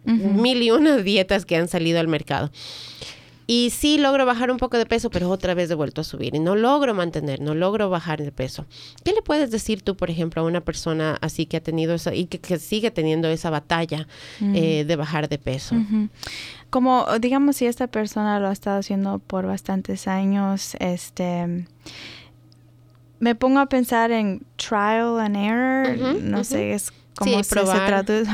mil 0.06 0.62
y 0.62 0.72
una 0.72 0.98
dietas 0.98 1.46
que 1.46 1.58
han 1.58 1.68
salido 1.68 2.00
al 2.00 2.08
mercado. 2.08 2.52
Y 3.50 3.70
sí 3.70 3.98
logro 3.98 4.26
bajar 4.26 4.52
un 4.52 4.58
poco 4.58 4.78
de 4.78 4.86
peso, 4.86 5.10
pero 5.10 5.30
otra 5.30 5.54
vez 5.54 5.72
he 5.72 5.76
vuelto 5.76 6.02
a 6.02 6.04
subir. 6.04 6.36
Y 6.36 6.40
no 6.40 6.58
logro 6.58 6.94
mantener, 6.94 7.40
no 7.40 7.56
logro 7.56 7.90
bajar 7.90 8.22
de 8.22 8.34
peso. 8.34 8.66
¿Qué 9.06 9.14
le 9.14 9.22
puedes 9.22 9.52
decir 9.52 9.82
tú, 9.82 9.96
por 9.96 10.10
ejemplo, 10.10 10.42
a 10.42 10.46
una 10.46 10.60
persona 10.62 11.18
así 11.22 11.46
que 11.46 11.56
ha 11.58 11.62
tenido 11.62 11.96
esa 11.96 12.14
y 12.14 12.26
que, 12.26 12.60
sigue 12.60 12.92
teniendo 12.92 13.30
esa 13.30 13.50
batalla 13.50 14.06
mm. 14.42 14.56
eh, 14.56 14.86
de 14.86 14.96
bajar 14.98 15.30
de 15.30 15.38
peso? 15.38 15.76
Como, 16.70 17.08
digamos, 17.22 17.56
si 17.56 17.66
esta 17.66 17.88
persona 17.88 18.40
lo 18.42 18.50
ha 18.50 18.52
estado 18.52 18.80
haciendo 18.80 19.20
por 19.20 19.48
bastantes 19.48 20.10
años, 20.10 20.76
este 20.80 21.66
me 23.20 23.34
pongo 23.34 23.60
a 23.60 23.68
pensar 23.68 24.12
en 24.12 24.46
trial 24.58 25.20
and 25.20 25.36
error, 25.38 26.22
no 26.22 26.44
sé, 26.44 26.74
es 26.74 26.92
como 27.18 27.44
se, 27.44 27.56
traduce. 27.64 28.30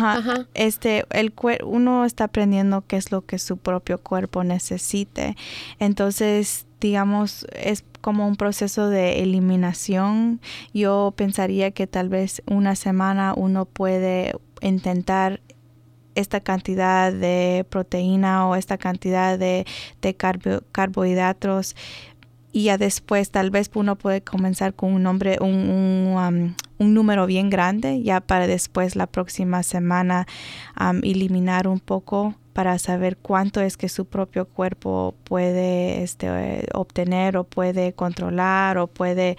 Este, 0.54 1.06
el 1.12 1.34
uno 1.64 2.06
está 2.06 2.26
aprendiendo 2.26 2.84
qué 2.88 2.98
es 2.98 3.12
lo 3.12 3.22
que 3.26 3.40
su 3.40 3.58
propio 3.58 3.98
cuerpo 4.00 4.44
necesite. 4.44 5.36
Entonces, 5.80 6.66
digamos, 6.80 7.46
es 7.54 7.84
como 8.02 8.28
un 8.28 8.36
proceso 8.36 8.90
de 8.90 9.24
eliminación. 9.24 10.42
Yo 10.74 11.14
pensaría 11.16 11.72
que 11.72 11.88
tal 11.88 12.10
vez 12.10 12.44
una 12.46 12.76
semana 12.76 13.34
uno 13.36 13.66
puede 13.66 14.34
intentar 14.62 15.40
esta 16.16 16.42
cantidad 16.42 17.12
de 17.12 17.66
proteína 17.70 18.48
o 18.48 18.56
esta 18.56 18.78
cantidad 18.78 19.40
de, 19.40 19.66
de 20.02 20.16
carbohidratos 20.16 21.76
y 22.54 22.66
ya 22.66 22.78
después 22.78 23.32
tal 23.32 23.50
vez 23.50 23.70
uno 23.74 23.98
puede 23.98 24.22
comenzar 24.22 24.76
con 24.76 24.94
un 24.94 25.04
nombre, 25.04 25.38
un, 25.42 25.70
un, 25.70 26.56
um, 26.78 26.94
número 26.94 27.26
bien 27.26 27.50
grande, 27.50 28.04
ya 28.04 28.22
para 28.22 28.46
después 28.46 28.96
la 28.96 29.08
próxima 29.08 29.64
semana 29.64 30.28
um, 30.80 31.00
eliminar 31.04 31.68
un 31.68 31.80
poco 31.80 32.36
para 32.54 32.78
saber 32.78 33.18
cuánto 33.18 33.60
es 33.60 33.76
que 33.76 33.90
su 33.90 34.06
propio 34.06 34.46
cuerpo 34.46 35.16
puede 35.24 36.04
este, 36.04 36.68
obtener 36.76 37.38
o 37.38 37.44
puede 37.44 37.94
controlar 37.94 38.78
o 38.78 38.86
puede, 38.86 39.38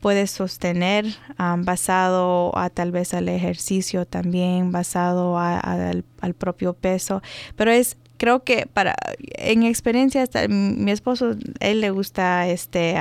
puede 0.00 0.26
sostener 0.26 1.04
um, 1.38 1.66
basado 1.66 2.56
a 2.56 2.70
tal 2.70 2.92
vez 2.92 3.12
al 3.12 3.28
ejercicio 3.28 4.06
también, 4.06 4.72
basado 4.72 5.38
al, 5.38 6.06
al 6.22 6.34
propio 6.34 6.72
peso. 6.72 7.20
Pero 7.56 7.70
es 7.70 7.98
creo 8.24 8.42
que 8.42 8.66
para 8.66 8.96
en 9.36 9.64
experiencia 9.64 10.22
hasta 10.22 10.48
mi 10.48 10.90
esposo 10.90 11.36
él 11.60 11.82
le 11.82 11.90
gusta 11.90 12.48
este 12.48 12.96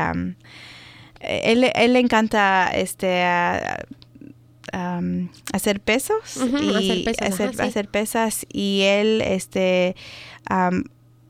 él, 1.21 1.71
él, 1.75 1.93
le 1.93 1.99
encanta 1.99 2.67
este 2.67 3.23
hacer 5.53 5.79
pesos 5.79 6.37
y 6.61 7.07
hacer, 7.21 7.87
pesas, 7.87 8.45
y 8.51 8.81
él 8.81 9.21
este 9.21 9.95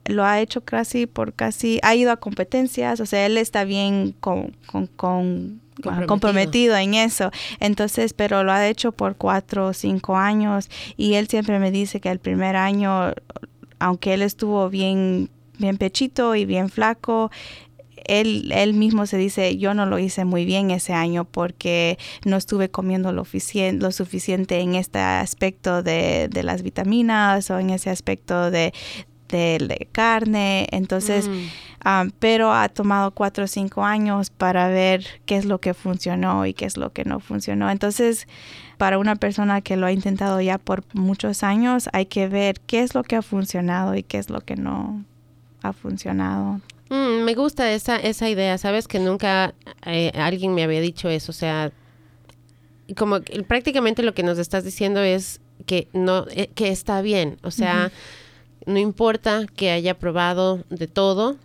lo 0.06 0.26
ha 0.26 0.42
hecho 0.42 0.62
casi 0.62 1.06
por 1.06 1.34
casi 1.34 1.80
ha 1.84 1.94
ido 1.94 2.12
a 2.12 2.18
competencias 2.18 3.00
o 3.00 3.06
sea 3.06 3.28
él 3.28 3.38
está 3.38 3.64
bien 3.64 4.16
con, 4.20 4.56
con, 4.66 4.88
con 4.88 5.62
comprometido. 5.82 6.08
comprometido. 6.08 6.78
en 6.78 6.94
eso. 6.94 7.32
Entonces, 7.60 8.14
pero 8.14 8.44
lo 8.44 8.52
ha 8.52 8.68
hecho 8.68 8.92
por 8.92 9.16
cuatro 9.16 9.68
o 9.68 9.74
cinco 9.74 10.18
años 10.18 10.70
y 10.98 11.16
él 11.16 11.28
siempre 11.28 11.60
me 11.60 11.72
dice 11.72 12.00
que 12.00 12.10
el 12.10 12.20
primer 12.20 12.56
año 12.56 13.14
aunque 13.84 14.14
él 14.14 14.22
estuvo 14.22 14.70
bien, 14.70 15.30
bien 15.60 15.78
pechito 15.78 16.36
y 16.36 16.46
bien 16.46 16.70
flaco, 16.70 17.32
él, 18.06 18.50
él 18.54 18.74
mismo 18.74 19.06
se 19.06 19.18
dice, 19.18 19.58
yo 19.58 19.74
no 19.74 19.86
lo 19.86 20.00
hice 20.00 20.24
muy 20.24 20.46
bien 20.46 20.72
ese 20.72 20.94
año 20.94 21.26
porque 21.26 21.98
no 22.24 22.38
estuve 22.38 22.70
comiendo 22.70 23.12
lo, 23.12 23.26
suficiente 23.26 24.62
en 24.62 24.76
este 24.76 25.00
aspecto 25.00 25.84
de, 25.84 26.30
de, 26.30 26.44
las 26.44 26.64
vitaminas 26.64 27.50
o 27.52 27.60
en 27.60 27.72
ese 27.72 27.90
aspecto 27.90 28.52
de, 28.52 28.74
de, 29.28 29.88
carne. 29.92 30.68
Entonces, 30.72 31.28
mm. 31.28 31.34
Um, 31.86 32.12
pero 32.20 32.54
ha 32.54 32.70
tomado 32.70 33.12
cuatro 33.12 33.46
o 33.46 33.48
cinco 33.48 33.84
años 33.84 34.30
para 34.30 34.68
ver 34.68 35.06
qué 35.26 35.38
es 35.38 35.46
lo 35.46 35.60
que 35.60 35.74
funcionó 35.74 36.46
y 36.46 36.54
qué 36.54 36.66
es 36.66 36.78
lo 36.78 36.92
que 36.92 37.06
no 37.06 37.20
funcionó. 37.20 37.70
Entonces, 37.70 38.28
para 38.78 38.98
una 38.98 39.16
persona 39.16 39.62
que 39.62 39.78
lo 39.78 39.86
ha 39.86 39.92
intentado 39.92 40.42
ya 40.42 40.58
por 40.58 40.84
muchos 40.94 41.44
años, 41.44 41.90
hay 41.94 42.06
que 42.06 42.28
ver 42.28 42.60
qué 42.62 42.82
es 42.82 42.96
lo 42.96 43.04
que 43.04 43.16
ha 43.16 43.22
funcionado 43.22 43.96
y 43.96 44.04
qué 44.04 44.18
es 44.18 44.30
lo 44.30 44.42
que 44.42 44.56
no 44.56 45.04
ha 45.62 45.74
funcionado. 45.74 46.62
Mm, 46.90 47.24
me 47.24 47.34
gusta 47.34 47.72
esa, 47.72 47.96
esa 47.98 48.30
idea, 48.30 48.58
sabes 48.58 48.88
que 48.88 49.00
nunca 49.00 49.54
eh, 49.86 50.12
alguien 50.16 50.54
me 50.54 50.64
había 50.64 50.82
dicho 50.82 51.10
eso, 51.10 51.32
o 51.32 51.36
sea, 51.36 51.72
como 52.98 53.22
prácticamente 53.48 54.04
lo 54.04 54.14
que 54.14 54.24
nos 54.24 54.38
estás 54.38 54.64
diciendo 54.64 55.00
es 55.00 55.40
que 55.66 55.88
no, 55.94 56.26
eh, 56.32 56.50
que 56.54 56.70
está 56.70 57.02
bien, 57.02 57.38
o 57.42 57.52
sea, 57.52 57.92
no 58.66 58.78
importa 58.78 59.46
que 59.56 59.72
haya 59.72 59.98
probado 59.98 60.64
de 60.70 60.88
todo 60.88 61.38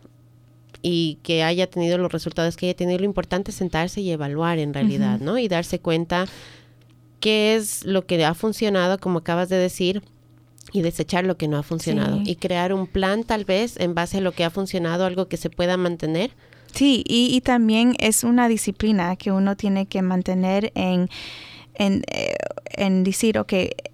y 0.82 1.18
que 1.22 1.42
haya 1.42 1.68
tenido 1.68 1.98
los 1.98 2.12
resultados 2.12 2.56
que 2.56 2.66
haya 2.66 2.76
tenido, 2.76 2.98
lo 2.98 3.04
importante 3.04 3.50
es 3.50 3.56
sentarse 3.56 4.00
y 4.00 4.10
evaluar 4.10 4.58
en 4.58 4.72
realidad, 4.74 5.20
¿no? 5.20 5.38
Y 5.38 5.48
darse 5.48 5.80
cuenta 5.80 6.26
qué 7.20 7.56
es 7.56 7.84
lo 7.84 8.06
que 8.06 8.24
ha 8.24 8.34
funcionado, 8.34 8.98
como 8.98 9.18
acabas 9.18 9.48
de 9.48 9.56
decir, 9.56 10.02
y 10.72 10.82
desechar 10.82 11.24
lo 11.24 11.36
que 11.36 11.48
no 11.48 11.56
ha 11.56 11.62
funcionado. 11.62 12.20
Y 12.24 12.36
crear 12.36 12.72
un 12.72 12.86
plan 12.86 13.24
tal 13.24 13.44
vez 13.44 13.76
en 13.78 13.94
base 13.94 14.18
a 14.18 14.20
lo 14.20 14.32
que 14.32 14.44
ha 14.44 14.50
funcionado, 14.50 15.04
algo 15.04 15.28
que 15.28 15.36
se 15.36 15.50
pueda 15.50 15.76
mantener. 15.76 16.30
Sí, 16.72 17.02
y, 17.06 17.40
también 17.40 17.94
es 17.98 18.24
una 18.24 18.46
disciplina 18.46 19.16
que 19.16 19.32
uno 19.32 19.56
tiene 19.56 19.86
que 19.86 20.02
mantener 20.02 20.70
en, 20.74 21.08
en, 21.74 22.02
eh, 22.12 22.36
en 22.72 23.04
decir, 23.04 23.38
ok, 23.38 23.52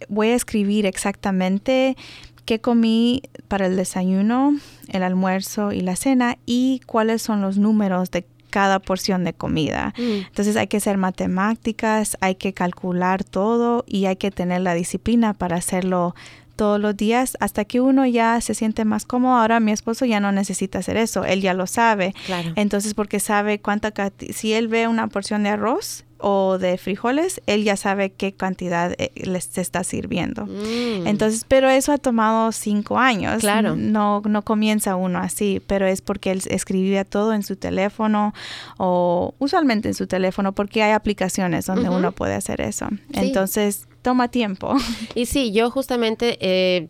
voy 0.08 0.28
a 0.28 0.34
escribir 0.34 0.84
exactamente 0.84 1.96
qué 2.44 2.60
comí 2.60 3.22
para 3.48 3.66
el 3.66 3.76
desayuno, 3.76 4.56
el 4.88 5.02
almuerzo 5.02 5.72
y 5.72 5.80
la 5.80 5.96
cena 5.96 6.38
y 6.46 6.80
cuáles 6.86 7.22
son 7.22 7.40
los 7.40 7.58
números 7.58 8.10
de 8.10 8.26
cada 8.50 8.78
porción 8.78 9.24
de 9.24 9.32
comida. 9.32 9.92
Mm. 9.98 10.26
Entonces 10.28 10.56
hay 10.56 10.68
que 10.68 10.76
hacer 10.76 10.96
matemáticas, 10.96 12.16
hay 12.20 12.36
que 12.36 12.52
calcular 12.52 13.24
todo 13.24 13.84
y 13.88 14.06
hay 14.06 14.16
que 14.16 14.30
tener 14.30 14.60
la 14.60 14.74
disciplina 14.74 15.34
para 15.34 15.56
hacerlo 15.56 16.14
todos 16.54 16.80
los 16.80 16.96
días 16.96 17.36
hasta 17.40 17.64
que 17.64 17.80
uno 17.80 18.06
ya 18.06 18.40
se 18.40 18.54
siente 18.54 18.84
más 18.84 19.06
cómodo. 19.06 19.36
Ahora 19.36 19.58
mi 19.58 19.72
esposo 19.72 20.04
ya 20.04 20.20
no 20.20 20.30
necesita 20.30 20.78
hacer 20.78 20.96
eso, 20.96 21.24
él 21.24 21.40
ya 21.40 21.52
lo 21.52 21.66
sabe. 21.66 22.14
Entonces 22.54 22.94
porque 22.94 23.18
sabe 23.18 23.58
cuánta 23.60 23.92
si 24.32 24.52
él 24.52 24.68
ve 24.68 24.86
una 24.86 25.08
porción 25.08 25.42
de 25.42 25.48
arroz 25.48 26.04
o 26.26 26.56
de 26.56 26.78
frijoles, 26.78 27.42
él 27.44 27.64
ya 27.64 27.76
sabe 27.76 28.08
qué 28.08 28.32
cantidad 28.32 28.94
eh, 28.96 29.12
les 29.14 29.58
está 29.58 29.84
sirviendo. 29.84 30.46
Mm. 30.46 31.06
Entonces, 31.06 31.44
pero 31.46 31.68
eso 31.68 31.92
ha 31.92 31.98
tomado 31.98 32.50
cinco 32.50 32.98
años. 32.98 33.40
Claro. 33.40 33.76
No, 33.76 34.22
no 34.24 34.40
comienza 34.40 34.96
uno 34.96 35.18
así, 35.18 35.60
pero 35.66 35.86
es 35.86 36.00
porque 36.00 36.30
él 36.30 36.40
escribía 36.46 37.04
todo 37.04 37.34
en 37.34 37.42
su 37.42 37.56
teléfono 37.56 38.32
o 38.78 39.34
usualmente 39.38 39.88
en 39.88 39.94
su 39.94 40.06
teléfono 40.06 40.52
porque 40.52 40.82
hay 40.82 40.92
aplicaciones 40.92 41.66
donde 41.66 41.90
uno 41.90 42.12
puede 42.12 42.32
hacer 42.32 42.62
eso. 42.62 42.88
Entonces, 43.12 43.86
toma 44.00 44.28
tiempo. 44.28 44.74
Y 45.14 45.26
sí, 45.26 45.52
yo 45.52 45.70
justamente... 45.70 46.38
Eh, 46.40 46.88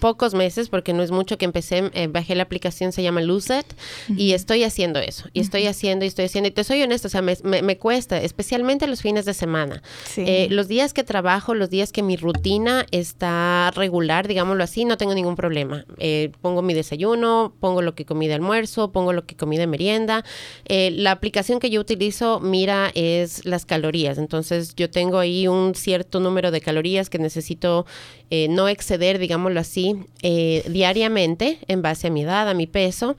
pocos 0.00 0.34
meses, 0.34 0.68
porque 0.68 0.92
no 0.92 1.02
es 1.02 1.10
mucho 1.10 1.38
que 1.38 1.44
empecé, 1.44 1.90
eh, 1.94 2.06
bajé 2.08 2.34
la 2.34 2.42
aplicación, 2.42 2.92
se 2.92 3.02
llama 3.02 3.20
Lucet, 3.22 3.66
y 4.16 4.32
estoy 4.32 4.64
haciendo 4.64 5.00
eso, 5.00 5.28
y 5.32 5.40
estoy 5.40 5.66
haciendo, 5.66 6.04
y 6.04 6.08
estoy 6.08 6.26
haciendo, 6.26 6.48
y 6.48 6.52
te 6.52 6.64
soy 6.64 6.82
honesto, 6.82 7.08
o 7.08 7.10
sea, 7.10 7.22
me, 7.22 7.36
me, 7.42 7.78
cuesta, 7.78 8.20
especialmente 8.20 8.86
los 8.86 9.02
fines 9.02 9.24
de 9.24 9.34
semana. 9.34 9.82
Eh, 10.16 10.48
los 10.50 10.68
días 10.68 10.92
que 10.92 11.04
trabajo, 11.04 11.54
los 11.54 11.70
días 11.70 11.92
que 11.92 12.02
mi 12.02 12.16
rutina 12.16 12.86
está 12.90 13.70
regular, 13.74 14.28
digámoslo 14.28 14.64
así, 14.64 14.84
no 14.84 14.96
tengo 14.96 15.14
ningún 15.14 15.36
problema. 15.36 15.84
Eh, 15.98 16.32
pongo 16.40 16.62
mi 16.62 16.74
desayuno, 16.74 17.54
pongo 17.60 17.82
lo 17.82 17.94
que 17.94 18.04
comí 18.04 18.28
de 18.28 18.34
almuerzo, 18.34 18.92
pongo 18.92 19.12
lo 19.12 19.26
que 19.26 19.36
comí 19.36 19.56
de 19.56 19.66
merienda. 19.66 20.24
la 20.68 21.10
aplicación 21.10 21.60
que 21.60 21.70
yo 21.70 21.80
utilizo, 21.80 22.40
mira, 22.40 22.90
es 22.94 23.44
las 23.44 23.64
calorías, 23.66 24.18
entonces 24.18 24.74
yo 24.74 24.90
tengo 24.90 25.18
ahí 25.18 25.48
un 25.48 25.74
cierto 25.74 26.20
número 26.20 26.50
de 26.50 26.60
calorías 26.60 27.10
que 27.10 27.18
necesito 27.18 27.86
no 28.48 28.68
exceder, 28.68 29.18
digámoslo 29.18 29.60
así, 29.60 29.96
eh, 30.22 30.64
diariamente 30.68 31.58
en 31.68 31.82
base 31.82 32.08
a 32.08 32.10
mi 32.10 32.22
edad, 32.22 32.48
a 32.48 32.54
mi 32.54 32.66
peso. 32.66 33.16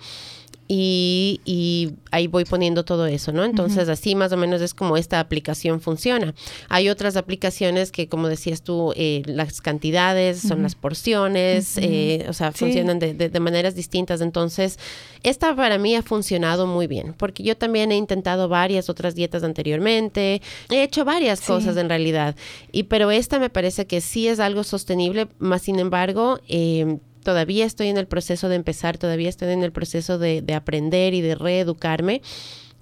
Y, 0.67 1.39
y, 1.45 1.93
ahí 2.11 2.27
voy 2.27 2.43
poniendo 2.43 2.83
todo 2.83 3.05
eso, 3.05 3.31
¿no? 3.31 3.43
Entonces, 3.45 3.87
así 3.89 4.15
más 4.15 4.31
o 4.31 4.37
menos 4.37 4.61
es 4.61 4.73
como 4.73 4.97
esta 4.97 5.19
aplicación 5.19 5.79
funciona. 5.79 6.33
Hay 6.67 6.89
otras 6.89 7.15
aplicaciones 7.15 7.91
que, 7.91 8.07
como 8.07 8.27
decías 8.27 8.61
tú, 8.61 8.93
eh, 8.95 9.23
las 9.25 9.61
cantidades 9.61 10.41
son 10.41 10.63
las 10.63 10.75
porciones, 10.75 11.77
eh, 11.77 12.25
o 12.27 12.33
sea, 12.33 12.51
funcionan 12.51 12.99
de, 12.99 13.13
de, 13.13 13.39
maneras 13.39 13.75
distintas. 13.75 14.19
Entonces, 14.21 14.77
esta 15.23 15.55
para 15.55 15.77
mí 15.77 15.95
ha 15.95 16.01
funcionado 16.01 16.67
muy 16.67 16.87
bien, 16.87 17.13
porque 17.17 17.43
yo 17.43 17.55
también 17.55 17.91
he 17.91 17.95
intentado 17.95 18.49
varias 18.49 18.89
otras 18.89 19.15
dietas 19.15 19.43
anteriormente, 19.43 20.41
he 20.69 20.83
hecho 20.83 21.05
varias 21.05 21.41
cosas 21.41 21.77
en 21.77 21.89
realidad, 21.89 22.35
y 22.71 22.83
pero 22.83 23.11
esta 23.11 23.39
me 23.39 23.49
parece 23.49 23.87
que 23.87 24.01
sí 24.01 24.27
es 24.27 24.39
algo 24.39 24.63
sostenible, 24.63 25.27
más 25.39 25.61
sin 25.63 25.79
embargo, 25.79 26.39
eh, 26.47 26.97
todavía 27.27 27.65
estoy 27.65 27.89
en 27.89 27.97
el 27.97 28.07
proceso 28.07 28.47
de 28.47 28.55
empezar, 28.55 28.97
todavía 28.97 29.27
estoy 29.27 29.49
en 29.49 29.61
el 29.61 29.73
proceso 29.73 30.17
de, 30.17 30.41
de 30.41 30.53
aprender 30.53 31.13
y 31.13 31.19
de 31.19 31.35
reeducarme 31.35 32.21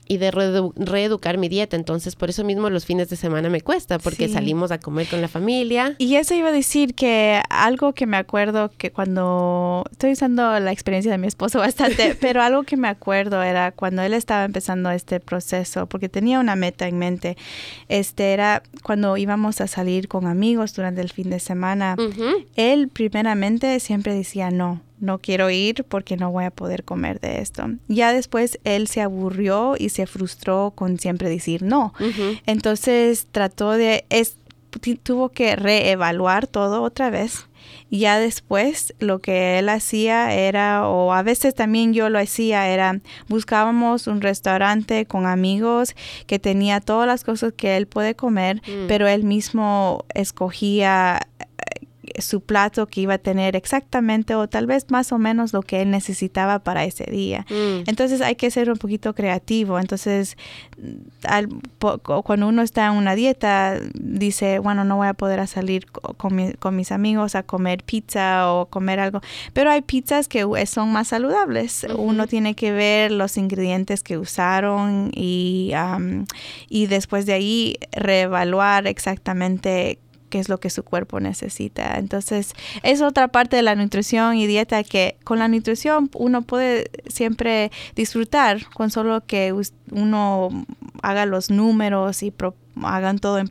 y 0.08 0.18
de 0.18 0.32
reeducar 0.32 1.38
mi 1.38 1.49
dieta. 1.49 1.76
Entonces, 1.76 2.16
por 2.16 2.30
eso 2.30 2.43
mismo 2.43 2.70
los 2.70 2.86
fines 2.86 3.10
de 3.10 3.16
semana 3.16 3.49
me 3.49 3.62
cuesta, 3.62 3.99
porque 3.99 4.30
salimos 4.30 4.72
a 4.72 4.80
comer 4.80 5.08
con 5.08 5.22
la 5.22 5.28
familia. 5.28 5.95
Y 5.97 6.16
eso 6.16 6.34
iba 6.34 6.49
a 6.49 6.51
decir 6.51 6.95
que 6.95 7.41
algo 7.49 7.93
que 7.93 8.06
me 8.06 8.18
acuerdo 8.18 8.72
que 8.78 8.91
cuando 8.91 9.84
estoy 9.91 10.12
usando 10.12 10.60
la 10.60 10.72
experiencia 10.72 11.12
de 11.12 11.18
mi 11.18 11.28
esposo 11.28 11.60
bastante, 11.66 12.16
pero 12.22 12.41
algo 12.41 12.64
que 12.64 12.78
me 12.78 12.88
acuerdo 12.88 13.41
era 13.41 13.72
cuando 13.72 14.01
él 14.01 14.14
estaba 14.14 14.43
empezando 14.45 14.91
este 14.91 15.20
proceso, 15.20 15.88
porque 15.88 16.10
tenía 16.10 16.39
una 16.39 16.56
meta 16.56 16.88
en 16.88 16.97
mente, 16.97 17.38
este 17.89 18.34
era 18.34 18.64
cuando 18.84 19.18
íbamos 19.18 19.62
a 19.62 19.68
salir 19.68 20.08
con 20.08 20.28
amigos 20.28 20.76
durante 20.76 21.01
el 21.01 21.12
fin 21.12 21.30
de 21.30 21.39
semana, 21.39 21.95
él 22.56 22.89
primeramente 22.89 23.80
siempre 23.80 24.14
decía 24.14 24.51
no 24.51 24.82
no 25.00 25.20
quiero 25.20 25.50
ir 25.50 25.84
porque 25.84 26.18
no 26.18 26.32
voy 26.32 26.46
a 26.46 26.52
poder 26.52 26.84
comer 26.84 27.20
de 27.20 27.41
esto. 27.41 27.68
Ya 27.88 28.14
después 28.14 28.60
él 28.64 28.88
se 28.88 29.02
aburrió 29.02 29.76
y 29.78 29.89
se 29.89 30.08
frustró 30.08 30.72
con 30.76 31.00
siempre 31.00 31.30
decir 31.30 31.64
no. 31.64 31.93
Entonces 32.46 33.28
trató 33.32 33.72
de, 33.72 34.06
es, 34.10 34.38
tuvo 35.04 35.30
que 35.30 35.56
reevaluar 35.56 36.48
todo 36.48 36.82
otra 36.82 37.10
vez. 37.10 37.48
Ya 37.89 38.20
después 38.20 38.93
lo 39.00 39.20
que 39.20 39.60
él 39.60 39.70
hacía 39.70 40.34
era, 40.34 40.88
o 40.88 41.14
a 41.14 41.24
veces 41.24 41.56
también 41.56 41.93
yo 41.93 42.10
lo 42.10 42.20
hacía, 42.20 42.70
era 42.70 43.00
buscábamos 43.28 44.08
un 44.08 44.22
restaurante 44.22 45.06
con 45.06 45.26
amigos 45.26 45.96
que 46.28 46.39
tenía 46.39 46.80
todas 46.80 47.08
las 47.08 47.24
cosas 47.24 47.54
que 47.54 47.78
él 47.78 47.88
puede 47.88 48.16
comer, 48.16 48.58
mm. 48.58 48.88
pero 48.88 49.08
él 49.08 49.24
mismo 49.24 50.06
escogía 50.14 51.28
su 52.20 52.41
plato 52.41 52.88
que 52.88 53.01
iba 53.01 53.16
a 53.16 53.18
tener 53.18 53.55
exactamente 53.55 54.36
o 54.36 54.47
tal 54.47 54.68
vez 54.68 54.89
más 54.89 55.11
o 55.11 55.18
menos 55.18 55.53
lo 55.53 55.61
que 55.61 55.82
él 55.82 55.91
necesitaba 55.91 56.59
para 56.59 56.84
ese 56.84 57.05
día. 57.05 57.45
Mm. 57.49 57.88
Entonces 57.88 58.22
hay 58.22 58.36
que 58.36 58.51
ser 58.51 58.70
un 58.70 58.78
poquito 58.78 59.13
creativo. 59.13 59.80
Entonces, 59.80 60.38
cuando 62.24 62.47
uno 62.47 62.61
está 62.61 62.88
en 62.88 62.93
una 62.93 63.16
dieta, 63.16 63.80
dice, 63.93 64.59
bueno, 64.59 64.84
no 64.84 64.97
voy 64.97 65.07
a 65.07 65.13
poder 65.13 65.45
salir 65.47 65.86
con, 65.91 66.76
mis 66.76 66.91
amigos 66.91 67.36
a 67.36 67.43
comer 67.43 67.84
pizza 67.84 68.51
o 68.51 68.68
comer 68.68 68.99
algo. 68.99 69.22
Pero 69.53 69.72
hay 69.72 69.82
pizzas 69.82 70.28
que 70.28 70.45
son 70.66 70.91
más 70.91 71.09
saludables. 71.09 71.86
Uno 71.97 72.28
tiene 72.28 72.55
que 72.55 72.72
ver 72.72 73.11
los 73.11 73.38
ingredientes 73.38 74.03
que 74.03 74.18
usaron 74.18 75.11
y, 75.13 75.72
y 76.70 76.88
después 76.88 77.26
de 77.26 77.34
ahí 77.34 77.78
reevaluar 77.91 78.88
exactamente 78.88 79.99
qué 80.36 80.42
es 80.42 80.50
lo 80.50 80.60
que 80.60 80.70
su 80.70 80.84
cuerpo 80.84 81.22
necesita. 81.22 81.98
Entonces, 81.98 82.52
es 82.84 83.02
otra 83.02 83.30
parte 83.30 83.56
de 83.56 83.62
la 83.62 83.74
nutrición 83.74 84.36
y 84.36 84.48
dieta 84.48 84.84
que 84.84 85.16
con 85.24 85.40
la 85.40 85.48
nutrición 85.48 86.10
uno 86.14 86.42
puede 86.42 86.92
siempre 87.08 87.72
disfrutar 87.96 88.70
con 88.72 88.92
solo 88.92 89.26
que 89.26 89.56
uno 89.92 90.66
haga 91.02 91.26
los 91.26 91.52
números 91.52 92.22
y 92.22 92.34
hagan 92.84 93.20
todo 93.20 93.38
en, 93.38 93.50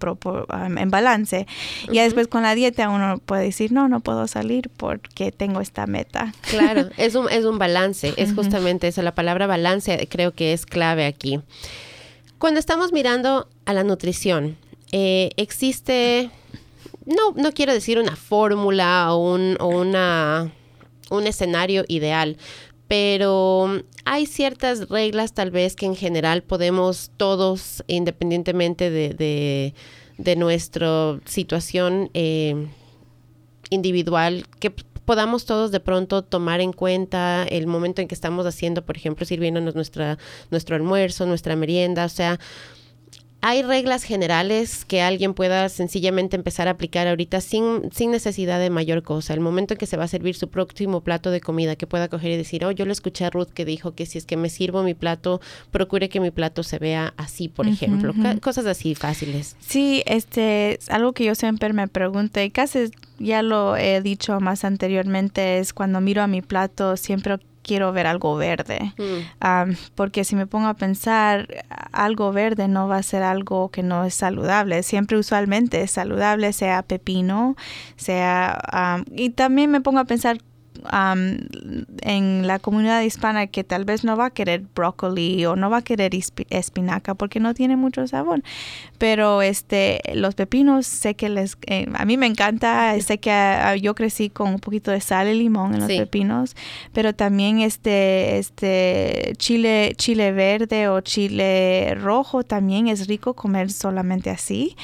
en 0.77 0.91
balance. 0.91 1.47
Y 1.91 2.01
después 2.01 2.29
con 2.29 2.43
la 2.43 2.55
dieta 2.55 2.91
uno 2.91 3.17
puede 3.25 3.45
decir, 3.45 3.73
no, 3.73 3.89
no 3.89 4.01
puedo 4.01 4.29
salir 4.29 4.69
porque 4.77 5.33
tengo 5.33 5.63
esta 5.63 5.87
meta. 5.87 6.35
Claro, 6.51 6.91
es 6.99 7.15
un, 7.15 7.31
es 7.31 7.47
un 7.47 7.59
balance, 7.59 8.13
es 8.19 8.35
justamente 8.35 8.89
eso, 8.89 9.01
la 9.01 9.15
palabra 9.15 9.47
balance 9.47 10.07
creo 10.11 10.35
que 10.35 10.53
es 10.53 10.67
clave 10.67 11.07
aquí. 11.07 11.41
Cuando 12.39 12.61
estamos 12.61 12.93
mirando 12.93 13.49
a 13.65 13.73
la 13.73 13.85
nutrición, 13.85 14.59
eh, 14.93 15.31
existe 15.37 16.31
no, 17.07 17.33
no 17.37 17.53
quiero 17.53 17.73
decir 17.73 17.99
una 17.99 18.17
fórmula 18.17 19.13
o, 19.15 19.35
un, 19.35 19.61
una, 19.61 20.53
un 21.11 21.27
escenario 21.27 21.85
ideal, 21.89 22.37
pero 22.89 23.83
hay 24.05 24.27
ciertas 24.27 24.89
reglas 24.89 25.33
tal 25.33 25.51
vez 25.51 25.77
que 25.77 25.87
en 25.87 25.97
general 25.97 26.43
podemos 26.43 27.11
todos, 27.17 27.83
independientemente 27.87 28.91
de, 28.91 29.75
de, 30.19 30.37
nuestra 30.37 31.19
situación 31.25 32.11
eh, 32.15 32.69
individual, 33.71 34.47
que 34.61 34.71
podamos 34.71 35.45
todos 35.45 35.71
de 35.71 35.81
pronto 35.81 36.23
tomar 36.23 36.61
en 36.61 36.73
cuenta 36.73 37.45
el 37.45 37.67
momento 37.67 38.01
en 38.03 38.09
que 38.09 38.15
estamos 38.15 38.47
haciendo, 38.47 38.85
por 38.85 38.97
ejemplo, 38.97 39.27
sirviéndonos 39.27 39.75
nuestra, 39.75 40.19
nuestro 40.51 40.77
almuerzo, 40.77 41.27
nuestra 41.27 41.57
merienda, 41.57 42.05
o 42.05 42.09
sea, 42.09 42.39
hay 43.47 43.63
reglas 43.63 44.05
generales 44.05 44.87
que 44.87 45.03
alguien 45.03 45.35
pueda 45.35 45.69
sencillamente 45.69 46.35
empezar 46.35 46.67
a 46.67 46.71
aplicar 46.71 47.07
ahorita 47.07 47.43
sin, 47.43 47.91
sin 47.93 48.11
necesidad 48.11 48.59
de 48.59 48.71
mayor 48.71 49.03
cosa. 49.03 49.35
El 49.35 49.41
momento 49.41 49.75
en 49.75 49.79
que 49.79 49.85
se 49.85 49.99
va 49.99 50.05
a 50.05 50.09
servir 50.09 50.35
su 50.35 50.49
próximo 50.49 51.03
plato 51.03 51.31
de 51.31 51.43
comida, 51.43 51.77
que 51.77 51.87
pueda 51.87 52.09
coger 52.09 52.31
y 52.31 52.37
decir, 52.39 52.65
oh, 52.65 52.71
yo 52.71 52.87
le 52.87 52.93
escuché 52.93 53.27
a 53.27 53.29
Ruth 53.29 53.49
que 53.49 53.67
dijo 53.67 53.95
que 53.95 54.07
si 54.07 54.17
es 54.17 54.25
que 54.25 54.39
me 54.39 54.49
sirvo 54.49 54.83
mi 54.83 54.95
plato, 54.95 55.43
procure 55.71 56.09
que 56.09 56.21
mi 56.21 56.31
plato 56.31 56.63
se 56.63 56.79
vea 56.79 57.13
así, 57.19 57.51
por 57.51 57.69
ejemplo. 57.69 58.15
Cosas 58.41 58.65
así 58.65 58.95
fáciles. 58.95 59.57
Sí, 59.61 60.03
este, 60.07 60.79
algo 60.89 61.13
que 61.13 61.25
yo 61.25 61.35
siempre 61.35 61.71
me 61.75 61.87
pregunto 61.87 62.41
y 62.41 62.49
casi 62.49 62.93
ya 63.19 63.43
lo 63.43 63.77
he 63.77 64.01
dicho 64.01 64.41
más 64.41 64.65
anteriormente, 64.65 65.59
es 65.59 65.75
cuando 65.75 66.01
miro 66.01 66.23
a 66.23 66.27
mi 66.29 66.41
plato, 66.41 66.97
siempre 66.97 67.39
quiero 67.65 67.93
ver 67.93 68.07
algo 68.07 68.37
verde. 68.37 68.95
Mm. 68.99 69.73
porque 69.97 70.25
si 70.25 70.37
me 70.37 70.47
pongo 70.47 70.69
a 70.69 70.75
pensar, 70.75 71.49
algo 71.93 72.33
verde 72.33 72.69
no 72.69 72.87
va 72.87 72.99
a 72.99 73.03
ser 73.03 73.23
algo 73.23 73.71
que 73.71 73.83
no 73.83 74.05
es 74.05 74.15
saludable. 74.15 74.83
Siempre 74.83 75.19
usualmente 75.19 75.83
es 75.83 75.91
saludable, 75.91 76.53
sea 76.53 76.83
pepino, 76.83 77.57
sea... 77.97 79.03
y 79.11 79.31
también 79.31 79.71
me 79.71 79.81
pongo 79.81 79.99
a 79.99 80.05
pensar 80.05 80.39
en 80.93 82.47
la 82.47 82.59
comunidad 82.59 83.01
hispana 83.03 83.47
que 83.47 83.65
tal 83.65 83.85
vez 83.85 84.05
no 84.05 84.17
va 84.17 84.27
a 84.27 84.31
querer 84.31 84.63
brócoli 84.75 85.47
o 85.47 85.57
no 85.57 85.71
va 85.71 85.79
a 85.79 85.83
querer 85.83 86.13
espinaca 86.51 87.15
porque 87.15 87.41
no 87.41 87.55
tiene 87.55 87.77
mucho 87.77 88.07
sabor. 88.07 88.43
Pero 88.99 89.43
este, 89.43 90.01
los 90.15 90.35
pepinos 90.35 90.87
sé 90.87 91.15
que 91.15 91.29
les, 91.29 91.57
eh, 91.67 91.87
a 91.95 92.05
mí 92.05 92.17
me 92.17 92.27
encanta, 92.27 92.99
sé 93.01 93.19
que 93.19 93.31
ah, 93.31 93.77
yo 93.77 93.95
crecí 93.95 94.31
con 94.31 94.51
un 94.51 94.61
poquito 94.61 94.91
de 94.91 95.01
sal 95.01 95.29
y 95.29 95.35
limón 95.35 95.75
en 95.75 95.81
los 95.81 95.89
pepinos, 95.89 96.57
pero 96.93 97.15
también 97.15 97.61
este, 97.61 98.39
este 98.39 99.33
chile, 99.39 99.95
chile 99.97 100.33
verde 100.33 100.89
o 100.89 101.01
chile 101.01 101.95
rojo 102.01 102.45
también 102.45 102.89
es 102.89 103.07
rico 103.07 103.35
comer 103.35 103.71
solamente 103.71 104.31
así. 104.31 104.77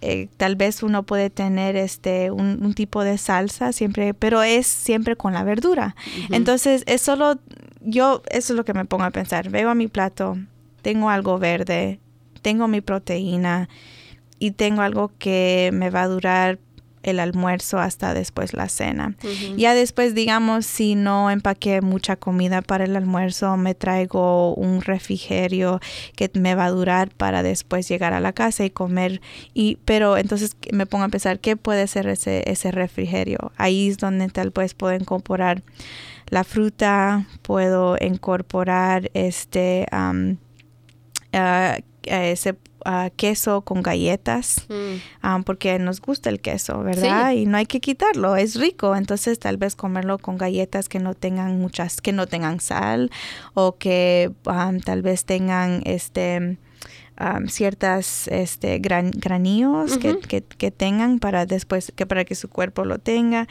Eh, 0.00 0.28
tal 0.36 0.56
vez 0.56 0.82
uno 0.82 1.02
puede 1.02 1.30
tener 1.30 1.76
este 1.76 2.30
un, 2.30 2.60
un 2.62 2.74
tipo 2.74 3.02
de 3.02 3.18
salsa 3.18 3.72
siempre, 3.72 4.14
pero 4.14 4.42
es 4.42 4.67
siempre 4.68 5.16
con 5.16 5.32
la 5.32 5.44
verdura. 5.44 5.96
Entonces, 6.30 6.84
es 6.86 7.00
solo, 7.00 7.38
yo, 7.80 8.22
eso 8.30 8.52
es 8.52 8.56
lo 8.56 8.64
que 8.64 8.74
me 8.74 8.84
pongo 8.84 9.04
a 9.04 9.10
pensar. 9.10 9.50
Veo 9.50 9.70
a 9.70 9.74
mi 9.74 9.88
plato, 9.88 10.36
tengo 10.82 11.10
algo 11.10 11.38
verde, 11.38 12.00
tengo 12.42 12.68
mi 12.68 12.80
proteína 12.80 13.68
y 14.38 14.52
tengo 14.52 14.82
algo 14.82 15.12
que 15.18 15.70
me 15.72 15.90
va 15.90 16.02
a 16.02 16.08
durar 16.08 16.58
el 17.02 17.20
almuerzo 17.20 17.78
hasta 17.78 18.14
después 18.14 18.54
la 18.54 18.68
cena. 18.68 19.14
Ya 19.56 19.74
después, 19.74 20.14
digamos, 20.14 20.66
si 20.66 20.94
no 20.94 21.30
empaqué 21.30 21.80
mucha 21.80 22.16
comida 22.16 22.62
para 22.62 22.84
el 22.84 22.96
almuerzo, 22.96 23.56
me 23.56 23.74
traigo 23.74 24.54
un 24.54 24.82
refrigerio 24.82 25.80
que 26.16 26.30
me 26.34 26.54
va 26.54 26.66
a 26.66 26.70
durar 26.70 27.10
para 27.14 27.42
después 27.42 27.88
llegar 27.88 28.12
a 28.12 28.20
la 28.20 28.32
casa 28.32 28.64
y 28.64 28.70
comer. 28.70 29.20
Y, 29.54 29.78
pero 29.84 30.16
entonces 30.16 30.56
me 30.72 30.86
pongo 30.86 31.04
a 31.04 31.08
pensar, 31.08 31.40
¿qué 31.40 31.56
puede 31.56 31.86
ser 31.86 32.06
ese, 32.08 32.50
ese 32.50 32.70
refrigerio? 32.70 33.52
Ahí 33.56 33.88
es 33.88 33.98
donde 33.98 34.28
tal 34.28 34.50
vez 34.50 34.74
puedo 34.74 34.94
incorporar 34.94 35.62
la 36.28 36.44
fruta, 36.44 37.26
puedo 37.42 37.96
incorporar 38.00 39.10
este... 39.14 39.86
Um, 39.92 40.36
ese 42.84 43.12
queso 43.16 43.62
con 43.62 43.82
galletas, 43.82 44.66
mm. 44.68 45.42
porque 45.42 45.78
nos 45.78 46.00
gusta 46.00 46.30
el 46.30 46.40
queso, 46.40 46.82
¿verdad? 46.82 47.32
Y 47.32 47.46
no 47.46 47.56
hay 47.56 47.66
que 47.66 47.80
quitarlo, 47.80 48.36
es 48.36 48.56
rico. 48.56 48.96
Entonces 48.96 49.38
tal 49.38 49.56
vez 49.56 49.76
comerlo 49.76 50.18
con 50.18 50.38
galletas 50.38 50.88
que 50.88 50.98
no 50.98 51.14
tengan 51.14 51.58
muchas, 51.60 52.00
que 52.00 52.12
no 52.12 52.26
tengan 52.26 52.60
sal 52.60 53.10
o 53.54 53.76
que 53.76 54.32
tal 54.84 55.02
vez 55.02 55.24
tengan 55.24 55.82
este... 55.84 56.58
ciertas 57.48 58.28
este 58.28 58.78
gran, 58.78 59.10
granillos 59.10 59.98
que, 59.98 60.20
que, 60.20 60.40
que, 60.40 60.70
tengan 60.70 61.18
para 61.18 61.46
después 61.46 61.92
que 61.96 62.06
para 62.06 62.24
que 62.24 62.36
su 62.36 62.48
cuerpo 62.48 62.84
lo 62.84 63.00
tenga 63.00 63.48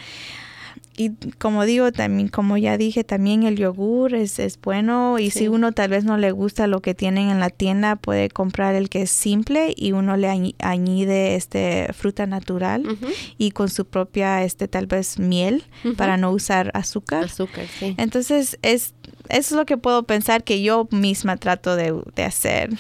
y 1.00 1.12
como 1.38 1.64
digo, 1.66 1.92
también, 1.92 2.28
como 2.28 2.58
ya 2.58 2.76
dije, 2.76 3.04
también 3.04 3.44
el 3.44 3.56
yogur 3.56 4.16
es, 4.16 4.40
es 4.40 4.60
bueno 4.60 5.20
y 5.20 5.30
si 5.30 5.48
uno 5.48 5.72
tal 5.72 5.92
vez 5.92 6.04
no 6.04 6.18
le 6.18 6.32
gusta 6.32 6.66
lo 6.66 6.82
que 6.82 6.96
tienen 6.96 7.30
en 7.30 7.40
la 7.40 7.52
tienda, 7.52 7.98
puede 7.98 8.30
comprar 8.30 8.74
el 8.74 8.90
que 8.90 9.04
es 9.04 9.12
simple 9.12 9.76
y 9.78 9.92
uno 9.92 10.18
le 10.18 10.28
añade 10.58 11.36
este 11.36 11.94
fruta 11.94 12.26
natural 12.26 12.98
y 13.38 13.52
con 13.52 13.70
su 13.70 13.86
propia, 13.86 14.44
este 14.44 14.68
tal 14.68 14.88
vez 14.88 15.20
miel 15.20 15.64
para 15.98 16.18
no 16.18 16.32
usar 16.32 16.72
azúcar. 16.74 17.26
Azúcar, 17.26 17.66
sí. 17.80 17.94
Entonces, 18.00 18.58
es, 18.64 18.96
eso 19.30 19.30
es 19.30 19.52
lo 19.52 19.68
que 19.68 19.78
puedo 19.78 20.04
pensar 20.04 20.44
que 20.44 20.64
yo 20.64 20.88
misma 20.90 21.38
trato 21.38 21.76
de, 21.76 21.94
hacer. 22.24 22.72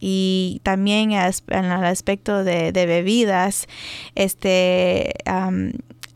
y 0.00 0.60
también 0.62 1.12
en 1.12 1.64
el 1.64 1.84
aspecto 1.84 2.42
de, 2.42 2.72
bebidas, 2.72 3.66
este 4.14 5.12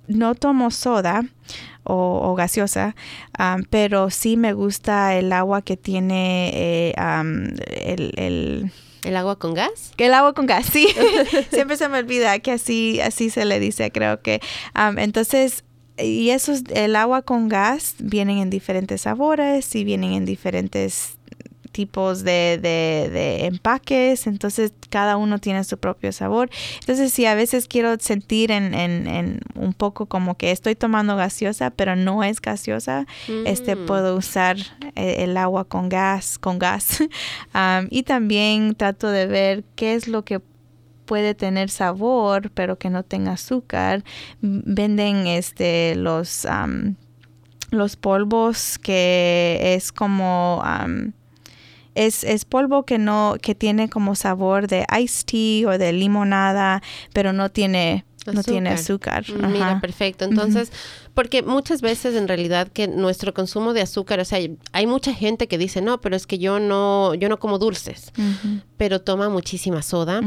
no 0.09 0.35
tomo 0.35 0.71
soda 0.71 1.25
o, 1.83 2.35
gaseosa, 2.35 2.97
pero 3.71 4.11
sí 4.11 4.37
me 4.37 4.53
gusta 4.53 5.17
el 5.17 5.33
agua 5.33 5.63
que 5.63 5.77
tiene 5.77 6.51
eh, 6.55 6.95
el, 7.87 8.73
el 9.05 9.17
agua 9.17 9.39
con 9.39 9.55
gas? 9.55 9.93
El 9.99 10.15
agua 10.15 10.33
con 10.33 10.47
gas, 10.47 10.67
sí. 10.67 10.89
Siempre 11.51 11.77
se 11.77 11.89
me 11.89 11.99
olvida 11.99 12.39
que 12.39 12.53
así, 12.53 13.01
así 13.01 13.31
se 13.31 13.45
le 13.45 13.61
dice, 13.61 13.91
creo 13.93 14.23
que. 14.23 14.41
entonces, 14.97 15.65
y 15.99 16.31
eso 16.31 16.55
el 16.75 16.97
agua 16.97 17.23
con 17.23 17.49
gas 17.49 17.97
vienen 17.99 18.39
en 18.39 18.51
diferentes 18.51 19.03
sabores 19.03 19.75
y 19.75 19.85
vienen 19.85 20.13
en 20.13 20.25
diferentes 20.25 21.19
tipos 21.75 22.23
de, 22.23 22.61
de, 22.63 23.47
empaques, 23.47 24.29
entonces 24.29 24.73
cada 24.91 25.17
uno 25.17 25.41
tiene 25.41 25.65
su 25.65 25.77
propio 25.77 26.13
sabor. 26.13 26.49
Entonces, 26.79 27.13
si 27.13 27.27
a 27.27 27.35
veces 27.35 27.67
quiero 27.67 27.99
sentir 27.99 28.53
en, 28.53 28.75
en, 28.75 29.41
un 29.57 29.75
poco 29.75 30.07
como 30.07 30.37
que 30.37 30.53
estoy 30.53 30.77
tomando 30.77 31.17
gaseosa, 31.17 31.71
pero 31.71 31.97
no 31.97 32.23
es 32.23 32.41
gaseosa, 32.41 33.07
este 33.45 33.75
mm. 33.75 33.87
puedo 33.87 34.17
usar 34.17 34.57
eh, 34.95 35.25
el, 35.25 35.37
agua 35.37 35.65
con 35.65 35.89
gas, 35.89 36.39
con 36.39 36.61
gas. 36.61 37.03
y 37.91 38.05
también 38.05 38.77
trato 38.77 39.09
de 39.09 39.27
ver 39.27 39.65
qué 39.75 39.95
es 39.95 40.07
lo 40.07 40.25
que 40.25 40.41
puede 41.07 41.35
tener 41.35 41.71
sabor, 41.71 42.53
pero 42.53 42.79
que 42.79 42.89
no 42.89 43.03
tenga 43.03 43.33
azúcar. 43.33 44.05
Venden 44.41 45.27
este 45.27 45.97
los 45.97 46.47
los 47.71 47.97
polvos 47.97 48.79
que 48.79 49.75
es 49.75 49.91
como 49.91 50.63
es, 51.95 52.25
es 52.25 52.45
polvo 52.45 52.85
que 52.85 52.99
no, 52.99 53.37
que 53.41 53.55
tiene 53.55 53.89
como 53.89 54.15
sabor 54.15 54.67
de 54.67 54.87
iced 55.01 55.25
tea 55.27 55.69
o 55.69 55.79
de 55.79 55.93
limonada, 55.93 56.83
pero 57.13 57.33
no 57.33 57.51
tiene 57.51 58.05
no 58.33 58.43
tiene 58.43 58.71
azúcar. 58.71 59.25
Mm, 59.29 59.53
mira, 59.53 59.81
perfecto. 59.81 60.25
Entonces, 60.25 60.73
porque 61.13 61.43
muchas 61.43 61.83
veces 61.83 62.15
en 62.15 62.29
realidad 62.29 62.69
que 62.69 62.89
nuestro 62.89 63.35
consumo 63.35 63.73
de 63.73 63.83
azúcar, 63.83 64.21
o 64.21 64.25
sea, 64.25 64.39
hay 64.73 64.87
mucha 64.87 65.13
gente 65.13 65.47
que 65.47 65.59
dice, 65.59 65.83
no, 65.83 66.01
pero 66.01 66.17
es 66.17 66.27
que 66.27 66.39
yo 66.39 66.59
no, 66.59 67.15
yo 67.15 67.29
no 67.29 67.39
como 67.39 67.59
dulces, 67.59 68.13
pero 68.77 69.01
toma 69.01 69.29
muchísima 69.29 69.83
soda, 69.83 70.21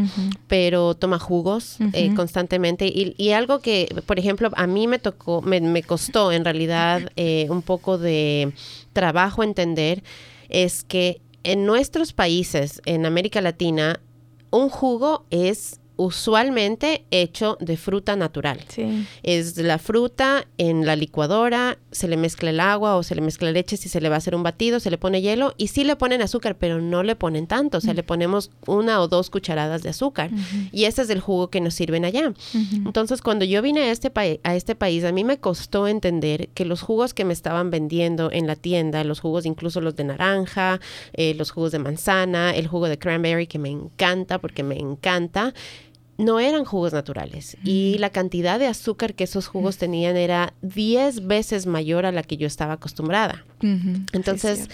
pero 0.47 0.93
toma 0.93 1.20
jugos 1.20 1.78
eh, 1.93 2.13
constantemente. 2.15 2.86
Y, 2.88 3.15
y, 3.18 3.32
algo 3.32 3.59
que, 3.59 3.89
por 4.05 4.20
ejemplo, 4.20 4.51
a 4.55 4.68
mí 4.68 4.88
me 4.88 4.99
tocó, 4.99 5.41
me, 5.41 5.59
me 5.61 5.84
costó 5.84 6.32
en 6.32 6.45
realidad 6.45 7.11
eh, 7.15 7.47
un 7.49 7.61
poco 7.61 7.97
de 7.97 8.53
trabajo 8.93 9.43
entender, 9.43 10.03
es 10.49 10.84
que 10.84 11.22
en 11.47 11.65
nuestros 11.65 12.11
países, 12.11 12.81
en 12.85 13.05
América 13.05 13.39
Latina, 13.39 14.01
un 14.51 14.67
jugo 14.67 15.25
es 15.29 15.79
usualmente 15.95 17.05
hecho 17.09 17.57
de 17.61 17.77
fruta 17.77 18.17
natural. 18.17 18.59
Es 19.23 19.55
la 19.55 19.79
fruta 19.79 20.45
en 20.57 20.85
la 20.85 20.97
licuadora, 20.97 21.79
se 21.97 22.07
le 22.07 22.15
mezcla 22.15 22.49
el 22.49 22.59
agua 22.59 22.95
o 22.95 23.03
se 23.03 23.15
le 23.15 23.21
mezcla 23.21 23.51
leche 23.51 23.75
si 23.75 23.89
se 23.89 23.99
le 23.99 24.09
va 24.09 24.15
a 24.15 24.17
hacer 24.19 24.35
un 24.35 24.43
batido, 24.43 24.79
se 24.79 24.89
le 24.89 24.97
pone 24.97 25.21
hielo 25.21 25.53
y 25.57 25.67
sí 25.67 25.83
le 25.83 25.95
ponen 25.95 26.21
azúcar, 26.21 26.55
pero 26.57 26.79
no 26.79 27.03
le 27.03 27.15
ponen 27.15 27.47
tanto, 27.47 27.79
o 27.79 27.81
sea, 27.81 27.93
le 27.93 28.03
ponemos 28.03 28.51
una 28.65 29.01
o 29.01 29.07
dos 29.07 29.29
cucharadas 29.29 29.83
de 29.83 29.89
azúcar 29.89 30.29
y 30.71 30.85
ese 30.85 31.01
es 31.01 31.09
el 31.09 31.19
jugo 31.19 31.49
que 31.49 31.61
nos 31.61 31.73
sirven 31.73 32.05
allá. 32.05 32.33
Entonces, 32.53 33.21
cuando 33.21 33.45
yo 33.45 33.61
vine 33.61 33.81
a 33.81 33.91
este, 33.91 34.11
a 34.43 34.55
este 34.55 34.75
país, 34.75 35.03
a 35.03 35.11
mí 35.11 35.23
me 35.23 35.37
costó 35.37 35.87
entender 35.87 36.49
que 36.49 36.65
los 36.65 36.81
jugos 36.81 37.13
que 37.13 37.25
me 37.25 37.33
estaban 37.33 37.69
vendiendo 37.71 38.31
en 38.31 38.47
la 38.47 38.55
tienda, 38.55 39.03
los 39.03 39.19
jugos 39.19 39.45
incluso 39.45 39.81
los 39.81 39.95
de 39.95 40.03
naranja, 40.03 40.79
eh, 41.13 41.33
los 41.33 41.51
jugos 41.51 41.71
de 41.71 41.79
manzana, 41.79 42.51
el 42.55 42.67
jugo 42.67 42.87
de 42.87 42.97
cranberry 42.97 43.47
que 43.47 43.59
me 43.59 43.69
encanta 43.69 44.39
porque 44.39 44.63
me 44.63 44.77
encanta, 44.77 45.53
no 46.18 46.39
eran 46.39 46.65
jugos 46.65 46.93
naturales 46.93 47.57
y 47.63 47.95
mm. 47.97 48.01
la 48.01 48.09
cantidad 48.09 48.59
de 48.59 48.68
azúcar 48.68 49.13
que 49.13 49.24
esos 49.24 49.47
jugos 49.47 49.78
tenían 49.78 50.18
era 50.18 50.53
10 50.61 51.28
veces 51.28 51.65
mayor 51.68 52.05
a 52.05 52.11
la 52.11 52.24
que 52.24 52.38
yo 52.38 52.47
estaba 52.47 52.74
acostumbrada. 52.74 53.45
Entonces, 53.61 54.68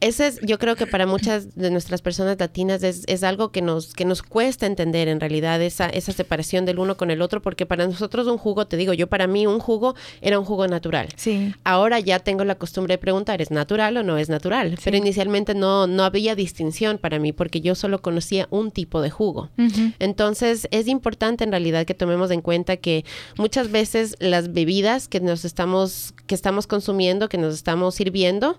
ese 0.00 0.26
es, 0.26 0.40
yo 0.42 0.58
creo 0.58 0.76
que 0.76 0.86
para 0.86 1.06
muchas 1.06 1.54
de 1.54 1.70
nuestras 1.70 2.02
personas 2.02 2.38
latinas 2.38 2.82
es, 2.82 3.04
es, 3.06 3.22
algo 3.22 3.50
que 3.50 3.62
nos, 3.62 3.94
que 3.94 4.04
nos 4.04 4.22
cuesta 4.22 4.66
entender 4.66 5.08
en 5.08 5.20
realidad 5.20 5.62
esa, 5.62 5.88
esa 5.88 6.12
separación 6.12 6.64
del 6.66 6.78
uno 6.78 6.96
con 6.96 7.10
el 7.10 7.22
otro, 7.22 7.40
porque 7.40 7.66
para 7.66 7.86
nosotros 7.86 8.26
un 8.26 8.38
jugo, 8.38 8.66
te 8.66 8.76
digo, 8.76 8.92
yo 8.92 9.06
para 9.06 9.26
mí 9.26 9.46
un 9.46 9.58
jugo 9.58 9.94
era 10.20 10.38
un 10.38 10.44
jugo 10.44 10.68
natural. 10.68 11.08
Sí. 11.16 11.54
Ahora 11.64 11.98
ya 12.00 12.18
tengo 12.18 12.44
la 12.44 12.56
costumbre 12.56 12.94
de 12.94 12.98
preguntar, 12.98 13.40
¿es 13.40 13.50
natural 13.50 13.96
o 13.96 14.02
no 14.02 14.18
es 14.18 14.28
natural? 14.28 14.78
Pero 14.84 14.96
inicialmente 14.96 15.54
no, 15.54 15.86
no 15.86 16.04
había 16.04 16.34
distinción 16.34 16.98
para 16.98 17.18
mí, 17.18 17.32
porque 17.32 17.60
yo 17.60 17.74
solo 17.74 18.02
conocía 18.02 18.48
un 18.50 18.70
tipo 18.70 19.00
de 19.00 19.10
jugo. 19.10 19.50
Entonces 19.98 20.68
es 20.70 20.88
importante 20.88 21.44
en 21.44 21.50
realidad 21.50 21.86
que 21.86 21.94
tomemos 21.94 22.30
en 22.30 22.42
cuenta 22.42 22.76
que 22.76 23.04
muchas 23.38 23.70
veces 23.70 24.16
las 24.20 24.52
bebidas 24.52 25.08
que 25.08 25.20
nos 25.20 25.44
estamos, 25.44 26.14
que 26.26 26.34
estamos 26.34 26.66
consumiendo, 26.66 27.28
que 27.28 27.38
nos 27.38 27.54
estamos 27.54 27.94
sirviendo, 27.94 28.58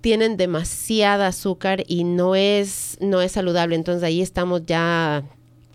tienen 0.00 0.36
demasiada 0.36 1.28
azúcar 1.28 1.84
y 1.86 2.04
no 2.04 2.34
es, 2.34 2.96
no 3.00 3.20
es 3.20 3.32
saludable. 3.32 3.74
Entonces 3.74 4.02
ahí 4.02 4.22
estamos 4.22 4.64
ya 4.66 5.24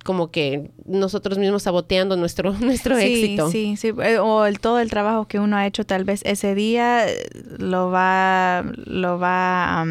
como 0.03 0.31
que 0.31 0.69
nosotros 0.85 1.37
mismos 1.37 1.63
saboteando 1.63 2.15
nuestro, 2.17 2.53
nuestro 2.59 2.97
éxito. 2.97 3.49
Sí, 3.49 3.75
sí, 3.77 3.93
eh, 4.03 4.19
o 4.19 4.45
el, 4.45 4.59
todo 4.59 4.79
el 4.79 4.89
trabajo 4.89 5.27
que 5.27 5.39
uno 5.39 5.57
ha 5.57 5.65
hecho 5.65 5.85
tal 5.85 6.03
vez 6.03 6.21
ese 6.25 6.55
día 6.55 7.07
eh, 7.07 7.29
lo 7.57 7.89
va, 7.89 8.63
lo 8.85 9.19
va 9.19 9.85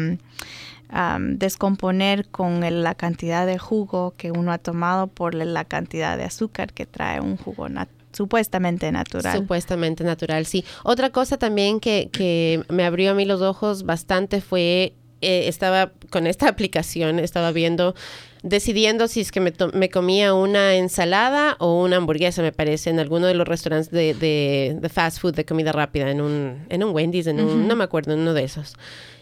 a 0.95 1.17
descomponer 1.19 2.27
con 2.27 2.61
la 2.83 2.93
cantidad 2.93 3.47
de 3.47 3.57
jugo 3.57 4.13
que 4.15 4.31
uno 4.31 4.51
ha 4.51 4.59
tomado 4.59 5.07
por 5.07 5.33
la 5.33 5.65
cantidad 5.65 6.17
de 6.17 6.23
azúcar 6.23 6.71
que 6.71 6.85
trae 6.85 7.19
un 7.19 7.35
jugo 7.35 7.67
natural 7.67 8.02
supuestamente 8.13 8.91
natural. 8.91 9.37
Supuestamente 9.37 10.03
natural, 10.03 10.45
sí. 10.45 10.63
Otra 10.83 11.09
cosa 11.09 11.37
también 11.37 11.79
que, 11.79 12.09
que 12.11 12.63
me 12.69 12.85
abrió 12.85 13.11
a 13.11 13.13
mí 13.13 13.25
los 13.25 13.41
ojos 13.41 13.83
bastante 13.83 14.39
fue, 14.39 14.93
eh, 15.21 15.47
estaba 15.47 15.91
con 16.09 16.27
esta 16.27 16.47
aplicación, 16.49 17.19
estaba 17.19 17.51
viendo, 17.51 17.95
decidiendo 18.43 19.07
si 19.07 19.21
es 19.21 19.31
que 19.31 19.39
me, 19.39 19.53
me, 19.73 19.89
comía 19.89 20.33
una 20.33 20.75
ensalada 20.75 21.57
o 21.59 21.81
una 21.83 21.97
hamburguesa, 21.97 22.41
me 22.41 22.51
parece, 22.51 22.89
en 22.89 22.99
alguno 22.99 23.27
de 23.27 23.33
los 23.33 23.47
restaurantes 23.47 23.91
de, 23.91 24.13
de, 24.13 24.89
fast 24.89 25.19
food, 25.19 25.35
de 25.35 25.45
comida 25.45 25.71
rápida, 25.71 26.09
en 26.11 26.21
un, 26.21 26.65
en 26.69 26.83
un 26.83 26.93
Wendy's, 26.93 27.27
en 27.27 27.39
un, 27.39 27.67
no 27.67 27.75
me 27.75 27.83
acuerdo, 27.83 28.13
en 28.13 28.19
uno 28.19 28.33
de 28.33 28.43
esos. 28.43 28.75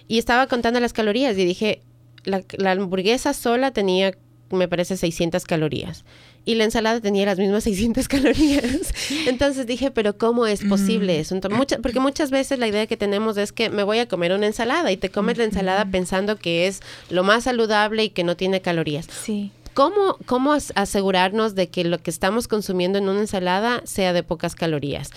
Y 0.07 0.17
estaba 0.17 0.47
contando 0.47 0.79
las 0.79 0.93
calorías 0.93 1.37
y 1.37 1.45
dije, 1.45 1.81
la, 2.25 2.43
la 2.57 2.71
hamburguesa 2.71 3.33
sola 3.33 3.71
tenía 3.71 4.13
me 4.55 4.67
parece 4.67 4.97
600 4.97 5.45
calorías 5.45 6.03
y 6.45 6.55
la 6.55 6.63
ensalada 6.63 6.99
tenía 6.99 7.25
las 7.25 7.37
mismas 7.37 7.63
600 7.65 8.07
calorías. 8.07 8.93
Entonces 9.27 9.65
dije, 9.65 9.91
pero 9.91 10.17
¿cómo 10.17 10.47
es 10.47 10.63
posible 10.63 11.19
eso? 11.19 11.35
Entonces, 11.35 11.77
porque 11.81 11.99
muchas 11.99 12.31
veces 12.31 12.59
la 12.59 12.67
idea 12.67 12.87
que 12.87 12.97
tenemos 12.97 13.37
es 13.37 13.51
que 13.51 13.69
me 13.69 13.83
voy 13.83 13.99
a 13.99 14.07
comer 14.07 14.33
una 14.33 14.47
ensalada 14.47 14.91
y 14.91 14.97
te 14.97 15.09
comes 15.09 15.37
la 15.37 15.43
ensalada 15.43 15.85
pensando 15.85 16.37
que 16.37 16.67
es 16.67 16.81
lo 17.09 17.23
más 17.23 17.43
saludable 17.43 18.05
y 18.05 18.09
que 18.09 18.23
no 18.23 18.35
tiene 18.35 18.61
calorías. 18.61 19.07
Sí. 19.23 19.51
¿Cómo, 19.73 20.17
¿Cómo 20.25 20.53
asegurarnos 20.75 21.55
de 21.55 21.69
que 21.69 21.85
lo 21.85 21.99
que 21.99 22.11
estamos 22.11 22.49
consumiendo 22.49 22.97
en 22.97 23.07
una 23.07 23.21
ensalada 23.21 23.81
sea 23.85 24.11
de 24.11 24.21
pocas 24.21 24.53
calorías? 24.53 25.11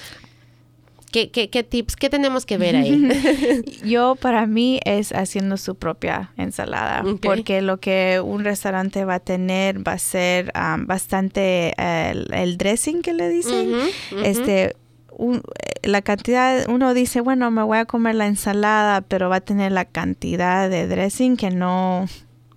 ¿Qué, 1.15 1.31
qué, 1.31 1.49
qué 1.49 1.63
tips, 1.63 1.95
qué 1.95 2.11
tenemos 2.11 2.45
que 2.45 2.59
ver 2.59 2.75
ahí? 2.75 3.63
Yo 3.85 4.17
para 4.17 4.47
mí 4.47 4.81
es 4.85 5.13
haciendo 5.13 5.57
su 5.59 5.77
propia 5.77 6.33
ensalada, 6.37 7.05
porque 7.23 7.63
lo 7.63 7.79
que 7.79 8.21
un 8.21 8.43
restaurante 8.43 9.05
va 9.05 9.15
a 9.15 9.21
tener 9.21 9.87
va 9.87 9.93
a 9.93 9.99
ser 9.99 10.53
bastante 10.79 11.73
el, 11.79 12.59
dressing 12.59 13.03
que 13.03 13.13
le 13.13 13.29
dicen. 13.29 13.71
Este, 14.25 14.75
la 15.85 16.03
cantidad, 16.03 16.69
uno 16.69 16.93
dice, 16.95 17.21
bueno, 17.21 17.49
me 17.53 17.63
voy 17.63 17.79
a 17.79 17.85
comer 17.85 18.17
la 18.17 18.27
ensalada, 18.27 19.01
pero 19.01 19.29
va 19.29 19.37
a 19.37 19.41
tener 19.41 19.71
la 19.71 19.85
cantidad 19.85 20.69
de 20.69 20.89
dressing 20.89 21.37
que 21.37 21.51
no, 21.51 22.09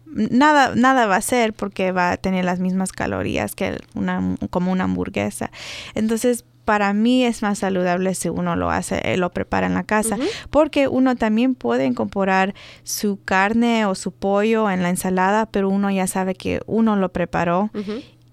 nada, 0.08 0.74
nada 0.74 1.06
va 1.06 1.18
a 1.18 1.22
ser 1.22 1.54
porque 1.54 1.92
va 1.92 2.10
a 2.10 2.18
tener 2.18 2.44
las 2.44 2.60
mismas 2.60 2.92
calorías 2.92 3.54
que 3.54 3.78
una, 3.94 4.36
como 4.50 4.72
una 4.72 4.86
hamburguesa. 4.86 5.52
Entonces, 5.94 6.44
para 6.68 6.92
mí 6.92 7.24
es 7.24 7.44
más 7.44 7.60
saludable 7.60 8.14
si 8.14 8.28
uno 8.28 8.58
lo 8.58 8.70
hace, 8.70 9.00
eh, 9.06 9.16
lo 9.16 9.32
prepara 9.32 9.68
en 9.68 9.74
la 9.74 9.86
casa, 9.86 10.18
porque 10.50 10.90
uno 10.90 11.16
también 11.16 11.56
puede 11.56 11.86
incorporar 11.86 12.56
su 12.84 13.24
carne 13.24 13.86
o 13.86 13.96
su 13.96 14.12
pollo 14.12 14.70
en 14.70 14.84
la 14.84 14.90
ensalada, 14.90 15.46
pero 15.46 15.70
uno 15.70 15.90
ya 15.92 16.08
sabe 16.08 16.36
que 16.36 16.60
uno 16.66 16.98
lo 16.98 17.14
preparó 17.14 17.70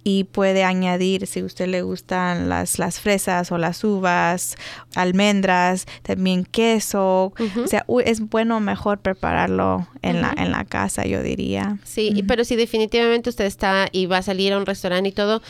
y 0.03 0.24
puede 0.24 0.64
añadir, 0.64 1.28
si 1.28 1.41
a 1.41 1.45
usted 1.45 1.68
le 1.68 1.82
gustan 1.82 2.49
las, 2.49 2.80
las 2.80 2.99
fresas 2.99 3.53
o 3.53 3.57
las 3.57 3.85
uvas, 3.85 4.57
almendras, 4.97 5.87
también 6.03 6.45
queso. 6.45 7.32
O 7.62 7.66
sea, 7.68 7.87
es 8.05 8.18
bueno 8.18 8.59
mejor 8.59 8.99
prepararlo 8.99 9.87
en, 10.03 10.22
la, 10.22 10.35
en 10.37 10.51
la 10.51 10.64
casa, 10.64 11.07
yo 11.07 11.22
diría. 11.22 11.78
Sí, 11.85 12.24
pero 12.26 12.45
si 12.45 12.57
definitivamente 12.57 13.30
usted 13.30 13.45
está 13.45 13.87
y 13.93 14.07
va 14.07 14.18
a 14.18 14.22
salir 14.22 14.55
a 14.55 14.59
un 14.59 14.66
restaurante 14.66 15.11
y 15.11 15.12
todo, 15.12 15.41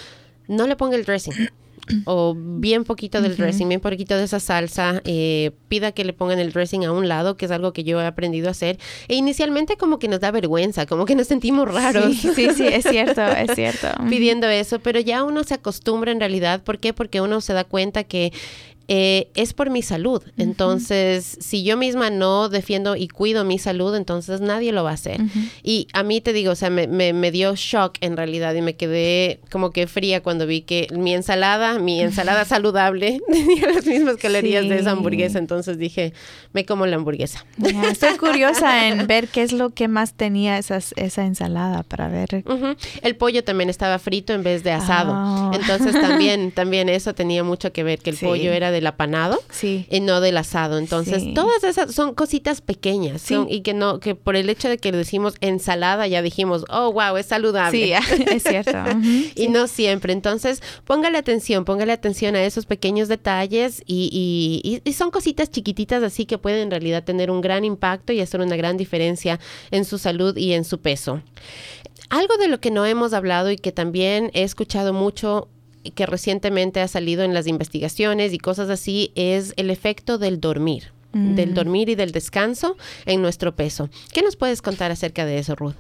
no 0.49 0.67
le 0.67 0.77
ponga 0.77 0.97
el 0.97 1.07
dressing 1.07 1.49
o 2.05 2.35
bien 2.37 2.85
poquito 2.85 3.21
del 3.21 3.37
dressing, 3.37 3.69
bien 3.69 3.81
poquito 3.81 4.17
de 4.17 4.25
esa 4.25 4.41
salsa, 4.41 5.03
eh, 5.05 5.53
pida 5.69 5.93
que 5.93 6.05
le 6.05 6.13
pongan 6.13 6.39
el 6.39 6.53
dressing 6.53 6.85
a 6.85 6.93
un 6.93 7.09
lado, 7.09 7.37
que 7.37 7.45
es 7.47 7.51
algo 7.51 7.73
que 7.73 7.85
yo 7.85 8.01
he 8.01 8.07
aprendido 8.07 8.49
a 8.49 8.53
hacer. 8.53 8.79
E 9.09 9.15
inicialmente 9.15 9.77
como 9.77 9.99
que 9.99 10.09
nos 10.09 10.21
da 10.21 10.31
vergüenza, 10.31 10.87
como 10.87 11.05
que 11.05 11.15
nos 11.15 11.27
sentimos 11.27 11.73
raros. 11.73 12.17
Sí, 12.17 12.49
sí, 12.55 12.67
es 12.67 12.85
cierto, 12.85 13.23
es 13.23 13.55
cierto. 13.55 13.89
Pidiendo 14.09 14.49
eso, 14.49 14.79
pero 14.79 15.01
ya 15.01 15.25
uno 15.25 15.45
se 15.45 15.55
acostumbra 15.55 16.13
en 16.13 16.21
realidad. 16.21 16.63
¿Por 16.63 16.79
qué? 16.79 16.93
Porque 16.93 17.21
uno 17.21 17.41
se 17.41 17.53
da 17.53 17.65
cuenta 17.65 18.05
que 18.05 18.33
eh, 18.89 19.29
es 19.35 19.55
por 19.55 19.71
mi 19.71 19.83
salud. 19.83 20.23
Entonces, 20.37 21.39
si 21.41 21.65
yo 21.65 21.77
misma 21.77 22.11
no 22.11 22.49
defiendo 22.49 22.97
y 22.97 23.09
cuido 23.09 23.45
mi 23.45 23.59
salud, 23.59 23.95
entonces 23.95 24.41
nadie 24.41 24.73
lo 24.73 24.85
va 24.85 24.91
a 24.91 24.95
hacer. 24.95 25.21
Y 25.63 25.89
a 25.93 26.03
mí 26.03 26.21
te 26.21 26.33
digo, 26.33 26.53
o 26.53 26.55
sea, 26.55 26.71
me, 26.71 26.87
me, 26.87 27.31
dio 27.31 27.55
shock 27.57 27.97
en 28.01 28.17
realidad 28.17 28.55
y 28.55 28.63
me 28.63 28.77
quedé 28.77 29.41
como 29.51 29.71
que 29.71 29.87
fría 29.87 30.23
cuando 30.23 30.47
vi 30.47 30.61
que 30.61 30.89
mi 30.93 31.15
ensalada, 31.15 31.79
mi 31.79 32.01
ensalada 32.03 32.45
saludable, 32.45 33.21
tenía 33.33 33.73
las 33.73 33.87
mismas 33.87 34.17
calorías 34.17 34.69
de 34.69 34.79
esa 34.79 34.91
hamburguesa. 34.91 35.39
Entonces 35.39 35.79
dije, 35.79 36.13
me 36.53 36.67
como 36.67 36.87
la 36.87 36.97
hamburguesa. 36.97 37.45
estoy 37.91 38.17
curiosa 38.19 38.89
en 38.89 39.07
ver 39.07 39.29
qué 39.29 39.43
es 39.43 39.53
lo 39.53 39.71
que 39.71 39.89
más 39.89 40.13
tenía 40.15 40.59
esas, 40.59 40.93
esa 40.97 41.25
ensalada 41.25 41.83
para 41.85 42.09
ver. 42.09 42.45
El 43.03 43.17
pollo 43.17 43.43
también 43.45 43.71
estaba 43.71 43.99
frito 43.99 44.35
en 44.35 44.43
vez 44.43 44.63
de 44.63 44.73
asado. 44.73 45.13
Ah. 45.15 45.53
Entonces 45.55 45.93
también, 45.93 46.53
también 46.53 46.89
eso 46.89 47.15
tenía 47.15 47.43
mucho 47.45 47.73
que 47.73 47.83
ver, 47.83 48.01
que 48.01 48.11
el 48.11 48.17
pollo 48.17 48.53
era 48.53 48.74
del 48.75 48.87
apanado 48.87 49.43
y 49.63 50.01
no 50.01 50.21
del 50.21 50.37
asado. 50.37 50.79
Entonces, 50.79 51.33
todas 51.35 51.65
esas 51.65 51.95
son 51.95 52.15
cositas 52.15 52.61
pequeñas 52.61 53.25
y 53.49 53.63
que 53.63 53.73
no, 53.73 54.01
que 54.01 54.15
por 54.15 54.37
el 54.37 54.51
hecho 54.51 54.69
de 54.69 54.79
que 54.79 54.93
le 54.93 54.99
decimos 54.99 55.37
ensalada 55.41 56.07
ya 56.07 56.21
dijimos, 56.21 56.65
oh, 56.69 56.93
wow, 56.93 57.17
es 57.17 57.27
saludable. 57.27 57.97
Sí, 58.07 58.25
es 58.27 58.43
cierto. 58.43 58.79
y 59.35 59.49
no 59.49 59.67
siempre. 59.67 60.13
Entonces, 60.13 60.63
póngale 60.85 61.19
atención, 61.19 61.65
póngale 61.65 61.93
atención 61.93 62.37
a 62.37 62.45
esos 62.45 62.67
pequeños 62.67 63.09
detalles 63.09 63.83
y, 63.87 64.81
y 64.85 64.93
son 64.93 65.11
cositas 65.11 65.51
chiquititas 65.51 66.03
así 66.03 66.27
que 66.27 66.39
pueden 66.39 66.65
en 66.65 66.71
realidad 66.71 67.05
tener 67.05 67.31
un 67.31 67.41
gran 67.41 67.65
impacto 67.65 68.13
y 68.13 68.21
hacer 68.21 68.41
una 68.41 68.57
gran 68.57 68.77
diferencia 68.77 69.41
en 69.71 69.85
su 69.85 69.99
salud 69.99 70.37
y 70.37 70.53
en 70.53 70.65
su 70.65 70.81
peso. 70.81 71.23
Algo 72.11 72.37
de 72.37 72.49
lo 72.49 72.61
que 72.61 72.71
no 72.71 72.85
hemos 72.85 73.13
hablado 73.13 73.51
y 73.51 73.57
que 73.57 73.73
también 73.73 74.31
he 74.35 74.43
escuchado 74.43 74.93
mucho 74.93 75.49
que 75.93 76.07
recientemente 76.07 76.81
ha 76.81 76.89
salido 76.89 77.23
en 77.23 77.35
las 77.35 77.47
investigaciones 77.47 78.33
y 78.33 78.39
cosas 78.39 78.71
así 78.71 79.13
es 79.15 79.53
el 79.57 79.71
efecto 79.71 80.19
del 80.19 80.41
dormir, 80.41 80.93
del 81.13 81.51
mm. 81.51 81.55
dormir 81.55 81.89
y 81.89 81.95
del 81.95 82.13
descanso 82.13 82.77
en 83.07 83.23
nuestro 83.23 83.55
peso. 83.55 83.89
¿Qué 84.13 84.23
nos 84.23 84.37
puedes 84.37 84.63
contar 84.63 84.91
acerca 84.91 85.25
de 85.25 85.39
eso, 85.39 85.55
Ruth? 85.55 85.77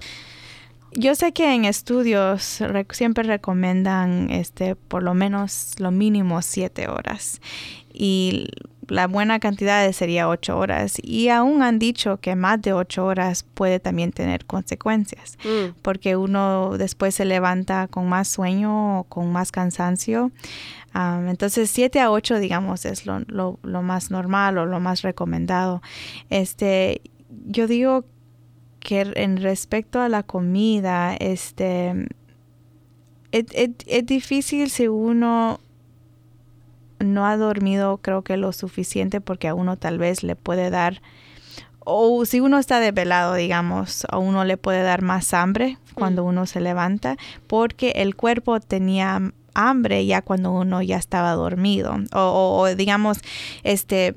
Yo 0.97 1.15
sé 1.15 1.33
que 1.33 1.55
en 1.55 1.65
estudios 1.65 2.63
siempre 2.91 3.25
recomiendan 3.25 4.31
este 4.31 4.77
por 4.77 5.03
lo 5.03 5.15
menos 5.15 5.75
lo 5.79 5.91
mínimo 5.91 6.41
siete 6.41 6.89
horas 6.89 7.41
y 7.93 8.49
la 8.89 9.07
buena 9.07 9.41
cantidad 9.41 9.91
sería 9.93 10.29
ocho 10.29 10.59
horas 10.59 10.97
y 11.03 11.29
aún 11.29 11.63
han 11.63 11.79
dicho 11.79 12.19
que 12.19 12.37
más 12.37 12.61
de 12.63 12.73
ocho 12.73 13.07
horas 13.07 13.45
puede 13.55 13.81
también 13.81 14.13
tener 14.13 14.45
consecuencias 14.45 15.39
mm. 15.45 15.81
porque 15.83 16.17
uno 16.17 16.77
después 16.77 17.15
se 17.15 17.25
levanta 17.25 17.89
con 17.89 18.09
más 18.09 18.29
sueño 18.29 19.01
o 19.01 19.05
con 19.05 19.33
más 19.33 19.53
cansancio. 19.53 20.33
entonces 20.95 21.71
siete 21.71 22.01
a 22.01 22.11
ocho 22.11 22.39
digamos 22.39 22.85
es 22.85 23.07
lo, 23.07 23.21
lo, 23.27 23.59
lo, 23.63 23.83
más 23.83 24.11
normal 24.11 24.59
o 24.59 24.67
lo 24.67 24.81
más 24.81 25.03
recomendado. 25.03 25.83
Este, 26.31 27.01
yo 27.47 27.67
digo 27.67 28.05
que 28.85 29.01
en 29.17 29.39
respecto 29.39 30.01
a 30.01 30.09
la 30.09 30.23
comida, 30.23 31.17
este, 31.17 32.07
es 33.33 34.07
difícil 34.07 34.71
si 34.71 34.87
uno 34.87 35.59
no 37.01 37.27
ha 37.27 37.37
dormido 37.37 37.99
creo 37.99 38.23
que 38.23 38.37
lo 38.37 38.53
suficiente 38.53 39.21
porque 39.21 39.49
a 39.49 39.55
uno 39.55 39.77
tal 39.77 39.99
vez 39.99 40.23
le 40.23 40.37
puede 40.37 40.71
dar 40.71 41.03
o 41.87 42.25
si 42.25 42.41
uno 42.41 42.59
está 42.59 42.81
desvelado, 42.81 43.35
digamos, 43.35 44.07
a 44.09 44.17
uno 44.17 44.45
le 44.45 44.57
puede 44.57 44.83
dar 44.83 45.03
más 45.03 45.35
hambre 45.35 45.77
cuando 45.95 46.25
mm. 46.25 46.29
uno 46.29 46.47
se 46.47 46.61
levanta 46.61 47.17
porque 47.47 47.91
el 47.97 48.17
cuerpo 48.17 48.61
tenía 48.61 49.33
hambre 49.55 50.07
ya 50.07 50.23
cuando 50.23 50.53
uno 50.53 50.83
ya 50.83 50.97
estaba 50.97 51.33
dormido 51.33 51.97
o, 52.13 52.69
digamos 52.77 53.19
este 53.63 54.15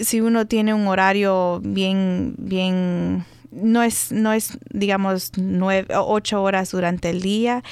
si 0.00 0.22
uno 0.22 0.46
tiene 0.46 0.72
un 0.72 0.86
horario 0.86 1.60
bien 1.62 2.34
bien 2.38 3.26
no 3.52 3.82
es 3.82 4.10
no 4.10 4.32
es 4.32 4.58
digamos 4.70 5.32
nueve 5.36 5.94
ocho 5.94 6.42
horas 6.42 6.70
durante 6.70 7.10
el 7.10 7.20
día. 7.20 7.62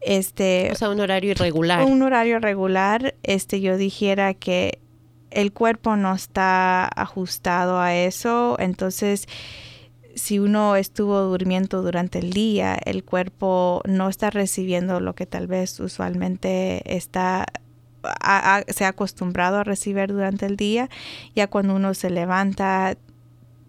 Este 0.00 0.70
o 0.70 0.74
sea 0.76 0.90
un 0.90 1.00
horario 1.00 1.32
irregular. 1.32 1.84
un 1.84 2.02
horario 2.02 2.38
regular 2.38 3.14
este 3.22 3.60
yo 3.60 3.76
dijera 3.76 4.34
que 4.34 4.78
el 5.30 5.52
cuerpo 5.52 5.96
no 5.96 6.14
está 6.14 6.86
ajustado 6.86 7.80
a 7.80 7.94
eso. 7.94 8.56
Entonces 8.60 9.26
si 10.14 10.38
uno 10.38 10.76
estuvo 10.76 11.20
durmiendo 11.22 11.82
durante 11.82 12.18
el 12.18 12.32
día 12.32 12.76
el 12.84 13.04
cuerpo 13.04 13.82
no 13.86 14.08
está 14.08 14.30
recibiendo 14.30 15.00
lo 15.00 15.14
que 15.14 15.26
tal 15.26 15.46
vez 15.46 15.80
usualmente 15.80 16.82
está 16.96 17.46
se 18.68 18.84
ha 18.84 18.88
acostumbrado 18.88 19.58
a 19.58 19.64
recibir 19.64 20.08
durante 20.08 20.46
el 20.46 20.56
día. 20.56 20.88
Ya 21.34 21.48
cuando 21.48 21.74
uno 21.74 21.94
se 21.94 22.10
levanta 22.10 22.96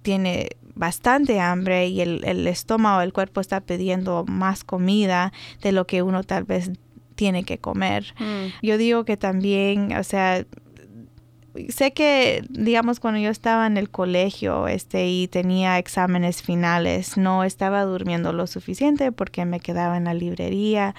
tiene 0.02 0.50
bastante 0.80 1.41
hambre 1.41 1.88
y 1.88 1.99
el, 1.99 2.23
el 2.23 2.47
estómago, 2.47 3.01
el 3.01 3.11
cuerpo 3.11 3.41
está 3.41 3.59
pidiendo 3.59 4.23
más 4.25 4.63
comida 4.63 5.34
de 5.61 5.73
lo 5.73 5.86
que 5.86 6.01
uno 6.01 6.23
tal 6.23 6.45
vez 6.45 6.71
tiene 7.15 7.43
que 7.43 7.57
comer. 7.57 8.15
Mm. 8.17 8.65
Yo 8.65 8.77
digo 8.77 9.03
que 9.03 9.17
también, 9.17 9.91
o 9.97 10.05
sea, 10.05 10.45
sé 11.67 11.91
que, 11.91 12.45
digamos, 12.49 13.01
cuando 13.01 13.19
yo 13.19 13.30
estaba 13.30 13.67
en 13.67 13.75
el 13.75 13.89
colegio 13.89 14.69
este, 14.69 15.09
y 15.09 15.27
tenía 15.27 15.77
exámenes 15.80 16.41
finales, 16.41 17.17
no 17.17 17.43
estaba 17.43 17.84
durmiendo 17.84 18.32
lo 18.32 18.47
suficiente 18.47 19.11
porque 19.11 19.43
me 19.43 19.59
quedaba 19.59 19.97
en 19.97 20.05
la 20.05 20.13
librería, 20.13 20.95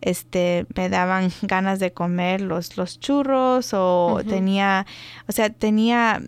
este, 0.00 0.64
me 0.74 0.88
daban 0.88 1.30
ganas 1.42 1.80
de 1.80 1.92
comer 1.92 2.40
los, 2.40 2.78
los 2.78 2.98
churros 2.98 3.74
o 3.74 4.22
tenía, 4.26 4.86
o 5.28 5.32
sea, 5.32 5.50
tenía 5.50 6.22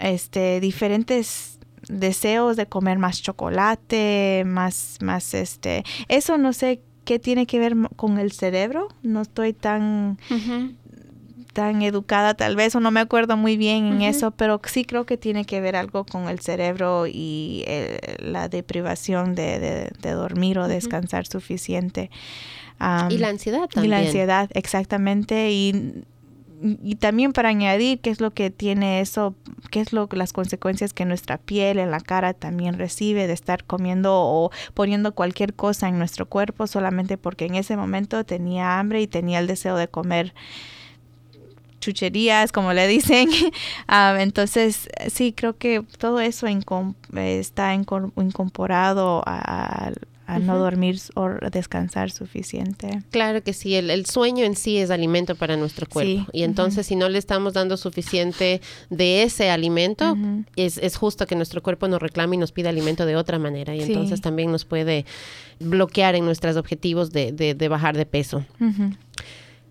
este, 0.00 0.58
diferentes 0.58 1.55
deseos 1.88 2.56
de 2.56 2.66
comer 2.66 2.98
más 2.98 3.22
chocolate, 3.22 4.42
más, 4.46 4.98
más 5.00 5.34
este, 5.34 5.84
eso 6.08 6.38
no 6.38 6.52
sé 6.52 6.80
qué 7.04 7.18
tiene 7.18 7.46
que 7.46 7.58
ver 7.58 7.76
con 7.96 8.18
el 8.18 8.32
cerebro, 8.32 8.88
no 9.02 9.22
estoy 9.22 9.52
tan, 9.52 10.18
tan 11.52 11.82
educada 11.82 12.34
tal 12.34 12.56
vez 12.56 12.74
o 12.74 12.80
no 12.80 12.90
me 12.90 13.00
acuerdo 13.00 13.36
muy 13.36 13.56
bien 13.56 13.86
en 13.86 14.02
eso, 14.02 14.32
pero 14.32 14.60
sí 14.64 14.84
creo 14.84 15.06
que 15.06 15.16
tiene 15.16 15.44
que 15.44 15.60
ver 15.60 15.76
algo 15.76 16.04
con 16.04 16.28
el 16.28 16.40
cerebro 16.40 17.06
y 17.06 17.62
eh, 17.66 18.16
la 18.18 18.48
deprivación 18.48 19.34
de, 19.34 19.92
dormir 20.02 20.58
o 20.58 20.66
descansar 20.66 21.26
suficiente. 21.26 22.10
y 23.10 23.18
la 23.18 23.28
ansiedad 23.28 23.68
también. 23.68 23.84
Y 23.84 23.88
la 23.88 23.98
ansiedad, 23.98 24.50
exactamente. 24.52 25.52
Y 25.52 26.04
y 26.82 26.96
también 26.96 27.32
para 27.32 27.50
añadir 27.50 28.00
qué 28.00 28.10
es 28.10 28.20
lo 28.20 28.32
que 28.32 28.50
tiene 28.50 29.00
eso, 29.00 29.34
qué 29.66 29.80
es 29.80 29.92
lo 29.92 30.08
las 30.12 30.32
consecuencias 30.32 30.92
que 30.92 31.04
nuestra 31.04 31.38
piel 31.38 31.78
en 31.78 31.90
la 31.90 32.00
cara 32.00 32.34
también 32.34 32.78
recibe 32.78 33.26
de 33.26 33.32
estar 33.32 33.64
comiendo 33.64 34.14
o 34.14 34.50
poniendo 34.74 35.14
cualquier 35.14 35.54
cosa 35.54 35.88
en 35.88 35.98
nuestro 35.98 36.26
cuerpo 36.26 36.66
solamente 36.66 37.18
porque 37.18 37.46
en 37.46 37.54
ese 37.54 37.76
momento 37.76 38.24
tenía 38.24 38.78
hambre 38.78 39.02
y 39.02 39.06
tenía 39.06 39.38
el 39.38 39.46
deseo 39.46 39.76
de 39.76 39.88
comer 39.88 40.34
chucherías, 41.86 42.52
como 42.52 42.72
le 42.72 42.86
dicen. 42.88 43.28
Ah, 43.88 44.16
entonces, 44.18 44.88
sí, 45.12 45.32
creo 45.32 45.56
que 45.56 45.82
todo 45.98 46.18
eso 46.20 46.46
está 47.14 47.74
incorporado 47.74 49.22
a, 49.24 49.92
a 50.26 50.38
no 50.38 50.58
dormir 50.58 51.00
o 51.14 51.28
descansar 51.50 52.10
suficiente. 52.10 53.02
Claro 53.10 53.42
que 53.42 53.52
sí, 53.52 53.74
el, 53.76 54.06
sueño 54.06 54.44
en 54.44 54.56
sí 54.56 54.78
es 54.78 54.90
alimento 54.90 55.36
para 55.36 55.56
nuestro 55.56 55.86
cuerpo. 55.86 56.28
Y 56.32 56.42
entonces 56.42 56.86
si 56.86 56.96
no 56.96 57.08
le 57.08 57.18
estamos 57.18 57.54
dando 57.54 57.76
suficiente 57.76 58.60
de 58.90 59.22
ese 59.22 59.50
alimento, 59.50 60.16
es, 60.56 60.78
es, 60.78 60.96
justo 60.96 61.26
que 61.26 61.36
nuestro 61.36 61.62
cuerpo 61.62 61.88
nos 61.88 62.00
reclame 62.02 62.36
y 62.36 62.38
nos 62.38 62.52
pida 62.52 62.70
alimento 62.70 63.06
de 63.06 63.16
otra 63.16 63.38
manera. 63.38 63.74
Y 63.74 63.82
entonces 63.82 64.20
también 64.20 64.50
nos 64.50 64.64
puede 64.64 65.06
bloquear 65.60 66.14
en 66.16 66.24
nuestros 66.24 66.56
objetivos 66.56 67.12
de, 67.12 67.32
de, 67.32 67.68
bajar 67.68 67.96
de 67.96 68.06
peso. 68.06 68.44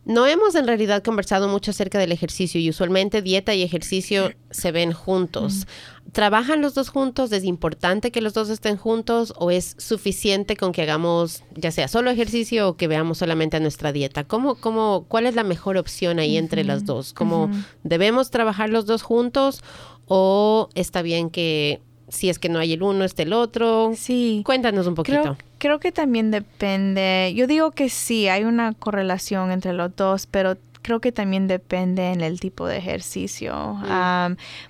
No 0.05 0.27
hemos 0.27 0.53
en 0.53 0.67
realidad 0.67 1.03
conversado 1.03 1.47
mucho 1.47 1.71
acerca 1.71 1.97
del 1.97 2.11
ejercicio 2.11 2.61
y 2.61 2.69
usualmente 2.69 3.23
dieta 3.23 3.55
y 3.55 3.63
ejercicio 3.63 4.31
se 4.51 4.71
ven 4.71 4.93
juntos. 4.93 5.65
¿Trabajan 6.11 6.61
los 6.61 6.75
dos 6.75 6.89
juntos? 6.89 7.31
¿Es 7.31 7.43
importante 7.43 8.11
que 8.11 8.21
los 8.21 8.33
dos 8.33 8.49
estén 8.49 8.77
juntos 8.77 9.33
o 9.37 9.49
es 9.49 9.75
suficiente 9.79 10.55
con 10.55 10.71
que 10.71 10.83
hagamos 10.83 11.43
ya 11.55 11.71
sea 11.71 11.87
solo 11.87 12.11
ejercicio 12.11 12.69
o 12.69 12.77
que 12.77 12.87
veamos 12.87 13.17
solamente 13.17 13.57
a 13.57 13.59
nuestra 13.59 13.91
dieta? 13.91 14.23
¿Cómo, 14.23 14.55
cómo, 14.55 15.05
¿Cuál 15.07 15.25
es 15.25 15.33
la 15.33 15.43
mejor 15.43 15.75
opción 15.75 16.19
ahí 16.19 16.37
entre 16.37 16.63
las 16.63 16.85
dos? 16.85 17.11
¿Cómo 17.11 17.49
debemos 17.83 18.29
trabajar 18.29 18.69
los 18.69 18.85
dos 18.85 19.01
juntos 19.01 19.63
o 20.05 20.69
está 20.75 21.01
bien 21.01 21.31
que 21.31 21.81
si 22.09 22.29
es 22.29 22.39
que 22.39 22.49
no 22.49 22.59
hay 22.59 22.73
el 22.73 22.83
uno, 22.83 23.03
esté 23.03 23.23
el 23.23 23.33
otro. 23.33 23.91
Sí. 23.95 24.41
Cuéntanos 24.45 24.87
un 24.87 24.95
poquito. 24.95 25.21
Creo, 25.21 25.37
que 25.79 25.91
también 25.91 26.31
depende. 26.31 27.33
Yo 27.35 27.47
digo 27.47 27.71
que 27.71 27.89
sí, 27.89 28.27
hay 28.27 28.43
una 28.43 28.73
correlación 28.73 29.51
entre 29.51 29.73
los 29.73 29.95
dos, 29.95 30.27
pero 30.27 30.57
creo 30.85 30.99
que 30.99 31.11
también 31.11 31.47
depende 31.47 32.11
en 32.11 32.21
el 32.21 32.39
tipo 32.39 32.67
de 32.67 32.77
ejercicio. 32.77 33.79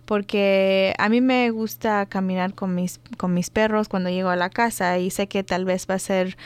porque 0.05 0.93
a 0.97 1.09
mí 1.09 1.19
me 1.19 1.51
gusta 1.51 2.05
caminar 2.05 2.53
con 2.53 2.73
mis, 2.73 3.01
con 3.17 3.33
mis 3.33 3.49
perros 3.49 3.89
cuando 3.89 4.09
llego 4.09 4.29
a 4.29 4.37
la 4.37 4.49
casa 4.49 4.97
y 4.97 5.09
sé 5.09 5.27
que 5.27 5.43
tal 5.43 5.65
vez 5.65 5.87
va 5.89 5.95
a 5.95 5.99
ser 5.99 6.37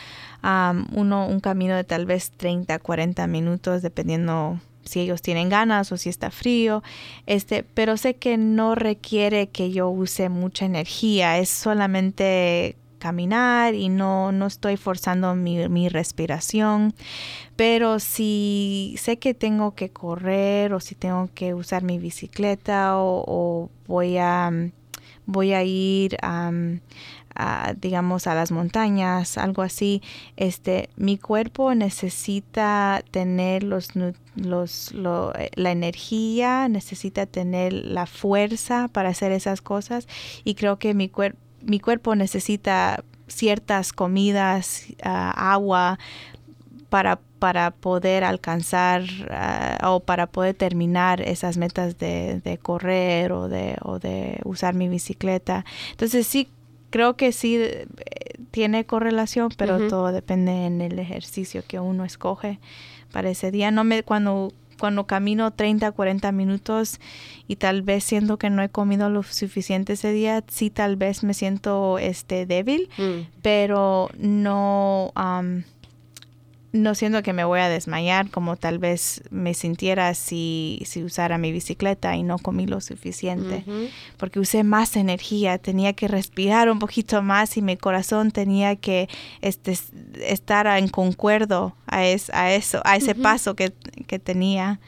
uno, 0.42 1.28
un 1.28 1.40
camino 1.40 1.76
de 1.76 1.84
tal 1.84 2.08
vez 2.08 2.32
30, 2.32 2.80
40 2.80 3.28
minutos, 3.28 3.84
dependiendo 3.84 4.60
si 4.86 5.02
ellos 5.02 5.22
tienen 5.22 5.50
ganas 5.50 5.92
o 5.92 5.98
si 5.98 6.10
está 6.10 6.32
frío, 6.32 6.82
este, 7.28 7.64
pero 7.64 7.96
sé 7.96 8.16
que 8.16 8.38
no 8.38 8.74
requiere 8.74 9.50
que 9.50 9.72
yo 9.72 9.90
use 9.90 10.30
mucha 10.30 10.66
energía, 10.66 11.38
es 11.38 11.50
solamente 11.50 12.76
caminar 13.00 13.74
y 13.74 13.90
no, 13.90 14.32
no 14.32 14.46
estoy 14.46 14.78
forzando 14.78 15.36
mi, 15.36 15.90
respiración. 15.90 16.94
Pero 17.56 18.00
si 18.00 18.96
sé 18.98 19.18
que 19.18 19.34
tengo 19.34 19.74
que 19.76 19.90
correr 19.90 20.74
o 20.74 20.80
si 20.80 20.96
tengo 20.96 21.30
que 21.34 21.54
usar 21.54 21.84
mi 21.84 21.98
bicicleta 21.98 22.94
o, 22.98 23.70
voy 23.88 24.18
a 24.18 24.52
voy 25.26 25.54
a 25.54 25.64
ir 25.64 26.18
digamos, 27.80 28.28
a 28.28 28.36
las 28.36 28.52
montañas, 28.52 29.38
algo 29.38 29.62
así, 29.62 30.02
este, 30.36 30.90
mi 30.98 31.18
cuerpo 31.18 31.74
necesita 31.74 33.04
tener 33.12 33.64
los, 33.64 33.92
los, 34.36 34.92
eh, 34.92 35.50
la 35.56 35.72
energía, 35.72 36.68
necesita 36.68 37.26
tener 37.26 37.74
la 37.74 38.06
fuerza 38.06 38.90
para 38.90 39.10
hacer 39.10 39.32
esas 39.32 39.62
cosas 39.62 40.08
y 40.44 40.56
creo 40.56 40.80
que 40.80 40.94
mi, 40.94 41.10
mi 41.62 41.80
cuerpo 41.80 42.16
necesita 42.16 43.04
ciertas 43.28 43.94
comidas, 43.94 44.86
ah, 45.04 45.54
agua, 45.54 46.00
para, 46.90 47.20
para 47.38 47.72
poder 47.72 48.24
alcanzar 48.24 49.04
ah, 49.30 49.92
o 49.92 50.00
para 50.00 50.28
poder 50.28 50.56
terminar 50.56 51.22
esas 51.22 51.58
metas 51.58 51.98
de, 52.00 52.42
de 52.44 52.58
correr 52.58 53.32
o 53.32 53.48
de, 53.48 53.78
o 53.82 54.00
de 54.00 54.40
usar 54.44 54.74
mi 54.74 54.90
bicicleta. 54.90 55.66
Entonces 55.92 56.26
sí 56.28 56.50
creo 56.90 57.16
que 57.16 57.32
sí 57.32 57.58
eh, 57.58 57.88
tiene 58.52 58.86
correlación, 58.86 59.50
pero 59.58 59.88
todo 59.88 60.12
depende 60.12 60.66
en 60.66 60.82
el 60.82 60.98
ejercicio 61.00 61.64
que 61.68 61.80
uno 61.80 62.04
escoge 62.04 62.60
para 63.12 63.30
ese 63.30 63.52
día. 63.52 63.72
No 63.72 63.84
me 63.84 64.04
cuando 64.04 64.52
cuando 64.80 65.06
camino 65.06 65.52
30, 65.52 65.92
40 65.92 66.32
minutos 66.32 67.00
y 67.48 67.58
tal 67.58 67.84
vez 67.84 68.04
siento 68.04 68.38
que 68.38 68.50
no 68.50 68.64
he 68.64 68.70
comido 68.70 69.10
lo 69.10 69.22
suficiente 69.24 69.94
ese 69.94 70.12
día, 70.12 70.44
sí 70.48 70.70
tal 70.70 70.96
vez 70.96 71.24
me 71.24 71.34
siento 71.34 72.00
este 72.00 72.46
débil, 72.46 72.90
mm. 72.98 73.42
pero 73.42 74.10
no 74.18 75.12
no 76.72 76.94
siento 76.94 77.24
que 77.24 77.34
me 77.34 77.44
voy 77.44 77.60
a 77.62 77.70
desmayar 77.70 78.30
como 78.30 78.56
tal 78.56 78.78
vez 78.78 79.24
me 79.32 79.54
sintiera 79.54 80.14
si, 80.14 80.84
si 80.86 81.04
usara 81.04 81.38
mi 81.38 81.52
bicicleta 81.52 82.16
y 82.16 82.24
no 82.24 82.38
comí 82.38 82.68
lo 82.68 82.80
suficiente, 82.80 83.64
porque 84.18 84.40
usé 84.40 84.64
más 84.64 84.96
energía, 84.96 85.58
tenía 85.58 85.94
que 85.94 86.08
respirar 86.08 86.70
un 86.70 86.78
poquito 86.78 87.24
más 87.24 87.58
y 87.58 87.62
mi 87.62 87.76
corazón 87.76 88.32
tenía 88.32 88.76
que 88.76 89.10
este, 89.42 89.78
estar 90.22 90.68
en 90.78 90.90
concuerdo 90.90 91.76
a, 91.88 91.98
a 91.98 92.54
eso, 92.54 92.82
a 92.84 92.96
ese 92.96 93.16
paso 93.16 93.56
que, 93.56 93.74
que 94.06 94.20
tenía. 94.20 94.80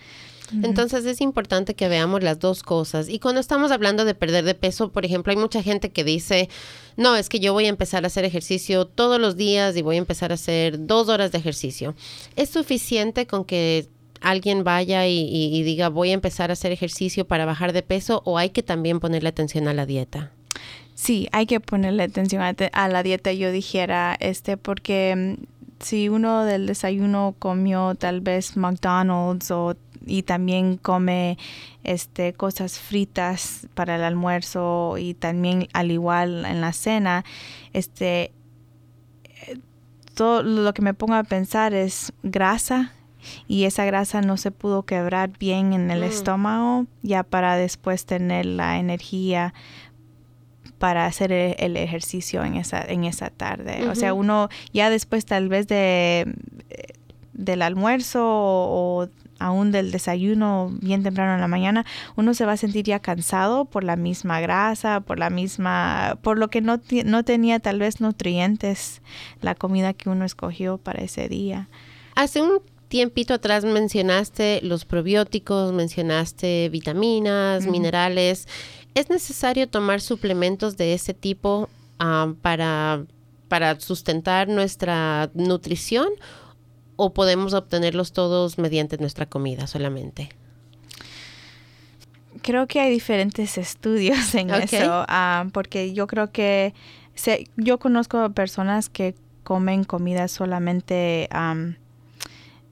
Entonces 0.63 1.05
es 1.05 1.21
importante 1.21 1.75
que 1.75 1.87
veamos 1.87 2.23
las 2.23 2.39
dos 2.39 2.63
cosas. 2.63 3.09
Y 3.09 3.19
cuando 3.19 3.39
estamos 3.39 3.71
hablando 3.71 4.05
de 4.05 4.15
perder 4.15 4.43
de 4.43 4.55
peso, 4.55 4.91
por 4.91 5.05
ejemplo, 5.05 5.31
hay 5.31 5.37
mucha 5.37 5.63
gente 5.63 5.91
que 5.91 6.03
dice, 6.03 6.49
no, 6.97 7.15
es 7.15 7.29
que 7.29 7.39
yo 7.39 7.53
voy 7.53 7.65
a 7.65 7.69
empezar 7.69 8.03
a 8.03 8.07
hacer 8.07 8.25
ejercicio 8.25 8.85
todos 8.85 9.19
los 9.19 9.37
días 9.37 9.75
y 9.77 9.81
voy 9.81 9.95
a 9.95 9.99
empezar 9.99 10.31
a 10.31 10.35
hacer 10.35 10.85
dos 10.85 11.09
horas 11.09 11.31
de 11.31 11.37
ejercicio. 11.37 11.95
¿Es 12.35 12.49
suficiente 12.49 13.27
con 13.27 13.45
que 13.45 13.87
alguien 14.19 14.63
vaya 14.63 15.07
y, 15.07 15.63
diga, 15.63 15.89
voy 15.89 16.11
a 16.11 16.13
empezar 16.13 16.49
a 16.49 16.53
hacer 16.53 16.71
ejercicio 16.71 17.25
para 17.25 17.45
bajar 17.45 17.73
de 17.73 17.81
peso 17.81 18.21
o 18.25 18.37
hay 18.37 18.49
que 18.49 18.63
también 18.63 18.99
ponerle 18.99 19.29
atención 19.29 19.67
a 19.67 19.73
la 19.73 19.85
dieta? 19.85 20.31
Sí, 20.93 21.27
hay 21.31 21.45
que 21.45 21.59
ponerle 21.59 22.03
atención 22.03 22.41
a, 22.41 22.55
a 22.73 22.87
la 22.87 23.01
dieta, 23.01 23.31
yo 23.33 23.51
dijera, 23.51 24.15
este, 24.19 24.57
porque 24.57 25.37
mm, 25.39 25.43
si 25.83 26.09
uno 26.09 26.45
del 26.45 26.67
desayuno 26.67 27.35
comió 27.39 27.95
tal 27.95 28.21
vez 28.21 28.55
McDonald's 28.55 29.49
o 29.51 29.75
y 30.05 30.23
también 30.23 30.77
come 30.77 31.37
este 31.83 32.33
cosas 32.33 32.79
fritas 32.79 33.67
para 33.73 33.95
el 33.95 34.03
almuerzo 34.03 34.97
y 34.97 35.13
también 35.13 35.67
al 35.73 35.91
igual 35.91 36.45
en 36.45 36.61
la 36.61 36.73
cena. 36.73 37.23
Este 37.73 38.31
todo 40.13 40.43
lo 40.43 40.73
que 40.73 40.81
me 40.81 40.93
pongo 40.93 41.15
a 41.15 41.23
pensar 41.23 41.73
es 41.73 42.13
grasa 42.23 42.91
y 43.47 43.65
esa 43.65 43.85
grasa 43.85 44.21
no 44.21 44.37
se 44.37 44.51
pudo 44.51 44.83
quebrar 44.83 45.37
bien 45.37 45.73
en 45.73 45.91
el 45.91 46.01
mm. 46.01 46.03
estómago 46.03 46.85
ya 47.01 47.23
para 47.23 47.55
después 47.55 48.05
tener 48.05 48.45
la 48.45 48.79
energía 48.79 49.53
para 50.79 51.05
hacer 51.05 51.31
el, 51.31 51.77
ejercicio 51.77 52.43
en 52.43 52.55
esa 52.55 52.81
en 52.81 53.03
esa 53.03 53.29
tarde. 53.29 53.87
O 53.87 53.95
sea 53.95 54.13
uno 54.13 54.49
ya 54.73 54.89
después 54.89 55.25
tal 55.25 55.47
vez 55.47 55.67
de 55.67 56.33
del 57.33 57.61
almuerzo 57.61 58.23
o, 58.23 59.07
aún 59.41 59.71
del 59.71 59.91
desayuno 59.91 60.71
bien 60.81 61.03
temprano 61.03 61.33
en 61.33 61.41
la 61.41 61.47
mañana, 61.47 61.85
uno 62.15 62.33
se 62.33 62.45
va 62.45 62.53
a 62.53 62.57
sentir 62.57 62.85
ya 62.85 62.99
cansado 62.99 63.65
por 63.65 63.83
la 63.83 63.95
misma 63.95 64.39
grasa, 64.39 65.01
por 65.01 65.19
la 65.19 65.29
misma, 65.29 66.17
por 66.21 66.37
lo 66.37 66.49
que 66.49 66.61
no, 66.61 66.79
no 67.05 67.23
tenía 67.23 67.59
tal 67.59 67.79
vez 67.79 68.01
nutrientes 68.01 69.01
la 69.41 69.55
comida 69.55 69.93
que 69.93 70.09
uno 70.09 70.25
escogió 70.25 70.77
para 70.77 71.01
ese 71.01 71.27
día. 71.27 71.67
Hace 72.15 72.41
un 72.41 72.61
tiempito 72.87 73.33
atrás 73.33 73.63
mencionaste 73.63 74.59
los 74.63 74.85
probióticos, 74.85 75.71
mencionaste 75.73 76.69
vitaminas, 76.69 77.65
minerales. 77.65 78.47
¿Es 78.95 79.09
necesario 79.09 79.69
tomar 79.69 80.01
suplementos 80.01 80.75
de 80.75 80.93
ese 80.93 81.13
tipo 81.13 81.69
ah, 81.99 82.33
para, 82.41 83.05
para 83.47 83.79
sustentar 83.79 84.49
nuestra 84.49 85.31
nutrición 85.33 86.09
o 87.03 87.13
podemos 87.13 87.55
obtenerlos 87.55 88.13
todos 88.13 88.59
mediante 88.59 88.99
nuestra 88.99 89.25
comida 89.25 89.65
solamente? 89.65 90.29
Creo 92.43 92.67
que 92.67 92.79
hay 92.79 92.91
diferentes 92.91 93.57
estudios 93.57 94.35
en 94.35 94.51
eso, 94.51 95.05
ah, 95.07 95.47
porque 95.51 95.93
yo 95.93 96.05
creo 96.05 96.31
que 96.31 96.75
yo 97.57 97.79
conozco 97.79 98.29
personas 98.33 98.89
que 98.89 99.15
comen 99.43 99.83
comida 99.83 100.27
solamente 100.27 101.27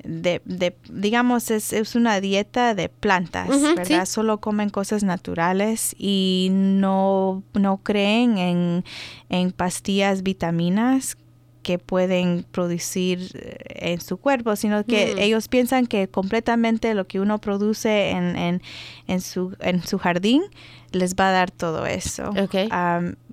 de, 0.04 0.42
de, 0.46 0.76
digamos, 0.92 1.50
es, 1.50 1.74
es, 1.74 1.96
una 1.96 2.22
dieta 2.22 2.76
de 2.76 2.88
plantas, 2.88 3.50
¿verdad? 3.76 4.06
Solo 4.06 4.40
comen 4.40 4.70
cosas 4.70 5.04
naturales 5.04 5.96
y 5.98 6.50
no, 6.52 7.42
no 7.54 7.78
creen 7.78 8.38
en, 8.38 8.86
en 9.30 9.52
pastillas, 9.52 10.22
vitaminas 10.22 11.18
que 11.62 11.78
pueden 11.78 12.46
producir 12.52 13.32
eh, 13.34 13.92
en 13.94 14.02
su 14.02 14.18
cuerpo, 14.18 14.56
sino 14.56 14.84
que 14.86 15.24
ellos 15.24 15.48
piensan 15.48 15.88
que 15.88 16.08
completamente 16.08 16.94
lo 16.94 17.08
que 17.08 17.20
uno 17.20 17.40
produce 17.40 18.12
en, 18.12 18.36
en, 18.36 18.62
en, 19.08 19.22
su, 19.22 19.56
en 19.60 19.86
su 19.86 19.98
jardín 19.98 20.44
les 20.92 21.16
va 21.16 21.30
a 21.30 21.32
dar 21.32 21.52
todo 21.52 21.86
eso. 21.86 22.32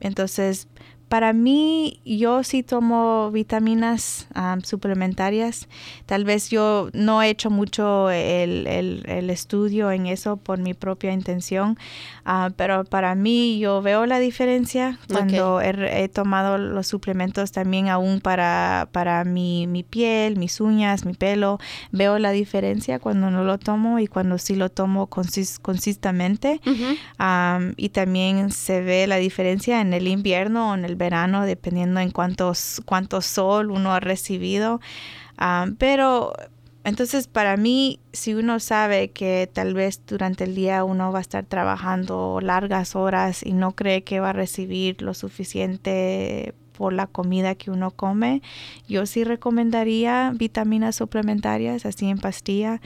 entonces, 0.00 0.68
para 1.08 1.32
mí, 1.32 2.00
yo 2.04 2.42
sí 2.42 2.64
tomo 2.64 3.30
vitaminas 3.30 4.26
suplementarias. 4.64 5.68
Tal 6.04 6.24
vez 6.24 6.50
yo 6.50 6.88
no 6.92 7.22
he 7.22 7.30
hecho 7.30 7.48
mucho 7.48 8.10
el, 8.10 8.66
el, 8.66 9.30
estudio 9.30 9.90
en 9.92 10.06
eso 10.06 10.36
por 10.36 10.58
mi 10.58 10.74
propia 10.74 11.12
intención, 11.12 11.78
ah, 12.24 12.50
pero 12.56 12.84
para 12.84 13.14
mí 13.14 13.58
yo 13.58 13.82
veo 13.82 14.06
la 14.06 14.18
diferencia 14.18 14.98
cuando 15.08 15.60
he, 15.60 16.08
tomado 16.08 16.58
los 16.58 16.86
suplementos 16.86 17.52
también 17.52 17.88
aún 17.88 18.20
para, 18.20 18.88
para 18.92 19.24
mi, 19.24 19.66
mi, 19.66 19.82
piel, 19.82 20.36
mis 20.36 20.60
uñas, 20.60 21.04
mi 21.04 21.14
pelo. 21.14 21.58
Veo 21.92 22.18
la 22.18 22.32
diferencia 22.32 22.98
cuando 22.98 23.30
no 23.30 23.44
lo 23.44 23.58
tomo 23.58 24.00
y 24.00 24.06
cuando 24.08 24.38
sí 24.38 24.56
lo 24.56 24.70
tomo 24.70 25.06
consistentemente. 25.06 26.60
y 27.76 27.88
también 27.90 28.50
se 28.50 28.80
ve 28.80 29.06
la 29.06 29.16
diferencia 29.16 29.80
en 29.80 29.92
el 29.92 30.08
invierno 30.08 30.70
o 30.70 30.74
en 30.74 30.84
el 30.84 30.95
verano, 30.96 31.44
dependiendo 31.44 32.00
en 32.00 32.10
cuántos, 32.10 32.82
cuánto 32.84 33.20
sol 33.20 33.70
uno 33.70 33.92
ha 33.92 34.00
recibido. 34.00 34.80
Ah, 35.38 35.66
pero 35.78 36.32
entonces 36.86 37.26
para 37.26 37.56
mí, 37.56 37.98
si 38.12 38.34
uno 38.34 38.60
sabe 38.60 39.10
que 39.10 39.50
tal 39.52 39.74
vez 39.74 40.00
durante 40.06 40.44
el 40.44 40.54
día 40.54 40.84
uno 40.84 41.10
va 41.10 41.18
a 41.18 41.20
estar 41.20 41.44
trabajando 41.44 42.38
largas 42.40 42.94
horas 42.94 43.44
y 43.44 43.54
no 43.54 43.72
cree 43.72 44.04
que 44.04 44.20
va 44.20 44.30
a 44.30 44.32
recibir 44.32 45.02
lo 45.02 45.12
suficiente 45.12 46.54
por 46.78 46.92
la 46.92 47.08
comida 47.08 47.56
que 47.56 47.72
uno 47.72 47.90
come, 47.90 48.40
yo 48.86 49.04
sí 49.06 49.24
recomendaría 49.24 50.30
vitaminas 50.36 50.94
suplementarias, 50.94 51.84
así 51.86 52.08
en 52.08 52.18
pastilla. 52.18 52.80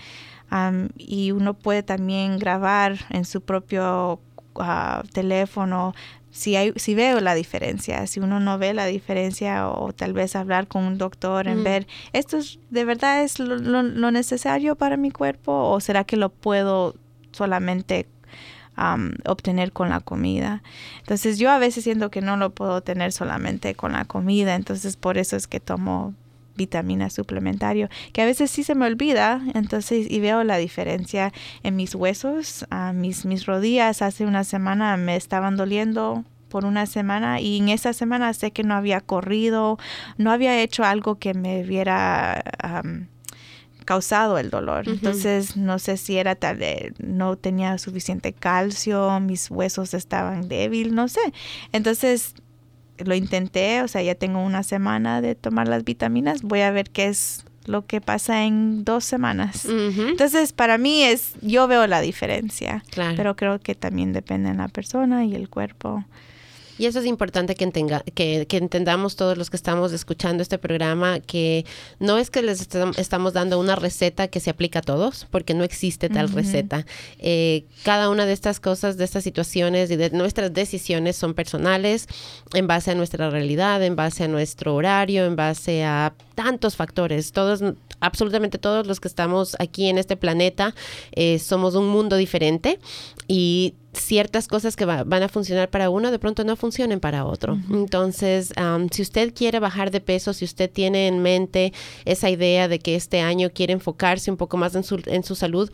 y 0.96 1.32
uno 1.32 1.52
puede 1.52 1.82
también 1.82 2.38
grabar 2.38 2.96
en 3.10 3.26
su 3.26 3.42
propio 3.42 4.18
ah, 4.56 5.02
teléfono 5.12 5.94
si, 6.30 6.56
hay, 6.56 6.72
si 6.76 6.94
veo 6.94 7.20
la 7.20 7.34
diferencia, 7.34 8.06
si 8.06 8.20
uno 8.20 8.40
no 8.40 8.58
ve 8.58 8.72
la 8.72 8.86
diferencia 8.86 9.68
o 9.68 9.92
tal 9.92 10.12
vez 10.12 10.36
hablar 10.36 10.68
con 10.68 10.84
un 10.84 10.98
doctor 10.98 11.48
en 11.48 11.60
mm. 11.60 11.64
ver, 11.64 11.86
¿esto 12.12 12.38
de 12.70 12.84
verdad 12.84 13.22
es 13.22 13.38
lo, 13.38 13.82
necesario 13.82 14.76
para 14.76 14.96
mi 14.96 15.10
cuerpo 15.10 15.70
o 15.70 15.80
será 15.80 16.04
que 16.04 16.16
lo 16.16 16.28
puedo 16.28 16.94
solamente 17.32 18.06
obtener 19.26 19.72
con 19.72 19.90
la 19.90 20.00
comida? 20.00 20.62
Entonces 21.00 21.38
yo 21.38 21.50
a 21.50 21.58
veces 21.58 21.84
siento 21.84 22.10
que 22.10 22.22
no 22.22 22.36
lo 22.36 22.50
puedo 22.50 22.80
tener 22.80 23.12
solamente 23.12 23.74
con 23.74 23.92
la 23.92 24.04
comida, 24.04 24.54
entonces 24.54 24.96
por 24.96 25.18
eso 25.18 25.36
es 25.36 25.46
que 25.46 25.60
tomo 25.60 26.14
vitamina 26.60 27.08
suplementario, 27.08 27.88
que 28.12 28.20
a 28.20 28.26
veces 28.26 28.50
sí 28.50 28.64
se 28.64 28.74
me 28.74 28.84
olvida, 28.84 29.40
entonces, 29.54 30.06
y 30.10 30.20
veo 30.20 30.44
la 30.44 30.58
diferencia 30.58 31.32
en 31.62 31.74
mis 31.74 31.94
huesos, 31.94 32.66
a 32.68 32.92
mis, 32.92 33.24
mis 33.24 33.46
rodillas 33.46 34.02
hace 34.02 34.26
una 34.26 34.44
semana 34.44 34.98
me 34.98 35.16
estaban 35.16 35.56
doliendo 35.56 36.22
por 36.50 36.66
una 36.66 36.84
semana 36.84 37.40
y 37.40 37.58
en 37.58 37.70
esa 37.70 37.94
semana 37.94 38.34
sé 38.34 38.50
que 38.50 38.62
no 38.62 38.74
había 38.74 39.00
corrido, 39.00 39.78
no 40.18 40.32
había 40.32 40.60
hecho 40.60 40.84
algo 40.84 41.18
que 41.18 41.32
me 41.32 41.64
hubiera 41.64 42.42
causado 43.86 44.36
el 44.38 44.50
dolor. 44.50 44.86
Entonces 44.86 45.56
no 45.56 45.78
sé 45.78 45.96
si 45.96 46.18
era 46.18 46.34
tal, 46.34 46.58
de, 46.58 46.92
no 46.98 47.36
tenía 47.36 47.78
suficiente 47.78 48.34
calcio, 48.34 49.18
mis 49.20 49.50
huesos 49.50 49.94
estaban 49.94 50.48
débiles, 50.48 50.92
no 50.92 51.08
sé. 51.08 51.32
Entonces 51.72 52.34
lo 53.04 53.14
intenté, 53.14 53.82
o 53.82 53.88
sea, 53.88 54.02
ya 54.02 54.14
tengo 54.14 54.42
una 54.42 54.62
semana 54.62 55.20
de 55.20 55.34
tomar 55.34 55.68
las 55.68 55.84
vitaminas, 55.84 56.42
voy 56.42 56.60
a 56.60 56.70
ver 56.70 56.90
qué 56.90 57.06
es 57.06 57.44
lo 57.66 57.86
que 57.86 58.00
pasa 58.00 58.44
en 58.44 58.84
dos 58.84 59.04
semanas. 59.04 59.66
Entonces, 59.66 60.52
para 60.52 60.78
mí 60.78 61.02
es, 61.02 61.34
yo 61.42 61.68
veo 61.68 61.86
la 61.86 62.00
diferencia, 62.00 62.82
pero 63.16 63.36
creo 63.36 63.60
que 63.60 63.74
también 63.74 64.12
depende 64.12 64.50
de 64.50 64.56
la 64.56 64.68
persona 64.68 65.24
y 65.24 65.34
el 65.34 65.48
cuerpo. 65.48 66.04
Y 66.80 66.86
eso 66.86 67.00
es 67.00 67.04
importante 67.04 67.56
que, 67.56 67.70
que, 68.14 68.46
que, 68.46 68.56
entendamos 68.56 69.14
todos 69.14 69.36
los 69.36 69.50
que 69.50 69.56
estamos 69.56 69.92
escuchando 69.92 70.42
este 70.42 70.56
programa, 70.56 71.20
que 71.20 71.66
no 71.98 72.16
es 72.16 72.30
que 72.30 72.40
les 72.40 72.66
estamos 72.96 73.34
dando 73.34 73.60
una 73.60 73.76
receta 73.76 74.28
que 74.28 74.40
se 74.40 74.48
aplica 74.48 74.78
a 74.78 74.82
todos, 74.82 75.26
porque 75.30 75.52
no 75.52 75.62
existe 75.62 76.08
tal 76.08 76.30
receta. 76.30 76.86
Eh, 77.18 77.66
cada 77.84 78.08
una 78.08 78.24
de 78.24 78.32
estas 78.32 78.60
cosas, 78.60 78.96
de 78.96 79.04
estas 79.04 79.24
situaciones 79.24 79.90
y 79.90 79.96
de 79.96 80.08
nuestras 80.08 80.54
decisiones 80.54 81.16
son 81.16 81.34
personales 81.34 82.06
en 82.54 82.66
base 82.66 82.92
a 82.92 82.94
nuestra 82.94 83.28
realidad, 83.28 83.82
en 83.82 83.94
base 83.94 84.24
a 84.24 84.28
nuestro 84.28 84.74
horario, 84.74 85.26
en 85.26 85.36
base 85.36 85.84
a 85.84 86.14
tantos 86.34 86.76
factores. 86.76 87.32
Todos, 87.32 87.62
absolutamente 88.00 88.56
todos 88.56 88.86
los 88.86 89.00
que 89.00 89.08
estamos 89.08 89.54
aquí 89.58 89.90
en 89.90 89.98
este 89.98 90.16
planeta, 90.16 90.74
eh, 91.12 91.38
somos 91.40 91.74
un 91.74 91.88
mundo 91.88 92.16
diferente 92.16 92.78
y 93.28 93.74
ciertas 93.92 94.46
cosas 94.46 94.76
que 94.76 94.84
van 94.84 95.22
a 95.22 95.28
funcionar 95.28 95.68
para 95.68 95.90
uno 95.90 96.10
de 96.10 96.18
pronto 96.18 96.44
no 96.44 96.56
funcionen 96.56 97.00
para 97.00 97.24
otro. 97.24 97.58
Entonces, 97.70 98.52
si 98.92 99.02
usted 99.02 99.34
quiere 99.34 99.58
bajar 99.58 99.90
de 99.90 100.00
peso, 100.00 100.32
si 100.32 100.44
usted 100.44 100.70
tiene 100.70 101.08
en 101.08 101.20
mente 101.20 101.72
esa 102.04 102.30
idea 102.30 102.68
de 102.68 102.78
que 102.78 102.94
este 102.94 103.20
año 103.20 103.50
quiere 103.50 103.72
enfocarse 103.72 104.30
un 104.30 104.36
poco 104.36 104.56
más 104.56 104.74
en 104.74 104.84
su, 104.84 105.02
en 105.06 105.24
su 105.24 105.34
salud, 105.34 105.70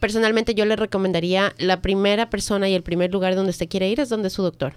personalmente 0.00 0.54
yo 0.54 0.64
le 0.64 0.76
recomendaría 0.76 1.54
la 1.58 1.80
primera 1.80 2.30
persona 2.30 2.68
y 2.68 2.74
el 2.74 2.82
primer 2.82 3.12
lugar 3.12 3.34
donde 3.34 3.50
usted 3.50 3.68
quiere 3.68 3.88
ir 3.88 4.00
es 4.00 4.08
donde 4.08 4.30
su 4.30 4.42
doctor. 4.42 4.74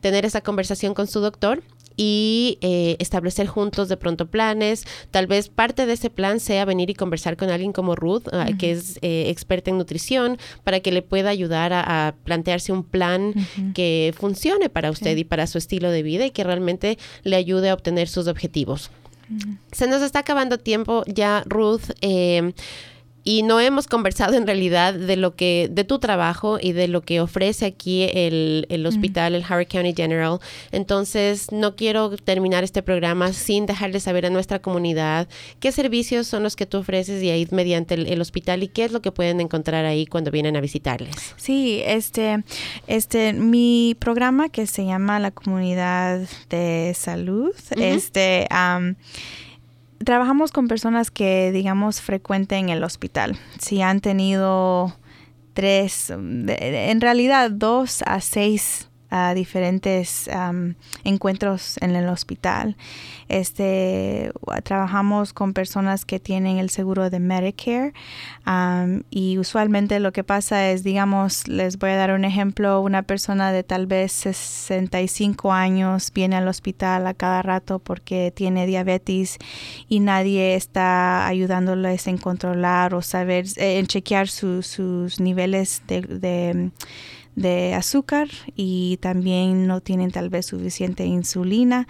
Tener 0.00 0.24
esa 0.24 0.42
conversación 0.42 0.94
con 0.94 1.06
su 1.06 1.20
doctor 1.20 1.62
y 1.96 2.58
eh, 2.60 2.96
establecer 2.98 3.46
juntos 3.46 3.88
de 3.88 3.96
pronto 3.96 4.26
planes. 4.26 4.84
Tal 5.10 5.26
vez 5.26 5.48
parte 5.48 5.86
de 5.86 5.94
ese 5.94 6.10
plan 6.10 6.40
sea 6.40 6.64
venir 6.64 6.90
y 6.90 6.94
conversar 6.94 7.36
con 7.36 7.50
alguien 7.50 7.72
como 7.72 7.94
Ruth, 7.94 8.28
ah, 8.32 8.48
que 8.58 8.72
es 8.72 8.98
eh, 9.02 9.26
experta 9.28 9.70
en 9.70 9.78
nutrición, 9.78 10.38
para 10.64 10.80
que 10.80 10.92
le 10.92 11.02
pueda 11.02 11.30
ayudar 11.30 11.72
a, 11.72 12.14
plantearse 12.24 12.72
un 12.72 12.84
plan 12.84 13.34
que 13.74 14.14
funcione 14.16 14.68
para 14.68 14.90
usted 14.90 15.16
y 15.16 15.24
para 15.24 15.46
su 15.46 15.58
estilo 15.58 15.90
de 15.90 16.02
vida 16.02 16.26
y 16.26 16.30
que 16.30 16.44
realmente 16.44 16.98
le 17.22 17.36
ayude 17.36 17.70
a 17.70 17.74
obtener 17.74 18.08
sus 18.08 18.26
objetivos. 18.26 18.90
Se 19.72 19.86
nos 19.86 20.02
está 20.02 20.20
acabando 20.20 20.58
tiempo 20.58 21.02
ya, 21.06 21.44
Ruth. 21.46 21.90
Eh, 22.00 22.52
y 23.24 23.42
no 23.42 23.58
hemos 23.58 23.86
conversado 23.86 24.34
en 24.34 24.46
realidad 24.46 24.92
de 24.94 25.16
lo 25.16 25.34
que, 25.34 25.68
de 25.70 25.84
tu 25.84 25.98
trabajo 25.98 26.58
y 26.60 26.72
de 26.72 26.88
lo 26.88 27.00
que 27.00 27.20
ofrece 27.20 27.64
aquí 27.64 28.02
el, 28.12 28.66
el 28.68 28.86
hospital, 28.86 29.34
el 29.34 29.42
Howard 29.42 29.66
County 29.66 29.94
General. 29.94 30.38
Entonces, 30.72 31.50
no 31.50 31.74
quiero 31.74 32.16
terminar 32.18 32.64
este 32.64 32.82
programa 32.82 33.32
sin 33.32 33.64
dejarle 33.64 33.98
saber 34.00 34.26
a 34.26 34.30
nuestra 34.30 34.58
comunidad 34.58 35.26
qué 35.58 35.72
servicios 35.72 36.26
son 36.26 36.42
los 36.42 36.54
que 36.54 36.66
tú 36.66 36.78
ofreces 36.78 37.22
y 37.22 37.30
ahí 37.30 37.48
mediante 37.50 37.94
el, 37.94 38.20
hospital 38.20 38.62
y 38.62 38.68
qué 38.68 38.84
es 38.84 38.92
lo 38.92 39.00
que 39.00 39.10
pueden 39.10 39.40
encontrar 39.40 39.84
ahí 39.86 40.06
cuando 40.06 40.30
vienen 40.30 40.56
a 40.56 40.60
visitarles. 40.60 41.34
Sí, 41.36 41.82
este, 41.84 42.44
este, 42.86 43.32
mi 43.32 43.96
programa 43.98 44.50
que 44.50 44.66
se 44.66 44.84
llama 44.84 45.18
la 45.18 45.30
comunidad 45.30 46.20
de 46.50 46.94
salud, 46.94 47.52
este, 47.76 48.46
trabajamos 50.04 50.52
con 50.52 50.68
personas 50.68 51.10
que, 51.10 51.50
digamos, 51.52 52.00
frecuenten 52.00 52.68
el 52.68 52.84
hospital. 52.84 53.36
Si 53.58 53.82
han 53.82 54.00
tenido 54.00 54.96
tres, 55.54 56.10
en 56.10 57.00
realidad 57.00 57.50
dos 57.50 58.02
a 58.06 58.20
seis 58.20 58.90
a 59.14 59.32
diferentes 59.32 60.28
encuentros 61.04 61.76
en 61.80 61.94
el 61.94 62.08
hospital. 62.08 62.76
Este, 63.28 64.32
trabajamos 64.64 65.32
con 65.32 65.52
personas 65.52 66.04
que 66.04 66.18
tienen 66.18 66.58
el 66.58 66.68
seguro 66.68 67.10
de 67.10 67.20
Medicare 67.20 67.92
y 69.10 69.38
usualmente 69.38 70.00
lo 70.00 70.12
que 70.12 70.24
pasa 70.24 70.70
es, 70.70 70.82
digamos, 70.82 71.46
les 71.46 71.78
voy 71.78 71.90
a 71.90 71.96
dar 71.96 72.10
un 72.10 72.24
ejemplo, 72.24 72.80
una 72.80 73.02
persona 73.02 73.52
de 73.52 73.62
tal 73.62 73.86
vez 73.86 74.10
65 74.10 75.52
años 75.52 76.10
viene 76.12 76.34
al 76.34 76.48
hospital 76.48 77.06
a 77.06 77.14
cada 77.14 77.40
rato 77.42 77.78
porque 77.78 78.32
tiene 78.34 78.66
diabetes 78.66 79.38
y 79.88 80.00
nadie 80.00 80.56
está 80.56 81.28
ayudándoles 81.28 82.08
en 82.08 82.18
controlar 82.18 82.94
o 82.94 83.02
saber, 83.02 83.46
en 83.58 83.86
chequear 83.86 84.26
sus 84.26 85.20
niveles 85.20 85.82
de 85.86 86.00
de 86.02 86.70
azúcar 87.74 88.28
y 88.54 88.98
también 88.98 89.66
no 89.66 89.80
tienen 89.80 90.10
tal 90.10 90.28
vez 90.30 90.46
suficiente 90.46 91.04
insulina. 91.04 91.86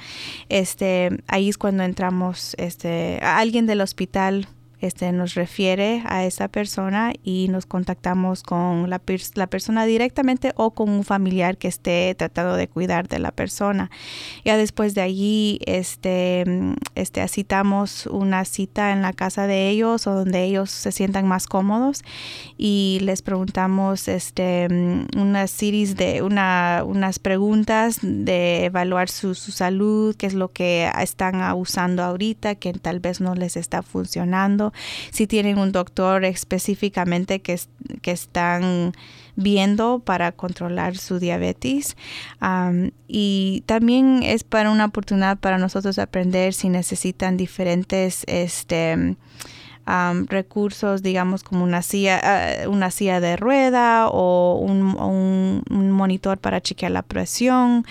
Este, 0.49 1.11
ahí 1.27 1.49
es 1.49 1.59
cuando 1.59 1.83
entramos, 1.83 2.55
este, 2.59 3.19
alguien 3.23 3.67
del 3.67 3.81
hospital 3.81 4.49
este, 4.81 5.13
nos 5.13 5.35
refiere 5.35 6.03
a 6.07 6.25
esa 6.25 6.49
persona 6.49 7.13
y 7.23 7.49
nos 7.49 7.67
contactamos 7.67 8.43
con 8.43 8.91
la, 8.91 9.01
la, 9.35 9.47
persona 9.47 9.87
directamente 9.87 10.53
o 10.57 10.73
con 10.73 10.91
un 10.91 11.05
familiar 11.05 11.57
que 11.57 11.69
esté 11.69 12.15
tratando 12.15 12.57
de 12.57 12.69
cuidar 12.69 13.09
de 13.09 13.19
la 13.19 13.31
persona. 13.31 13.91
Ya 14.45 14.57
después 14.57 14.95
de 14.95 15.01
allí, 15.01 15.61
este, 15.67 16.45
este, 16.95 17.21
asitamos 17.23 18.07
una 18.07 18.45
cita 18.45 18.93
en 18.93 19.03
la 19.03 19.13
casa 19.13 19.47
de 19.47 19.71
ellos 19.71 20.07
o 20.07 20.15
donde 20.15 20.45
ellos 20.45 20.71
se 20.71 20.93
sientan 20.93 21.27
más 21.27 21.47
cómodos 21.47 22.03
y 22.59 22.99
les 23.03 23.23
preguntamos 23.23 24.09
este, 24.09 24.69
una 25.17 25.47
series 25.47 25.97
de 25.97 26.23
una, 26.23 26.83
unas 26.85 27.19
preguntas 27.19 27.99
de 28.03 28.67
evaluar 28.67 29.09
su, 29.09 29.35
su 29.35 29.53
salud, 29.53 30.15
qué 30.17 30.27
es 30.27 30.35
lo 30.35 30.53
que 30.53 30.91
están 31.01 31.41
usando 31.55 32.03
ahorita, 32.03 32.57
que 32.57 32.73
tal 32.75 33.01
vez 33.01 33.21
no 33.21 33.35
les 33.35 33.57
está 33.57 33.83
funcionando 33.83 34.74
si 35.11 35.27
tienen 35.27 35.59
un 35.59 35.73
doctor 35.73 36.25
específicamente 36.25 37.41
que, 37.41 37.59
que 38.03 38.11
están 38.11 38.93
viendo 39.37 39.99
para 40.01 40.33
controlar 40.33 40.97
su 40.97 41.19
diabetes. 41.19 41.97
y 43.09 43.63
también 43.67 44.23
es 44.23 44.45
para 44.45 44.71
una 44.71 44.87
oportunidad 44.87 45.39
para 45.39 45.59
nosotros 45.59 45.99
aprender 45.99 46.55
si 46.55 46.69
necesitan 46.69 47.37
diferentes 47.37 48.25
este, 48.27 49.17
recursos, 50.29 51.03
digamos 51.03 51.43
como 51.43 51.65
una 51.65 51.83
silla, 51.83 52.21
ah, 52.23 52.69
una 52.69 52.91
silla 52.91 53.21
de 53.21 53.37
rueda 53.37 54.09
o 54.09 54.57
un, 54.57 55.63
un, 55.71 55.91
monitor 55.91 56.39
para 56.39 56.61
chequear 56.61 56.93
la 56.93 57.03
presión. 57.03 57.85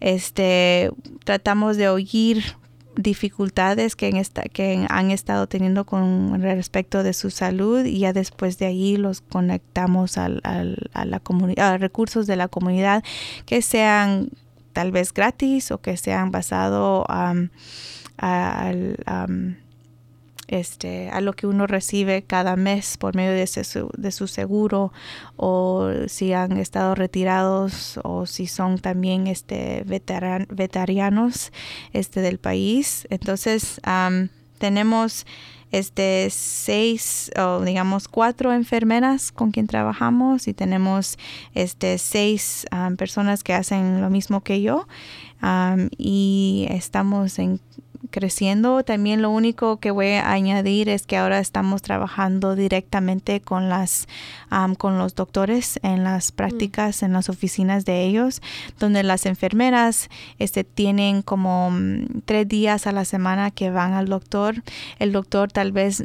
Este, 0.00 0.90
tratamos 1.24 1.76
de 1.76 1.88
oír 1.88 2.56
dificultades 3.02 3.96
que, 3.96 4.08
en 4.08 4.16
esta, 4.16 4.42
que 4.42 4.86
han 4.88 5.10
estado 5.10 5.46
teniendo 5.46 5.84
con 5.84 6.40
respecto 6.40 7.02
de 7.02 7.12
su 7.12 7.30
salud 7.30 7.84
y 7.84 8.00
ya 8.00 8.12
después 8.12 8.58
de 8.58 8.66
ahí 8.66 8.96
los 8.96 9.20
conectamos 9.20 10.18
al, 10.18 10.40
a 10.44 11.04
la 11.04 11.22
a 11.58 11.78
recursos 11.78 12.26
de 12.26 12.36
la 12.36 12.48
comunidad 12.48 13.02
que 13.46 13.62
sean 13.62 14.30
tal 14.72 14.92
vez 14.92 15.12
gratis 15.12 15.70
o 15.70 15.78
que 15.78 15.96
sean 15.96 16.30
basado 16.30 17.04
um, 17.08 17.48
al 18.18 18.96
este, 20.50 21.08
a 21.10 21.20
lo 21.20 21.32
que 21.32 21.46
uno 21.46 21.66
recibe 21.66 22.22
cada 22.22 22.56
mes 22.56 22.98
por 22.98 23.14
medio 23.14 23.32
de, 23.32 23.46
su, 23.46 23.88
de 23.96 24.10
su 24.10 24.26
seguro 24.26 24.92
o 25.36 25.88
si 26.08 26.32
han 26.32 26.56
estado 26.56 26.96
retirados 26.96 28.00
o 28.02 28.26
si 28.26 28.48
son 28.48 28.78
también 28.78 29.28
este, 29.28 29.84
veteran, 29.86 30.48
veteranos 30.50 31.52
este, 31.92 32.20
del 32.20 32.38
país. 32.38 33.06
Entonces, 33.10 33.80
tenemos 34.58 35.24
este 35.70 36.28
seis 36.30 37.30
o 37.38 37.60
digamos 37.60 38.08
cuatro 38.08 38.52
enfermeras 38.52 39.30
con 39.30 39.52
quien 39.52 39.68
trabajamos 39.68 40.48
y 40.48 40.52
tenemos 40.52 41.16
este 41.54 41.96
seis 41.98 42.66
personas 42.98 43.44
que 43.44 43.54
hacen 43.54 44.00
lo 44.00 44.10
mismo 44.10 44.40
que 44.40 44.62
yo 44.62 44.88
y 45.96 46.66
estamos 46.70 47.38
en 47.38 47.60
creciendo. 48.10 48.82
También 48.82 49.20
lo 49.22 49.30
único 49.30 49.78
que 49.78 49.90
voy 49.90 50.12
a 50.12 50.32
añadir 50.32 50.88
es 50.88 51.06
que 51.06 51.16
ahora 51.16 51.38
estamos 51.38 51.82
trabajando 51.82 52.56
directamente 52.56 53.40
con 53.40 53.68
las 53.68 54.08
con 54.78 54.98
los 54.98 55.14
doctores 55.14 55.78
en 55.82 56.02
las 56.02 56.32
mm. 56.32 56.36
prácticas 56.36 57.02
en 57.02 57.12
las 57.12 57.28
oficinas 57.28 57.84
de 57.84 58.02
ellos, 58.02 58.42
donde 58.78 59.02
las 59.02 59.26
enfermeras 59.26 60.08
este 60.38 60.64
tienen 60.64 61.22
como 61.22 61.70
mm, 61.70 62.22
tres 62.24 62.48
días 62.48 62.86
a 62.86 62.92
la 62.92 63.04
semana 63.04 63.50
que 63.50 63.70
van 63.70 63.92
al 63.92 64.06
doctor. 64.06 64.62
El 64.98 65.12
doctor 65.12 65.52
tal 65.52 65.72
vez 65.72 66.02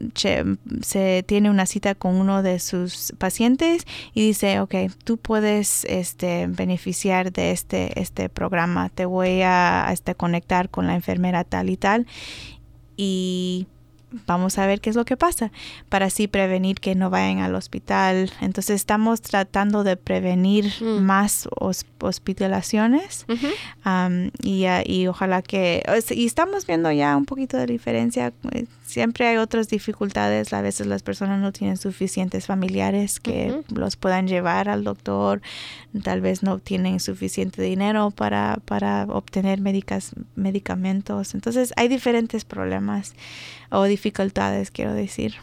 se 0.81 1.23
tiene 1.23 1.49
una 1.49 1.65
cita 1.65 1.95
con 1.95 2.15
uno 2.15 2.43
de 2.43 2.59
sus 2.59 3.13
pacientes 3.17 3.87
y 4.13 4.21
dice, 4.21 4.59
ok, 4.59 4.75
tú 5.03 5.17
puedes 5.17 5.85
este 5.85 6.47
beneficiar 6.47 7.31
de 7.31 7.51
este 7.51 7.99
este 7.99 8.29
programa. 8.29 8.89
Te 8.89 9.05
voy 9.05 9.41
a 9.41 9.87
este, 9.91 10.13
conectar 10.13 10.69
con 10.69 10.87
la 10.87 10.95
enfermera 10.95 11.43
tal 11.43 11.69
y 11.69 11.77
tal 11.77 11.84
y 12.97 13.67
vamos 14.25 14.57
a 14.57 14.65
ver 14.65 14.79
qué 14.81 14.89
es 14.89 14.95
lo 14.95 15.05
que 15.05 15.17
pasa 15.17 15.51
para 15.89 16.05
así 16.05 16.27
prevenir 16.27 16.79
que 16.79 16.95
no 16.95 17.09
vayan 17.09 17.39
al 17.39 17.55
hospital. 17.55 18.31
Entonces 18.41 18.75
estamos 18.75 19.21
tratando 19.21 19.83
de 19.83 19.97
prevenir 19.97 20.71
mm. 20.79 20.99
más 21.01 21.49
hospitalizaciones 21.99 23.25
y, 24.41 24.65
y, 24.85 25.07
ojalá 25.07 25.41
que... 25.41 25.83
Y 26.11 26.25
estamos 26.25 26.65
viendo 26.65 26.91
ya 26.91 27.15
un 27.17 27.25
poquito 27.25 27.57
de 27.57 27.65
diferencia. 27.65 28.33
Siempre 28.95 29.27
hay 29.27 29.35
otras 29.35 29.67
dificultades. 29.67 30.53
A 30.53 30.61
veces 30.61 30.87
las 30.87 31.03
personas 31.03 31.41
no 31.41 31.51
tienen 31.51 31.75
suficientes 31.75 32.45
familiares 32.45 33.19
que 33.19 33.61
los 33.67 33.97
puedan 33.97 34.25
llevar 34.25 34.69
al 34.69 34.85
doctor. 34.85 35.41
Tal 36.01 36.21
vez 36.21 36.43
no 36.43 36.59
tienen 36.59 37.01
suficiente 37.01 37.61
dinero 37.61 38.11
para, 38.11 38.61
para 38.63 39.03
obtener 39.09 39.59
medicamentos. 39.59 41.35
Entonces 41.35 41.73
hay 41.75 41.89
diferentes 41.89 42.45
problemas 42.45 43.15
o 43.69 43.83
dificultades, 43.83 44.71
quiero 44.71 44.93
decir. 44.93 45.35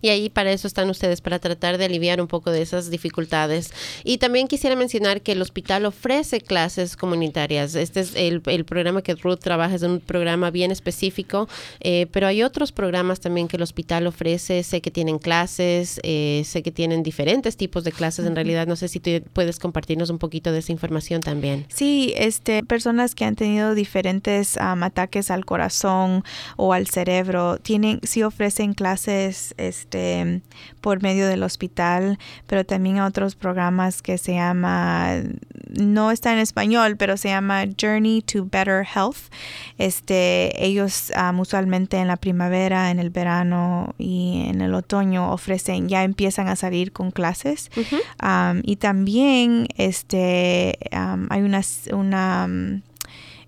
Y 0.00 0.08
ahí 0.08 0.30
para 0.30 0.52
eso 0.52 0.66
están 0.66 0.88
ustedes, 0.90 1.20
para 1.20 1.38
tratar 1.38 1.78
de 1.78 1.84
aliviar 1.84 2.20
un 2.20 2.28
poco 2.28 2.50
de 2.50 2.62
esas 2.62 2.90
dificultades. 2.90 3.72
Y 4.04 4.18
también 4.18 4.48
quisiera 4.48 4.76
mencionar 4.76 5.20
que 5.20 5.32
el 5.32 5.42
hospital 5.42 5.84
ofrece 5.84 6.40
clases 6.40 6.96
comunitarias. 6.96 7.74
Este 7.74 8.00
es 8.00 8.14
el, 8.14 8.40
programa 8.64 9.02
que 9.02 9.14
Ruth 9.14 9.38
trabaja, 9.38 9.74
es 9.74 9.82
un 9.82 10.00
programa 10.00 10.50
bien 10.50 10.70
específico, 10.70 11.48
eh, 11.80 12.06
pero 12.10 12.26
hay 12.26 12.42
otros 12.42 12.72
programas 12.72 13.20
también 13.20 13.48
que 13.48 13.56
el 13.56 13.62
hospital 13.62 14.06
ofrece. 14.06 14.62
Sé 14.62 14.80
que 14.80 14.90
tienen 14.90 15.18
clases, 15.18 16.00
eh, 16.02 16.42
sé 16.44 16.62
que 16.62 16.72
tienen 16.72 17.02
diferentes 17.02 17.56
tipos 17.56 17.84
de 17.84 17.92
clases. 17.92 18.26
En 18.26 18.34
realidad, 18.34 18.66
no 18.66 18.76
sé 18.76 18.88
si 18.88 19.00
tú 19.00 19.10
puedes 19.32 19.58
compartirnos 19.58 20.10
un 20.10 20.18
poquito 20.18 20.52
de 20.52 20.60
esa 20.60 20.72
información 20.72 21.20
también. 21.20 21.66
Sí, 21.68 22.14
este, 22.16 22.62
personas 22.62 23.14
que 23.14 23.24
han 23.24 23.36
tenido 23.36 23.74
diferentes 23.74 24.56
ataques 24.56 25.30
al 25.30 25.44
corazón 25.44 26.24
o 26.56 26.72
al 26.72 26.86
cerebro, 26.86 27.58
tienen, 27.58 28.00
sí 28.02 28.22
ofrecen 28.22 28.74
clases 28.74 29.17
este, 29.26 30.42
por 30.80 31.02
medio 31.02 31.26
del 31.26 31.42
hospital, 31.42 32.18
pero 32.46 32.64
también 32.64 33.00
otros 33.00 33.34
programas 33.34 34.02
que 34.02 34.18
se 34.18 34.34
llama, 34.34 35.22
no 35.68 36.10
está 36.10 36.32
en 36.32 36.38
español, 36.38 36.96
pero 36.96 37.16
se 37.16 37.28
llama 37.28 37.64
Journey 37.80 38.22
to 38.22 38.46
Better 38.50 38.86
Health. 38.86 39.32
Este, 39.78 40.64
ellos 40.64 41.12
usualmente 41.38 41.98
en 41.98 42.08
la 42.08 42.16
primavera, 42.16 42.90
en 42.90 42.98
el 42.98 43.10
verano 43.10 43.94
y 43.98 44.46
en 44.48 44.60
el 44.60 44.74
otoño 44.74 45.32
ofrecen, 45.32 45.88
ya 45.88 46.04
empiezan 46.04 46.48
a 46.48 46.56
salir 46.56 46.92
con 46.92 47.10
clases. 47.10 47.70
y 48.62 48.76
también 48.76 49.68
este, 49.76 50.78
hay 50.92 51.42
una, 51.42 51.60
una 51.92 52.48
eh, 52.48 52.80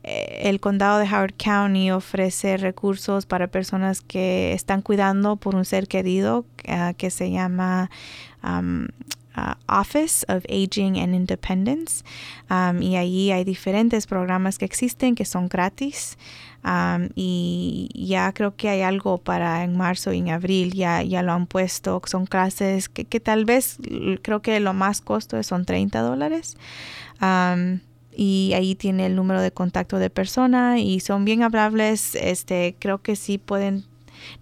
el 0.02 0.60
condado 0.60 0.98
de 0.98 1.04
Howard 1.06 1.34
County 1.36 1.90
ofrece 1.90 2.56
recursos 2.56 3.26
para 3.26 3.48
personas 3.48 4.00
que 4.00 4.52
están 4.52 4.82
cuidando 4.82 5.36
por 5.36 5.54
un 5.54 5.64
ser 5.64 5.88
querido 5.88 6.44
eh, 6.64 6.94
que 6.96 7.10
se 7.10 7.30
llama 7.30 7.90
um, 8.42 8.86
uh, 9.36 9.54
Office 9.68 10.24
of 10.28 10.44
Aging 10.48 10.98
and 10.98 11.14
Independence. 11.14 12.02
Um, 12.48 12.80
y 12.82 12.96
ahí 12.96 13.30
hay 13.30 13.44
diferentes 13.44 14.06
programas 14.06 14.58
que 14.58 14.64
existen 14.64 15.14
que 15.14 15.24
son 15.24 15.48
gratis. 15.48 16.16
Um, 16.62 17.08
y 17.14 17.88
ya 17.94 18.32
creo 18.32 18.54
que 18.54 18.68
hay 18.68 18.82
algo 18.82 19.18
para 19.18 19.64
en 19.64 19.76
marzo 19.76 20.12
y 20.12 20.18
en 20.18 20.28
abril 20.28 20.74
ya, 20.74 21.02
ya 21.02 21.22
lo 21.22 21.32
han 21.32 21.46
puesto 21.46 22.02
son 22.04 22.26
clases 22.26 22.90
que, 22.90 23.06
que 23.06 23.18
tal 23.18 23.46
vez 23.46 23.78
creo 24.20 24.42
que 24.42 24.60
lo 24.60 24.74
más 24.74 25.00
costo 25.00 25.42
son 25.42 25.64
30 25.64 26.02
dólares 26.02 26.58
y 28.22 28.52
ahí 28.52 28.74
tiene 28.74 29.06
el 29.06 29.16
número 29.16 29.40
de 29.40 29.50
contacto 29.50 29.98
de 29.98 30.10
persona 30.10 30.78
y 30.78 31.00
son 31.00 31.24
bien 31.24 31.42
hablables. 31.42 32.14
Este, 32.14 32.76
creo 32.78 33.00
que 33.00 33.16
sí 33.16 33.38
pueden, 33.38 33.84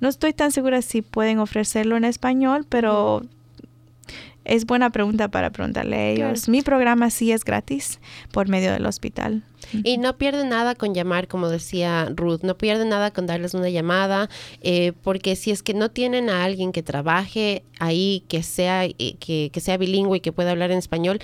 no 0.00 0.08
estoy 0.08 0.32
tan 0.32 0.50
segura 0.50 0.82
si 0.82 1.00
pueden 1.00 1.38
ofrecerlo 1.38 1.96
en 1.96 2.02
español, 2.02 2.66
pero 2.68 3.22
es 4.44 4.66
buena 4.66 4.90
pregunta 4.90 5.28
para 5.28 5.50
preguntarle 5.50 5.96
a 5.96 6.08
ellos. 6.08 6.48
Mi 6.48 6.62
programa 6.62 7.08
sí 7.10 7.30
es 7.30 7.44
gratis 7.44 8.00
por 8.32 8.48
medio 8.48 8.72
del 8.72 8.84
hospital. 8.84 9.44
Y 9.84 9.98
no 9.98 10.16
pierde 10.18 10.44
nada 10.44 10.74
con 10.74 10.92
llamar, 10.92 11.28
como 11.28 11.48
decía 11.48 12.08
Ruth, 12.12 12.40
no 12.42 12.58
pierde 12.58 12.84
nada 12.84 13.12
con 13.12 13.26
darles 13.26 13.54
una 13.54 13.68
llamada, 13.68 14.28
eh, 14.60 14.92
porque 15.02 15.36
si 15.36 15.52
es 15.52 15.62
que 15.62 15.74
no 15.74 15.88
tienen 15.88 16.30
a 16.30 16.42
alguien 16.42 16.72
que 16.72 16.82
trabaje 16.82 17.62
ahí, 17.78 18.24
que 18.26 18.42
sea, 18.42 18.86
eh, 18.86 18.94
que, 19.20 19.50
que 19.52 19.60
sea 19.60 19.76
bilingüe 19.76 20.16
y 20.16 20.20
que 20.20 20.32
pueda 20.32 20.50
hablar 20.50 20.72
en 20.72 20.78
español, 20.78 21.20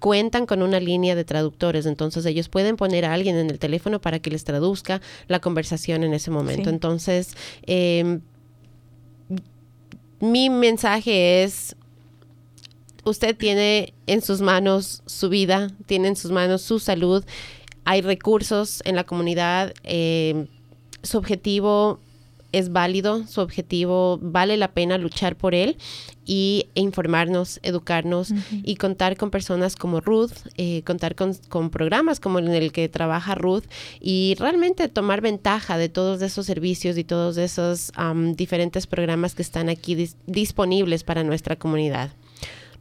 cuentan 0.00 0.46
con 0.46 0.62
una 0.62 0.80
línea 0.80 1.14
de 1.14 1.24
traductores, 1.24 1.86
entonces 1.86 2.26
ellos 2.26 2.48
pueden 2.48 2.76
poner 2.76 3.04
a 3.04 3.12
alguien 3.12 3.36
en 3.36 3.50
el 3.50 3.58
teléfono 3.58 4.00
para 4.00 4.18
que 4.18 4.30
les 4.30 4.44
traduzca 4.44 5.00
la 5.28 5.40
conversación 5.40 6.02
en 6.02 6.14
ese 6.14 6.30
momento. 6.30 6.70
Entonces, 6.70 7.34
em, 7.66 8.22
mi 10.18 10.50
mensaje 10.50 11.44
es, 11.44 11.76
usted 13.04 13.36
tiene 13.36 13.92
en 14.06 14.22
sus 14.22 14.40
manos 14.40 15.02
su 15.06 15.28
vida, 15.28 15.70
tiene 15.86 16.08
en 16.08 16.16
sus 16.16 16.30
manos 16.30 16.62
su 16.62 16.78
salud, 16.78 17.24
hay 17.84 18.00
recursos 18.00 18.82
en 18.86 18.96
la 18.96 19.04
comunidad, 19.04 19.74
em, 19.82 20.46
su 21.02 21.18
objetivo 21.18 22.00
es 22.52 22.72
válido 22.72 23.26
su 23.26 23.40
objetivo, 23.40 24.18
vale 24.20 24.56
la 24.56 24.72
pena 24.72 24.98
luchar 24.98 25.36
por 25.36 25.54
él 25.54 25.76
y 26.24 26.66
informarnos, 26.74 27.58
educarnos 27.62 28.32
y 28.62 28.76
contar 28.76 29.16
con 29.16 29.30
personas 29.30 29.74
como 29.74 30.00
Ruth, 30.00 30.32
eh, 30.56 30.82
contar 30.82 31.14
con, 31.14 31.70
programas 31.70 32.20
como 32.20 32.38
en 32.38 32.48
el 32.48 32.72
que 32.72 32.88
trabaja 32.88 33.34
Ruth 33.34 33.64
y 34.00 34.36
realmente 34.38 34.88
tomar 34.88 35.20
ventaja 35.20 35.76
de 35.76 35.88
todos 35.88 36.22
esos 36.22 36.46
servicios 36.46 36.98
y 36.98 37.04
todos 37.04 37.36
esos 37.36 37.92
diferentes 38.34 38.86
programas 38.86 39.34
que 39.34 39.42
están 39.42 39.68
aquí 39.68 40.10
disponibles 40.26 41.04
para 41.04 41.24
nuestra 41.24 41.56
comunidad. 41.56 42.10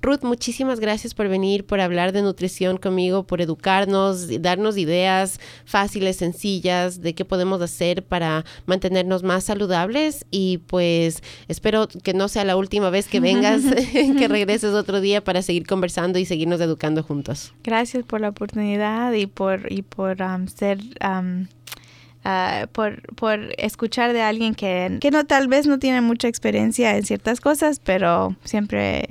Ruth, 0.02 0.24
muchísimas 0.24 0.80
gracias 0.80 1.14
por 1.14 1.28
venir, 1.28 1.66
por 1.66 1.82
hablar 1.82 2.14
de 2.14 2.22
nutrición 2.22 2.78
conmigo, 2.78 3.24
por 3.24 3.42
educarnos, 3.42 4.42
darnos 4.42 4.78
ideas 4.78 5.40
fáciles, 5.66 6.16
sencillas 6.18 7.02
de 7.02 7.14
qué 7.14 7.26
podemos 7.26 7.62
hacer 7.62 8.04
para 8.04 8.46
mantenernos 8.66 9.24
más 9.24 9.44
saludables 9.44 10.26
y 10.32 10.60
pues 10.60 11.22
espero 11.50 11.88
que 11.88 12.14
no 12.14 12.30
sea 12.30 12.46
la 12.46 12.56
última 12.56 12.90
vez 12.90 13.08
que 13.08 13.20
vengas, 13.20 13.62
que 13.92 14.28
regreses 14.28 14.74
otro 14.74 15.02
día 15.02 15.24
para 15.24 15.42
seguir 15.42 15.68
conversando 15.68 16.18
y 16.18 16.26
seguirnos 16.26 16.62
educando 16.62 17.04
juntos. 17.04 17.54
Gracias 17.64 18.06
por 18.06 18.22
la 18.22 18.30
oportunidad 18.30 19.12
y 19.14 19.28
por, 19.28 19.72
y 19.72 19.82
por 19.82 20.18
ser... 20.56 20.80
Ah, 22.32 22.68
por, 22.74 23.02
por 23.16 23.40
escuchar 23.58 24.14
de 24.14 24.22
alguien 24.22 24.54
que, 24.54 25.00
que, 25.02 25.10
no 25.10 25.26
tal 25.26 25.48
vez 25.48 25.66
no 25.66 25.80
tiene 25.80 26.02
mucha 26.02 26.28
experiencia 26.28 26.96
en 26.96 27.04
ciertas 27.04 27.42
cosas, 27.42 27.80
pero 27.84 28.36
siempre 28.44 29.08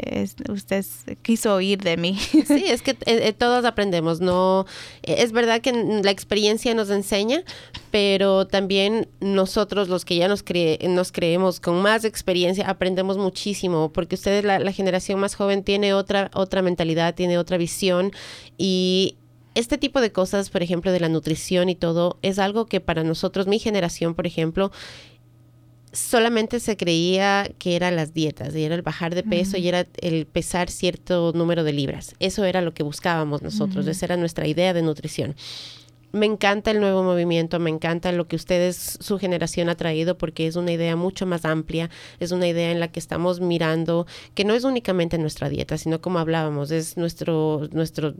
usted 0.49 0.85
quiso 1.23 1.57
oír 1.57 1.81
de 1.81 1.97
mí. 1.97 2.17
Sí, 2.47 2.65
es 2.69 2.83
que 2.83 2.93
eh, 2.93 2.97
eh, 3.07 3.33
todos 3.33 3.65
aprendemos, 3.65 4.21
no 4.21 4.67
es 5.03 5.33
verdad 5.33 5.61
que 5.61 5.73
la 5.73 6.11
experiencia 6.11 6.73
nos 6.75 6.91
enseña, 6.91 7.43
pero 7.91 8.47
también 8.47 9.09
nosotros 9.21 9.89
los 9.89 10.05
que 10.05 10.17
ya 10.17 10.29
nos, 10.29 10.45
nos 10.89 11.13
creemos 11.13 11.61
con 11.61 11.83
más 11.83 12.05
experiencia 12.05 12.71
aprendemos 12.71 13.19
muchísimo, 13.19 13.93
porque 13.93 14.15
ustedes 14.15 14.45
la, 14.45 14.61
la 14.61 14.73
generación 14.73 15.19
más 15.19 15.35
joven 15.35 15.65
tiene 15.65 15.93
otra 15.93 16.31
otra 16.35 16.63
mentalidad, 16.63 17.15
tiene 17.15 17.37
otra 17.37 17.57
visión 17.57 18.13
y 18.57 19.17
este 19.55 19.79
tipo 19.79 20.01
de 20.01 20.13
cosas, 20.13 20.51
por 20.51 20.63
ejemplo, 20.63 20.93
de 20.93 21.01
la 21.01 21.09
nutrición 21.09 21.69
y 21.69 21.75
todo, 21.75 22.19
es 22.23 22.39
algo 22.39 22.67
que 22.67 22.81
para 22.81 23.05
nosotros, 23.05 23.47
mi 23.47 23.59
generación, 23.59 24.15
por 24.15 24.27
ejemplo, 24.27 24.71
solamente 25.93 26.61
se 26.61 26.77
creía 26.77 27.51
que 27.59 27.75
eran 27.77 27.97
las 27.97 28.15
dietas, 28.15 28.55
y 28.55 28.63
era 28.63 28.75
el 28.75 28.83
bajar 28.83 29.15
de 29.15 29.23
peso 29.23 29.57
y 29.57 29.69
era 29.69 29.87
el 30.01 30.27
pesar 30.27 30.71
cierto 30.71 31.33
número 31.35 31.65
de 31.65 31.73
libras. 31.73 32.15
Eso 32.21 32.45
era 32.45 32.61
lo 32.61 32.75
que 32.75 32.83
buscábamos 32.83 33.43
nosotros, 33.43 33.87
esa 33.87 34.07
era 34.07 34.17
nuestra 34.17 34.47
idea 34.47 34.75
de 34.75 34.83
nutrición 34.83 35.35
me 36.13 36.27
encanta 36.27 36.71
el 36.71 36.81
nuevo 36.81 37.03
movimiento, 37.03 37.59
me 37.59 37.71
encanta 37.71 38.13
lo 38.13 38.27
que 38.27 38.37
ustedes, 38.37 38.99
su 39.01 39.19
generación 39.19 39.69
ha 39.69 39.75
traído, 39.75 40.17
porque 40.17 40.47
es 40.47 40.57
una 40.57 40.73
idea 40.73 40.97
mucho 40.97 41.27
más 41.27 41.45
amplia, 41.45 41.91
es 42.19 42.33
una 42.33 42.49
idea 42.49 42.71
en 42.71 42.81
la 42.81 42.89
que 42.89 43.01
estamos 43.01 43.41
mirando, 43.41 44.07
que 44.35 44.45
no 44.45 44.55
es 44.55 44.65
únicamente 44.65 45.19
nuestra 45.19 45.49
dieta, 45.49 45.77
sino 45.77 46.01
como 46.01 46.19
hablábamos, 46.19 46.71
es 46.71 46.97
nuestro, 46.97 47.69
nuestro, 47.73 48.15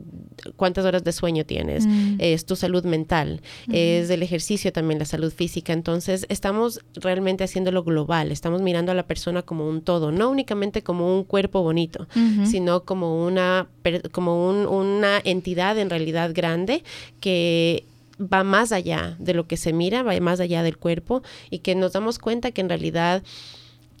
cuántas 0.55 0.85
horas 0.85 1.03
de 1.03 1.11
sueño 1.11 1.45
tienes, 1.45 1.85
mm. 1.85 2.15
es 2.19 2.45
tu 2.45 2.55
salud 2.55 2.83
mental, 2.83 3.41
es 3.71 4.09
el 4.09 4.23
ejercicio 4.23 4.71
también, 4.71 4.99
la 4.99 5.05
salud 5.05 5.31
física. 5.31 5.73
Entonces, 5.73 6.25
estamos 6.29 6.81
realmente 6.95 7.43
haciéndolo 7.43 7.83
global, 7.83 8.31
estamos 8.31 8.61
mirando 8.61 8.91
a 8.91 8.95
la 8.95 9.07
persona 9.07 9.41
como 9.41 9.67
un 9.67 9.81
todo, 9.81 10.11
no 10.11 10.29
únicamente 10.29 10.83
como 10.83 11.15
un 11.15 11.23
cuerpo 11.23 11.63
bonito, 11.63 12.07
sino 12.45 12.83
como 12.83 13.25
una, 13.25 13.67
como 14.11 14.49
un, 14.49 14.67
una 14.67 15.19
entidad 15.23 15.77
en 15.79 15.89
realidad 15.89 16.31
grande 16.33 16.83
que 17.19 17.78
va 18.19 18.43
más 18.43 18.71
allá 18.71 19.15
de 19.19 19.33
lo 19.33 19.47
que 19.47 19.57
se 19.57 19.73
mira, 19.73 20.03
va 20.03 20.19
más 20.19 20.39
allá 20.39 20.63
del 20.63 20.77
cuerpo 20.77 21.23
y 21.49 21.59
que 21.59 21.75
nos 21.75 21.93
damos 21.93 22.19
cuenta 22.19 22.51
que 22.51 22.61
en 22.61 22.69
realidad 22.69 23.23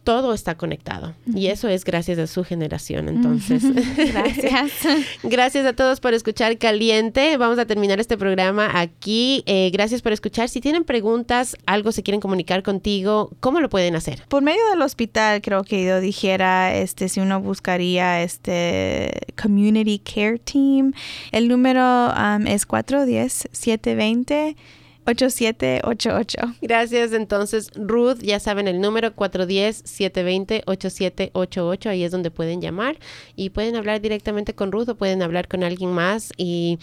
todo 0.09 0.33
está 0.33 0.55
conectado 0.55 1.13
y 1.35 1.49
eso 1.49 1.67
es 1.67 1.85
gracias 1.85 2.17
a 2.17 2.25
su 2.25 2.43
generación. 2.43 3.09
Entonces, 3.09 3.61
gracias. 4.11 4.71
gracias 5.23 5.67
a 5.67 5.73
todos 5.73 5.99
por 5.99 6.15
escuchar 6.15 6.57
Caliente. 6.57 7.37
Vamos 7.37 7.59
a 7.59 7.65
terminar 7.65 7.99
este 7.99 8.17
programa 8.17 8.71
aquí. 8.73 9.43
Eh, 9.45 9.69
gracias 9.71 10.01
por 10.01 10.11
escuchar. 10.11 10.49
Si 10.49 10.61
tienen 10.61 10.83
preguntas, 10.83 11.55
algo 11.67 11.91
se 11.91 12.01
quieren 12.01 12.21
comunicar 12.21 12.63
contigo, 12.63 13.29
¿cómo 13.39 13.59
lo 13.59 13.69
pueden 13.69 13.95
hacer? 13.95 14.23
Por 14.29 14.41
medio 14.41 14.67
del 14.71 14.81
hospital, 14.81 15.43
creo 15.43 15.63
que 15.63 15.85
yo 15.85 15.99
dijera, 15.99 16.75
este, 16.75 17.07
si 17.07 17.19
uno 17.19 17.39
buscaría 17.39 18.23
este 18.23 19.11
Community 19.39 19.99
Care 19.99 20.39
Team, 20.39 20.93
el 21.31 21.47
número 21.47 22.07
um, 22.07 22.47
es 22.47 22.65
410 22.65 23.49
720 23.51 24.55
8788. 25.05 26.55
Gracias. 26.61 27.13
Entonces, 27.13 27.71
Ruth, 27.75 28.19
ya 28.21 28.39
saben 28.39 28.67
el 28.67 28.81
número 28.81 29.15
410-720-8788. 29.15 31.87
Ahí 31.87 32.03
es 32.03 32.11
donde 32.11 32.29
pueden 32.31 32.61
llamar 32.61 32.97
y 33.35 33.49
pueden 33.49 33.75
hablar 33.75 34.01
directamente 34.01 34.53
con 34.53 34.71
Ruth 34.71 34.89
o 34.89 34.95
pueden 34.95 35.23
hablar 35.23 35.47
con 35.47 35.63
alguien 35.63 35.91
más 35.91 36.31
y 36.37 36.77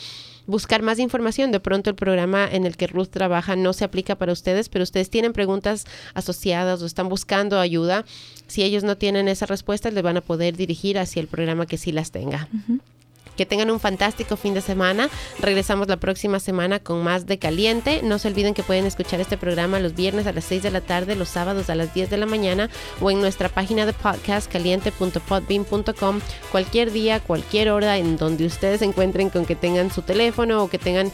buscar 0.46 0.82
más 0.82 0.98
información. 0.98 1.52
De 1.52 1.60
pronto 1.60 1.90
el 1.90 1.96
programa 1.96 2.48
en 2.50 2.66
el 2.66 2.76
que 2.76 2.86
Ruth 2.86 3.08
trabaja 3.10 3.56
no 3.56 3.72
se 3.72 3.84
aplica 3.84 4.16
para 4.16 4.32
ustedes, 4.32 4.68
pero 4.68 4.82
ustedes 4.82 5.10
tienen 5.10 5.32
preguntas 5.32 5.84
asociadas 6.14 6.82
o 6.82 6.86
están 6.86 7.08
buscando 7.08 7.60
ayuda. 7.60 8.04
Si 8.46 8.62
ellos 8.62 8.84
no 8.84 8.96
tienen 8.96 9.28
esa 9.28 9.46
respuesta, 9.46 9.90
les 9.90 10.02
van 10.02 10.16
a 10.16 10.20
poder 10.20 10.56
dirigir 10.56 10.98
hacia 10.98 11.20
el 11.20 11.28
programa 11.28 11.66
que 11.66 11.76
sí 11.76 11.92
las 11.92 12.10
tenga. 12.10 12.48
Que 13.36 13.46
tengan 13.46 13.70
un 13.70 13.80
fantástico 13.80 14.36
fin 14.36 14.54
de 14.54 14.60
semana. 14.60 15.08
Regresamos 15.40 15.88
la 15.88 15.96
próxima 15.96 16.40
semana 16.40 16.80
con 16.80 17.02
más 17.02 17.26
de 17.26 17.38
Caliente. 17.38 18.00
No 18.02 18.18
se 18.18 18.28
olviden 18.28 18.54
que 18.54 18.62
pueden 18.62 18.86
escuchar 18.86 19.20
este 19.20 19.36
programa 19.36 19.78
los 19.80 19.94
viernes 19.94 20.26
a 20.26 20.32
las 20.32 20.44
6 20.44 20.62
de 20.62 20.70
la 20.70 20.80
tarde, 20.80 21.16
los 21.16 21.28
sábados 21.28 21.70
a 21.70 21.74
las 21.74 21.92
10 21.94 22.10
de 22.10 22.16
la 22.16 22.26
mañana 22.26 22.70
o 23.00 23.10
en 23.10 23.20
nuestra 23.20 23.48
página 23.48 23.86
de 23.86 23.92
podcast 23.92 24.50
caliente.podbean.com 24.50 26.20
cualquier 26.50 26.92
día, 26.92 27.20
cualquier 27.20 27.70
hora 27.70 27.98
en 27.98 28.16
donde 28.16 28.46
ustedes 28.46 28.80
se 28.80 28.84
encuentren 28.86 29.30
con 29.30 29.44
que 29.44 29.56
tengan 29.56 29.90
su 29.90 30.02
teléfono 30.02 30.62
o 30.62 30.68
que 30.68 30.78
tengan 30.78 31.12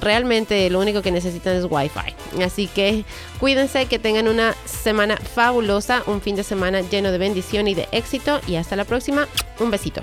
realmente 0.00 0.68
lo 0.70 0.80
único 0.80 1.02
que 1.02 1.10
necesitan 1.10 1.56
es 1.56 1.66
Wi-Fi. 1.68 2.42
Así 2.42 2.66
que 2.66 3.04
cuídense, 3.40 3.86
que 3.86 3.98
tengan 3.98 4.28
una 4.28 4.54
semana 4.64 5.16
fabulosa, 5.16 6.02
un 6.06 6.20
fin 6.20 6.36
de 6.36 6.42
semana 6.42 6.80
lleno 6.80 7.12
de 7.12 7.18
bendición 7.18 7.68
y 7.68 7.74
de 7.74 7.88
éxito 7.92 8.40
y 8.46 8.56
hasta 8.56 8.76
la 8.76 8.84
próxima. 8.84 9.28
Un 9.60 9.70
besito. 9.70 10.02